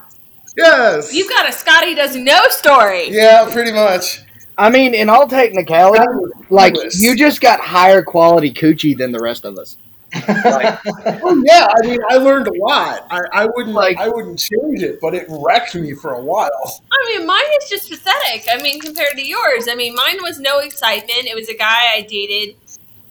[0.56, 1.12] Yes.
[1.12, 3.10] You've got a Scotty doesn't know story.
[3.10, 4.22] Yeah, pretty much.
[4.56, 6.04] I mean, in all technicality,
[6.50, 9.76] like you just got higher quality coochie than the rest of us.
[11.20, 13.06] Oh yeah, I mean, I learned a lot.
[13.10, 16.82] I, I wouldn't Like- I wouldn't change it, but it wrecked me for a while.
[16.90, 18.46] I mean, mine is just pathetic.
[18.50, 19.68] I mean, compared to yours.
[19.68, 21.26] I mean, mine was no excitement.
[21.26, 22.56] It was a guy I dated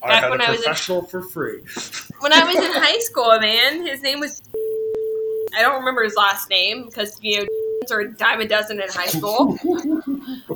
[0.02, 1.60] I Back had when a I was in- professional for free.
[2.20, 3.86] when I was in high school, man.
[3.86, 4.42] His name was.
[5.56, 7.48] I don't remember his last name because you know
[7.90, 9.58] are a dime a dozen in high school.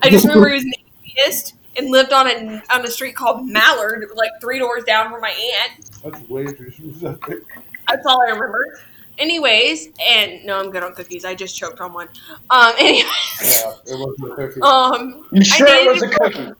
[0.03, 0.73] I just remember he was an
[1.05, 5.21] atheist and lived on a on a street called Mallard, like three doors down from
[5.21, 5.90] my aunt.
[6.03, 7.43] That's way too specific.
[7.87, 8.79] That's all I remember.
[9.17, 11.25] Anyways, and no, I'm good on cookies.
[11.25, 12.07] I just choked on one.
[12.49, 13.05] Um, anyways,
[13.41, 14.61] Yeah, it wasn't a cookie.
[14.61, 16.51] um, You sure it was a dated- cookie?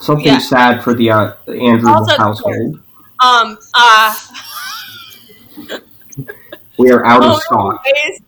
[0.00, 0.38] Something Yeah.
[0.38, 2.80] sad for the uh, Andrews Also- household.
[3.24, 4.14] um, uh,
[6.78, 7.84] We are out Oh, of stock.
[7.84, 8.20] anyways,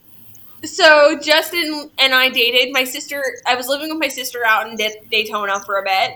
[0.64, 2.72] so Justin and I dated.
[2.72, 4.76] My sister, I was living with my sister out in
[5.08, 6.10] Daytona for a bit,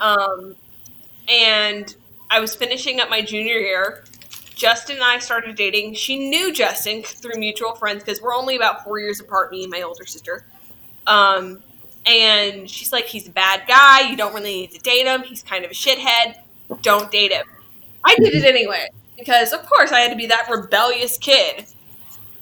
[0.00, 0.56] um,
[1.28, 1.94] and
[2.30, 4.04] I was finishing up my junior year.
[4.54, 5.94] Justin and I started dating.
[5.94, 9.50] She knew Justin through mutual friends because we're only about four years apart.
[9.50, 10.46] Me and my older sister.
[11.06, 11.62] Um,
[12.06, 14.08] and she's like, he's a bad guy.
[14.08, 15.22] You don't really need to date him.
[15.22, 16.36] He's kind of a shithead.
[16.80, 17.44] Don't date him.
[18.04, 18.88] I did it anyway
[19.18, 21.66] because, of course, I had to be that rebellious kid.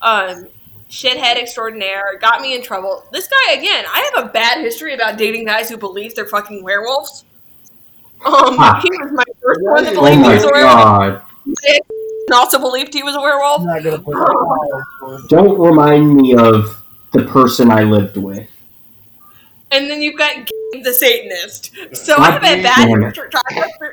[0.02, 0.46] Um,
[0.88, 3.04] shithead extraordinaire got me in trouble.
[3.12, 3.84] This guy again.
[3.88, 7.24] I have a bad history about dating guys who believe they're fucking werewolves.
[8.24, 10.74] Um, he was my first one that Oh he my was a werewolf.
[10.74, 11.22] god.
[11.46, 11.80] And
[12.32, 13.60] also believed he was a werewolf.
[13.60, 18.48] I'm not gonna Don't remind me of the person I lived with.
[19.70, 20.48] And then you've got
[20.82, 21.72] the Satanist.
[21.92, 23.28] So I have a bad history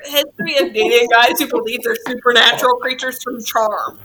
[0.06, 4.00] history of dating guys who believe they're supernatural creatures from charm.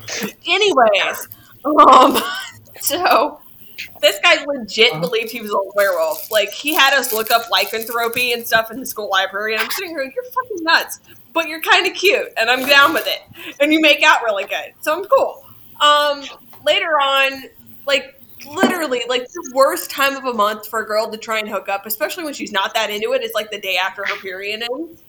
[0.46, 1.28] Anyways,
[1.64, 2.18] um,
[2.80, 3.40] so
[4.00, 6.30] this guy legit believed he was a werewolf.
[6.30, 9.70] Like he had us look up lycanthropy and stuff in the school library, and I'm
[9.70, 11.00] sitting here, like, you're fucking nuts,
[11.36, 13.20] but you're kind of cute, and I'm down with it,
[13.60, 15.44] and you make out really good, so I'm cool.
[15.80, 16.24] Um,
[16.64, 17.44] later on,
[17.86, 21.48] like literally like the worst time of a month for a girl to try and
[21.48, 23.22] hook up, especially when she's not that into it.
[23.22, 25.02] It's like the day after her period ends.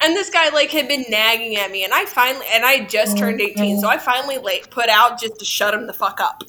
[0.00, 2.90] And this guy like had been nagging at me, and I finally and I had
[2.90, 6.20] just turned eighteen, so I finally like put out just to shut him the fuck
[6.20, 6.42] up.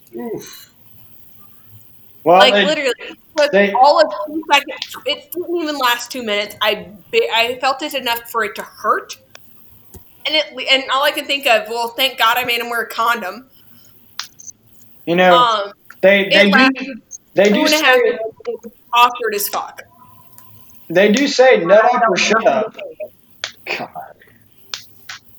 [2.24, 2.94] Well, like they- literally,
[3.38, 4.80] took they- all of two seconds.
[5.06, 6.56] It didn't even last two minutes.
[6.62, 9.16] I I felt it enough for it to hurt,
[10.26, 12.82] and it and all I can think of, well, thank God I made him wear
[12.82, 13.50] a condom.
[15.06, 16.70] you know, Um, they they do
[17.36, 18.24] they do and a half say minutes.
[18.94, 19.82] Awkward as fuck.
[20.90, 22.76] they do say nut up or shut up.
[23.66, 23.90] God.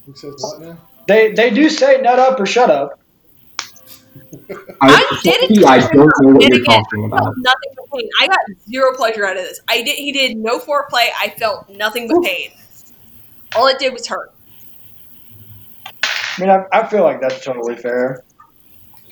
[0.07, 0.79] Who says what now?
[1.07, 2.98] They they do say nut up or shut up.
[4.81, 5.57] I, did it.
[5.57, 7.25] Sophie, I don't know what you're talking about.
[7.25, 8.09] felt nothing but pain.
[8.21, 8.39] I got
[8.69, 9.61] zero pleasure out of this.
[9.69, 9.97] I did.
[9.97, 11.09] He did no foreplay.
[11.19, 12.53] I felt nothing but pain.
[13.57, 14.33] All it did was hurt.
[16.05, 18.23] I mean, I, I feel like that's totally fair.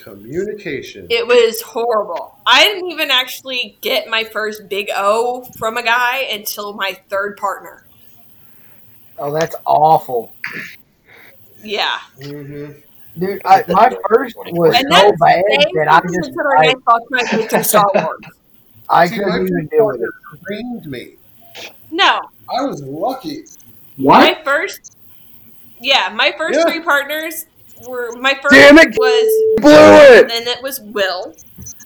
[0.01, 1.09] Communication.
[1.11, 2.39] It was horrible.
[2.47, 7.37] I didn't even actually get my first big O from a guy until my third
[7.37, 7.85] partner.
[9.19, 10.33] Oh, that's awful.
[11.65, 11.99] Yeah.
[12.21, 12.81] Mm-hmm.
[13.19, 15.43] Dude, I, my first was And so bad
[15.75, 18.21] that I same just considering I I, fucked my way through Star Wars.
[18.89, 20.41] I See, couldn't even first deal with partner it.
[20.47, 21.17] trained me.
[21.91, 22.21] No,
[22.55, 23.45] I was lucky.
[23.97, 24.19] What?
[24.21, 24.97] my first.
[25.81, 26.65] Yeah, my first Yeah.
[26.71, 27.47] three partners
[27.89, 30.21] were my first Damn it, was blew it!
[30.23, 31.35] and then it was Will.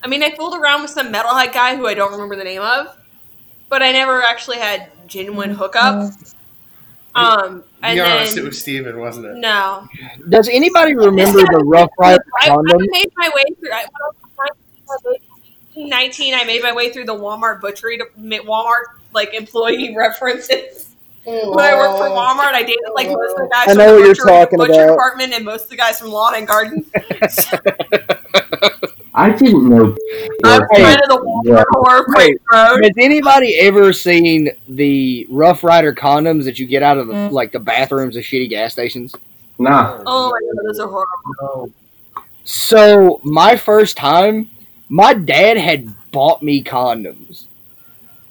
[0.03, 2.63] I mean, I fooled around with some metalhead guy who I don't remember the name
[2.63, 2.97] of,
[3.69, 6.13] but I never actually had genuine hookup.
[7.15, 9.37] Um, and Be honest, then it was Steven, wasn't it?
[9.37, 9.87] no,
[10.29, 13.73] Does anybody remember the Rough Rider I, I made my way through.
[13.73, 13.85] I,
[14.37, 14.53] when I
[15.05, 15.19] was
[15.77, 20.87] 19, I made my way through the Walmart butchery to Walmart like employee references.
[21.25, 23.87] When I worked for Walmart, I dated like most of the guys I from know
[23.89, 24.91] the what you're butcher, talking butcher about.
[24.93, 26.85] department and most of the guys from lawn and garden.
[29.21, 29.95] I didn't know.
[30.45, 32.85] I'm Hey, kind of the Walmart whore of Quaker Road.
[32.85, 37.31] Has anybody ever seen the Rough Rider condoms that you get out of the, mm.
[37.31, 39.15] like the bathrooms of shitty gas stations?
[39.59, 40.03] Nah.
[40.07, 41.71] Oh my god, those are horrible.
[42.45, 44.49] So my first time,
[44.89, 47.45] my dad had bought me condoms,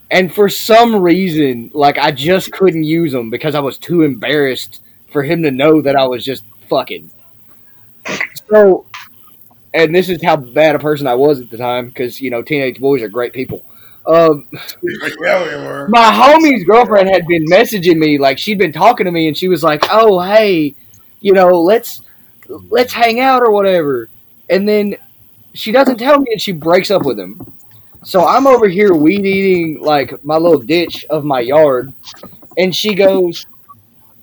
[0.09, 4.81] and for some reason, like I just couldn't use them because I was too embarrassed
[5.11, 7.11] for him to know that I was just fucking.
[8.49, 8.87] So,
[9.73, 12.41] and this is how bad a person I was at the time because you know
[12.41, 13.63] teenage boys are great people.
[14.07, 14.47] Um,
[14.81, 15.87] yeah, we were.
[15.89, 19.47] my homie's girlfriend had been messaging me like she'd been talking to me and she
[19.47, 20.73] was like oh hey
[21.19, 22.01] you know let's
[22.47, 24.09] let's hang out or whatever
[24.49, 24.95] and then
[25.53, 27.39] she doesn't tell me and she breaks up with him
[28.03, 31.93] so i'm over here weed eating like my little ditch of my yard
[32.57, 33.45] and she goes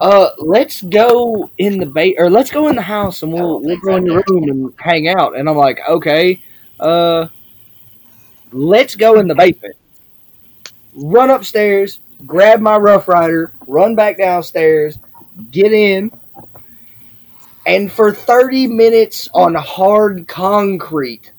[0.00, 3.78] uh let's go in the ba- or let's go in the house and we'll we'll
[3.80, 5.36] go in the room and hang out.
[5.36, 6.42] And i'm like okay
[6.80, 7.28] uh
[8.52, 9.76] let's go in the basement.
[10.94, 14.98] Run upstairs, grab my Rough Rider, run back downstairs,
[15.50, 16.10] get in,
[17.66, 21.32] and for 30 minutes on hard concrete,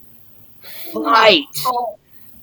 [0.59, 1.45] fight,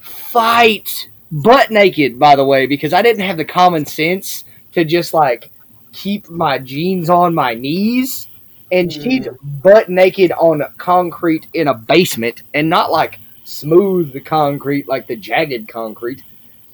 [0.00, 5.14] fight, butt naked, by the way, because I didn't have the common sense to just
[5.14, 5.50] like
[5.94, 8.28] keep my jeans on my knees.
[8.72, 9.28] And she's
[9.62, 15.14] butt naked on concrete in a basement and not like smooth the concrete, like the
[15.14, 16.24] jagged concrete.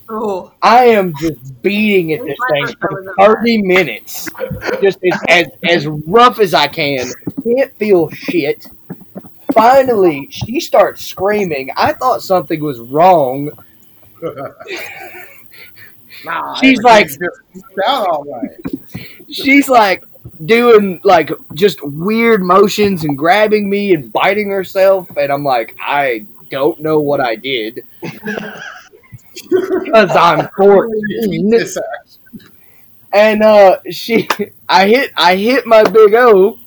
[0.09, 4.29] Oh, I am just beating at this thing for 30 minutes.
[4.81, 4.99] Just
[5.29, 7.07] as, as, rough as I can.
[7.45, 8.67] Can't feel shit.
[9.53, 11.71] Finally, she starts screaming.
[11.77, 13.51] I thought something was wrong.
[16.25, 17.09] Nah, She's like-
[17.87, 19.10] out all right.
[19.31, 20.05] She's like
[20.45, 25.09] doing like just weird motions and grabbing me and biting herself.
[25.17, 27.85] And I'm like, I don't know what I did.
[29.51, 31.53] Because I'm 14.
[33.13, 34.29] And uh she
[34.69, 36.59] i hit i hit my big o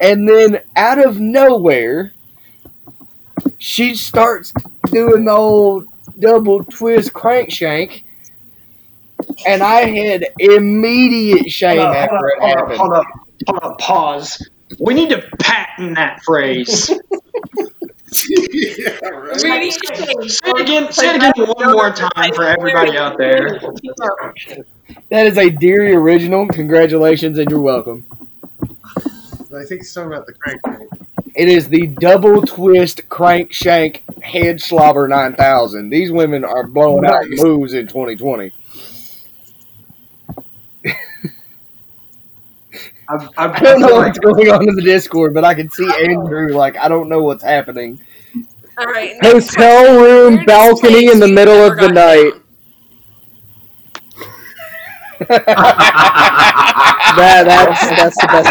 [0.00, 2.12] and then out of nowhere
[3.58, 4.52] she starts
[4.90, 5.86] doing the old
[6.18, 8.02] double twist crankshank
[9.46, 13.06] and i had immediate shame Hold up, after hold it up, hold happened hold up,
[13.48, 14.48] hold up, pause.
[14.80, 16.88] We need to patent that phrase.
[18.28, 19.42] yeah, right.
[19.42, 22.96] we need to say- say it again, say it again one more time for everybody
[22.96, 23.60] out there.
[25.10, 28.06] that is a deary original congratulations and you're welcome
[28.62, 30.60] I think he's talking about the crank.
[31.34, 37.72] it is the double twist crankshank head slobber 9000 these women are blowing out moves
[37.74, 38.52] in 2020
[43.08, 45.70] I've, I've, I don't know like, what's going on in the Discord, but I can
[45.70, 48.00] see Andrew like I don't know what's happening.
[48.78, 49.14] All right.
[49.22, 50.02] next Hotel question.
[50.02, 52.32] room Weirdest balcony in the middle of the night.
[55.18, 55.44] down?
[57.14, 58.50] That that's that's the best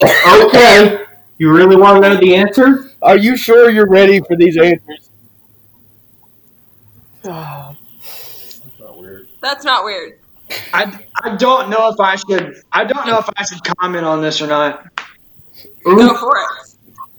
[0.00, 0.46] part.
[0.48, 1.04] okay.
[1.38, 2.90] You really want to know the answer?
[3.02, 5.10] Are you sure you're ready for these answers?
[7.24, 7.76] Oh.
[8.00, 9.28] That's not weird.
[9.42, 10.18] That's not weird.
[10.74, 14.22] I, I don't know if I should I don't know if I should comment on
[14.22, 14.84] this or not.
[15.84, 16.48] Go for it.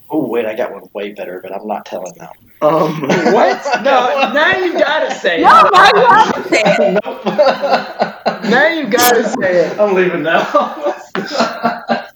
[0.09, 2.31] Oh wait, I got one way better, but I'm not telling now.
[2.61, 3.01] Um,
[3.33, 3.65] what?
[3.83, 5.43] No, now you gotta say it.
[5.43, 6.61] No, why you have to say
[6.95, 8.49] it?
[8.49, 9.79] Now you gotta say it.
[9.79, 10.41] I'm leaving now.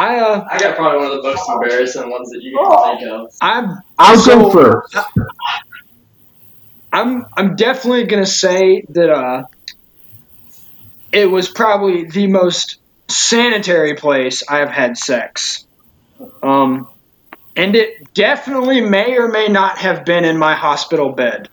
[0.00, 3.10] I uh, I got probably one of the most embarrassing ones that you can think
[3.10, 3.30] of.
[3.40, 4.96] I'm I'll So- go first.
[6.92, 9.44] I'm I'm definitely gonna say that uh,
[11.12, 12.78] it was probably the most
[13.08, 15.66] sanitary place I've had sex.
[16.42, 16.88] Um,
[17.56, 21.48] and it definitely may or may not have been in my hospital bed.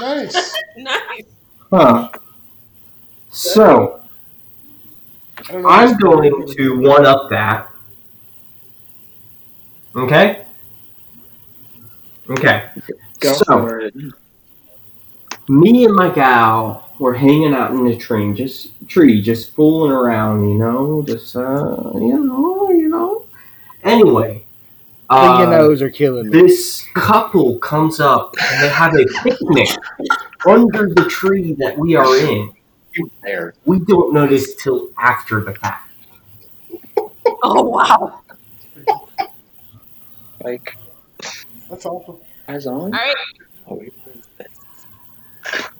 [0.00, 0.56] Nice.
[0.74, 1.24] Nice.
[1.70, 2.08] Huh.
[3.28, 4.02] So,
[5.36, 5.68] I don't know.
[5.68, 7.70] I'm going to one up that.
[9.94, 10.46] Okay?
[12.30, 12.70] Okay.
[13.20, 13.80] Go So,
[15.48, 20.48] me and my gal were hanging out in the tree, just tree, just fooling around,
[20.48, 23.26] you know, just uh, you know, you know.
[23.84, 24.44] Anyway,
[25.10, 26.40] The uh, nose are killing me.
[26.42, 29.68] this couple comes up and they have a picnic
[30.46, 32.52] under the tree that we are in.
[33.22, 33.54] There.
[33.64, 35.90] We don't notice till after the fact.
[37.42, 38.20] Oh wow.
[40.42, 40.76] Like,
[41.70, 42.18] That's awesome.
[42.48, 42.74] eyes on.
[42.74, 43.14] All right.
[43.68, 43.94] Oh, wait.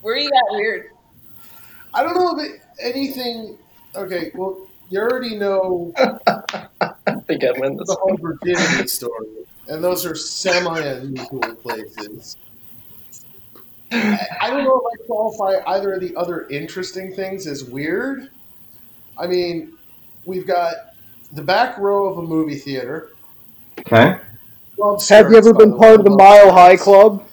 [0.01, 0.92] Where you got weird?
[1.95, 3.59] I don't know if it, anything.
[3.95, 7.89] Okay, well, you already know I think I win this.
[7.89, 9.27] the whole virginity story,
[9.69, 12.37] and those are semi-unusual places.
[13.91, 18.31] I, I don't know if I qualify either of the other interesting things as weird.
[19.19, 19.75] I mean,
[20.25, 20.75] we've got
[21.33, 23.11] the back row of a movie theater.
[23.81, 24.17] Okay,
[24.77, 27.27] Club Have you ever been the part of the Mile High Club?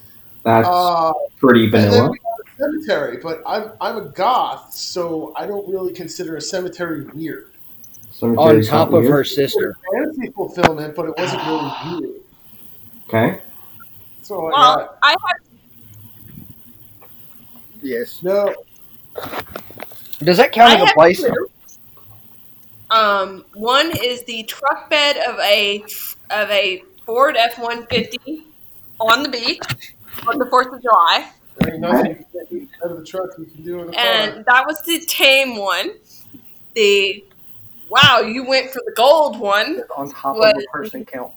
[0.44, 2.12] that's Uh, pretty and then vanilla.
[2.60, 6.42] We got a cemetery, but I'm I'm a goth, so I don't really consider a
[6.42, 7.52] cemetery weird.
[8.22, 9.12] On top of weird.
[9.12, 9.78] her sister.
[9.94, 12.16] Fantasy fulfillment, but it wasn't really weird.
[13.08, 13.42] Okay,
[14.22, 15.20] So I Well, got I have
[17.82, 18.22] Yes.
[18.24, 18.54] no.
[20.20, 21.22] Does that count I as a place?
[21.22, 21.50] two.
[22.92, 25.84] Um, one is the truck bed of a
[26.32, 28.44] of a Ford F one fifty
[29.00, 29.62] on the beach
[30.28, 31.30] on the Fourth of July,
[31.62, 33.92] There ain't nothing you can do out of the truck you can do in a
[33.92, 34.02] car.
[34.02, 35.92] and that was the tame one.
[36.76, 37.24] The
[37.90, 39.82] wow, you went for the gold one.
[39.98, 40.56] On top What?
[40.56, 41.34] of a person count.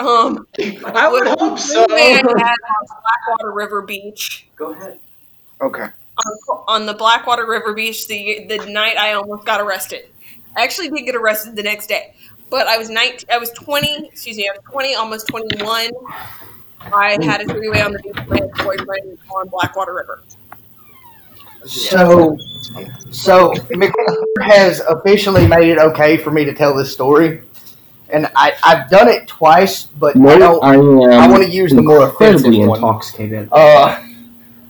[0.00, 0.46] Um,
[0.86, 1.86] I would hope so.
[1.90, 4.46] man had on Blackwater River Beach.
[4.56, 4.98] Go ahead.
[5.60, 5.82] Okay.
[5.84, 10.06] on, on the Blackwater River Beach the the night I almost got arrested.
[10.56, 12.14] I actually did get arrested the next day,
[12.50, 13.28] but I was 19.
[13.30, 14.06] I was 20.
[14.08, 15.90] Excuse me, I was 20, almost 21.
[16.80, 20.22] I had a three way on the beach with my boyfriend on Blackwater River.
[21.64, 22.36] So,
[23.10, 27.42] so McWhorter has officially made it okay for me to tell this story,
[28.08, 31.12] and I, I've done it twice, but I no, don't.
[31.12, 31.24] I.
[31.24, 32.78] I wanna use the more offensive incredibly one.
[32.78, 33.48] intoxicated.
[33.52, 34.02] Uh,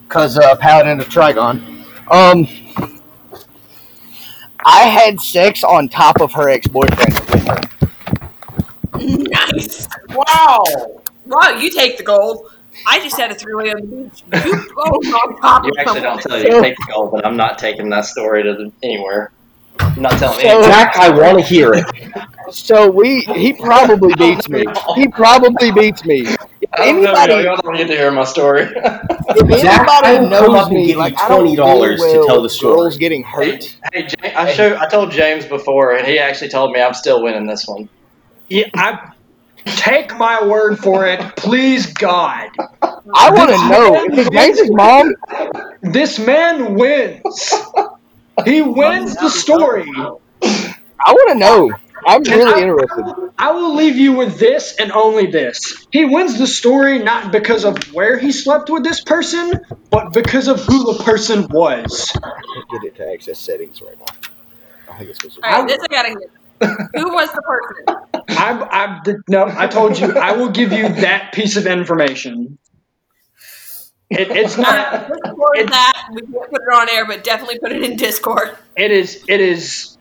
[0.08, 1.84] cause uh, Paladin of Trigon.
[2.10, 2.48] Um,
[4.64, 7.68] I had sex on top of her ex boyfriend.
[9.00, 9.86] Nice.
[10.08, 10.64] Wow.
[11.28, 12.50] Wow, you take the gold.
[12.86, 14.22] I just had a three way on the beach.
[14.44, 17.26] You go on top You of actually don't tell you to take the gold, but
[17.26, 19.32] I'm not taking that story to the, anywhere.
[19.80, 20.64] I'm not telling So- anyone.
[20.70, 21.84] Jack, I want to hear it.
[22.52, 24.64] So we, he probably beats me.
[24.94, 26.20] He probably beats me.
[26.26, 28.62] If I don't know, y'all don't need to hear my story.
[28.62, 28.72] if
[29.62, 31.64] Jack, I anybody will come knows up and me, give you like I don't deal
[31.64, 32.76] $20 to tell the story.
[32.76, 33.76] girls getting hurt.
[33.92, 37.22] hey, James, I show, I told James before, and he actually told me I'm still
[37.22, 37.88] winning this one.
[38.48, 39.12] Yeah, I
[39.64, 42.50] take my word for it, please God.
[43.14, 45.14] I want to know if it's James's mom.
[45.82, 47.54] This man wins.
[48.44, 49.90] He wins the story.
[51.04, 51.72] I want to know.
[52.06, 53.04] I'm really interested.
[53.38, 55.86] I will leave you with this and only this.
[55.90, 59.52] He wins the story not because of where he slept with this person,
[59.90, 62.12] but because of who the person was.
[62.70, 64.06] Get it to access settings right now.
[64.90, 65.46] I think it's supposed to.
[65.46, 66.30] All right, this I gotta get.
[66.60, 67.84] Who was the person?
[68.30, 72.58] I, I no, I told you I will give you that piece of information.
[74.10, 74.94] It, it's not.
[74.94, 76.08] Uh, Discord that.
[76.12, 78.56] We can't put it on air, but definitely put it in Discord.
[78.76, 79.24] It is.
[79.28, 79.98] It is.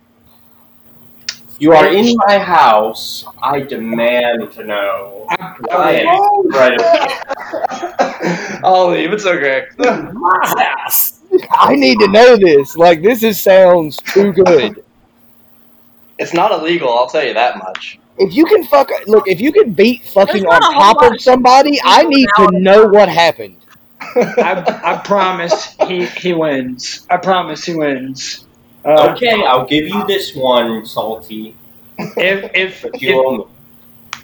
[1.60, 3.26] You are in my house.
[3.42, 5.26] I demand to know.
[5.30, 6.86] I am incredibly.
[8.64, 9.12] I'll leave.
[9.12, 9.66] It's okay.
[11.52, 12.78] I need to know this.
[12.78, 14.84] Like this is sounds too good.
[16.20, 16.90] It's not illegal.
[16.90, 18.00] I'll tell you that much.
[18.18, 21.04] If you can fuck, look, if you can beat fucking on not a whole top
[21.04, 23.58] of of somebody, I need to know what happened.
[24.02, 27.06] I, I promise he, he wins.
[27.10, 28.46] I promise he wins.
[28.84, 31.56] Uh, Okay, I'll give you this one, Salty.
[32.00, 33.48] If if you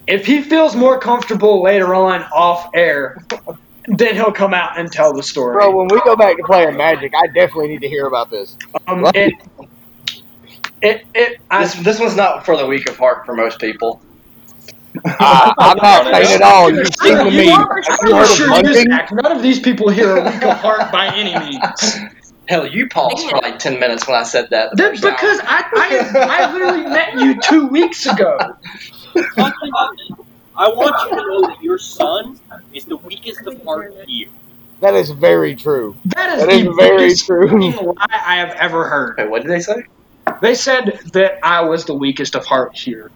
[0.07, 3.23] if, if he feels more comfortable later on off air,
[3.87, 5.53] then he'll come out and tell the story.
[5.53, 8.57] Bro, when we go back to playing Magic, I definitely need to hear about this.
[8.87, 9.33] Um, it,
[10.83, 14.01] it, it, I, This this one's not for the weak of heart for most people.
[15.07, 16.71] I, I'm not saying at all.
[16.71, 17.61] You've seen the You meme.
[17.61, 18.89] are- Have you sure it is, munching?
[19.23, 21.95] None of these people here are weak of heart by any means.
[22.47, 24.71] Hell, you paused for like ten minutes when I said that.
[24.71, 25.13] the Then first time.
[25.13, 28.37] because I, I, I literally met you two weeks ago.
[30.57, 32.37] I want you to know that your son
[32.73, 34.27] is the weakest of heart here.
[34.81, 35.97] That is very true.
[36.15, 37.71] That is That is the very true.
[37.81, 39.15] lie I have ever heard.
[39.17, 39.75] Wait, what did they say?
[40.41, 43.11] They said that I was the weakest of heart here.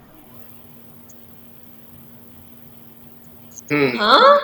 [3.69, 3.97] Hmm.
[3.97, 4.39] Huh?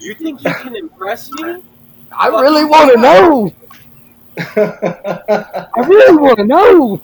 [0.00, 1.62] You think you can impress me?
[2.18, 3.52] I really want to know.
[4.56, 7.00] I really want to know.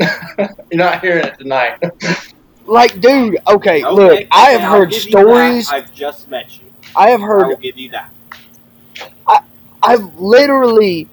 [0.00, 1.78] You're not hearing it tonight.
[2.64, 5.68] Like, dude, okay, look, Okay, I have I'll heard stories.
[5.70, 6.72] I've just met you.
[6.96, 7.42] I have heard.
[7.42, 8.10] I heard will give you that.
[9.26, 9.40] I,
[9.82, 11.08] I've literally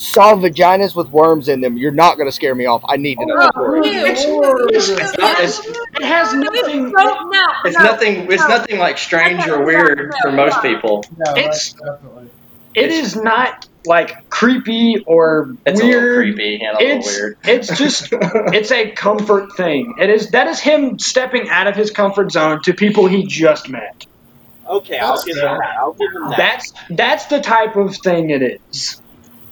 [0.00, 1.76] saw vaginas with worms in them.
[1.76, 2.82] You're not gonna scare me off.
[2.88, 3.50] I need to know.
[3.54, 4.66] Oh, the story.
[4.74, 5.66] It's, it's, not- it's-
[6.00, 6.90] it has nothing.
[6.90, 8.30] No, no, It's no, nothing.
[8.32, 11.04] It's nothing like strange or weird for most people.
[11.26, 12.30] Yeah, It's- definitely.
[12.72, 16.16] It is not like creepy or It's a little weird.
[16.36, 17.38] creepy and a little It's weird.
[17.44, 19.94] it's just it's a comfort thing.
[19.98, 23.68] It is that is him stepping out of his comfort zone to people he just
[23.68, 24.06] met.
[24.68, 25.76] Okay, I'll give him that.
[25.80, 26.36] I'll give him that.
[26.36, 28.40] That's that's the type of thing it
[28.70, 29.02] is.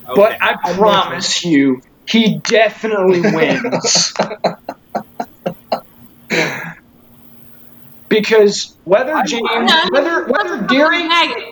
[0.08, 0.20] Okay.
[0.20, 4.12] But I promise you, he definitely wins.
[8.08, 11.04] because whether James, No, whether whether Deary,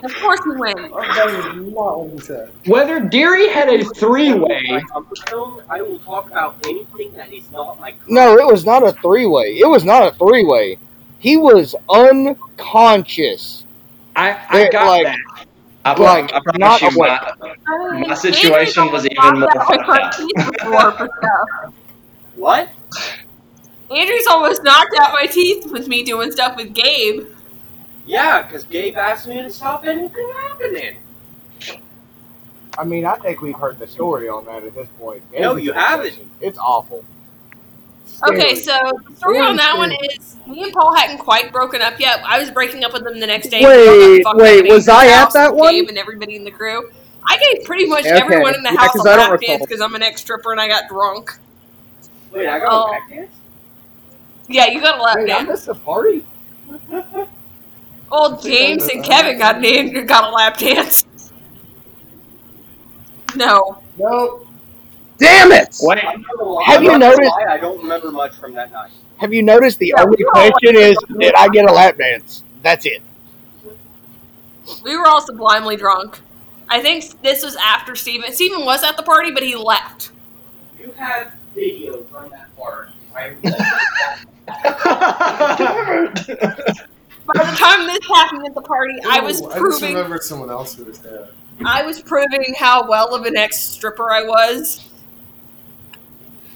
[0.05, 0.91] Of course he wins.
[0.93, 2.53] Oh, that is not what he said.
[2.67, 7.51] whether Deary had a three-way, My comfort zone, I will talk about anything that is
[7.51, 9.59] not my No, it was not a three way.
[9.59, 10.79] It was not a three way.
[11.19, 13.65] He was unconscious.
[14.15, 15.19] I I It, got like, that.
[15.87, 17.33] I, pro- Like, I promise not you, my,
[17.69, 20.19] I mean, my situation was even more fucked up.
[20.53, 21.09] before.
[22.37, 22.69] What?
[23.91, 27.27] Andrew's almost knocked out my teeth with me doing stuff with Gabe.
[28.05, 30.97] Yeah, because Gabe asked me to stop anything happening.
[32.79, 35.23] I mean, I think we've heard the story on that at this point.
[35.33, 36.19] No, you haven't.
[36.41, 37.05] It's awful.
[38.29, 38.73] Okay, so
[39.09, 42.23] the story on that one is me and Paul hadn't quite broken up yet.
[42.25, 43.63] I was breaking up with them the next day.
[43.63, 45.75] Wait, wait, was I at that one?
[45.75, 46.91] Gabe and everybody in the crew.
[47.29, 49.63] I gave pretty much Okay, everyone in the yeah, house 'cause a I lap dance
[49.67, 51.37] because I'm an ex stripper and I got drunk.
[52.33, 52.89] Wait, I got Oh.
[52.89, 53.31] a back dance?
[54.49, 55.49] Yeah, you got a lap Wait, I dance.
[55.49, 56.25] missed a party.
[58.11, 61.05] Old James and Kevin got an, got a lap dance.
[63.35, 63.83] No.
[63.99, 64.46] Nope.
[65.19, 65.75] Damn it!
[65.81, 68.53] Wait, I'm not gonna lie- Have I'm you noticed- lie, I don't remember much from
[68.55, 68.91] that night.
[69.19, 71.97] Have you noticed the Yeah, only we all question is, did I get a lap
[71.97, 72.43] dance?
[72.63, 73.03] That's it.
[74.83, 76.21] We were all sublimely drunk.
[76.69, 78.33] I think this was after Steven.
[78.33, 80.11] Steven was at the party, but he left.
[80.79, 82.91] You have video from that part.
[83.15, 83.31] I
[87.27, 90.51] By the time this happened at the party, I was Ooh, I just remembered someone
[90.51, 91.29] else who was there.
[91.65, 94.85] I was proving how well of an ex stripper I was.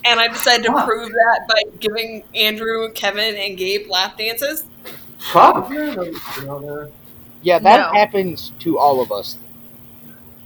[0.04, 4.64] And I decided to prove that by giving Andrew, Kevin, and Gabe lap dances.
[5.32, 5.68] Fuck.
[5.68, 6.10] Wasn't there another
[6.40, 6.88] girl there?
[7.42, 7.98] Yeah, that No.
[7.98, 9.36] happens to all of us.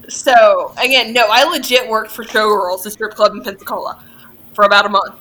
[0.08, 3.98] So again, no, I legit worked for Showgirls, the strip club in Pensacola,
[4.54, 5.14] for about a month.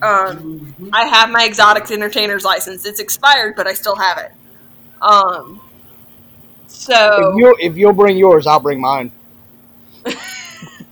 [0.00, 0.90] Um, Mhm.
[0.92, 2.86] I have my exotics entertainer's license.
[2.86, 4.30] It's expired, but I still have it.
[5.02, 5.60] Um,
[6.68, 9.10] so If you if you'll bring yours, I'll bring mine.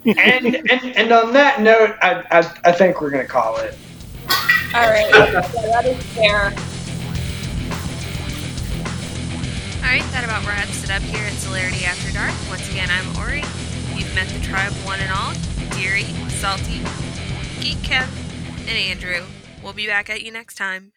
[0.07, 3.77] and, and and on that note, I I, I think we're gonna call it.
[4.75, 6.53] all right, so that is fair.
[9.83, 12.33] Alright, that about wraps it up here at Celerity After Dark.
[12.49, 13.45] Once again, I'm Ori.
[13.95, 15.33] You've met the tribe one and all
[15.71, 16.81] Deary, Salty,
[17.61, 18.09] Geek Kev,
[18.61, 19.25] and Andrew.
[19.63, 20.93] We'll be back at you next time.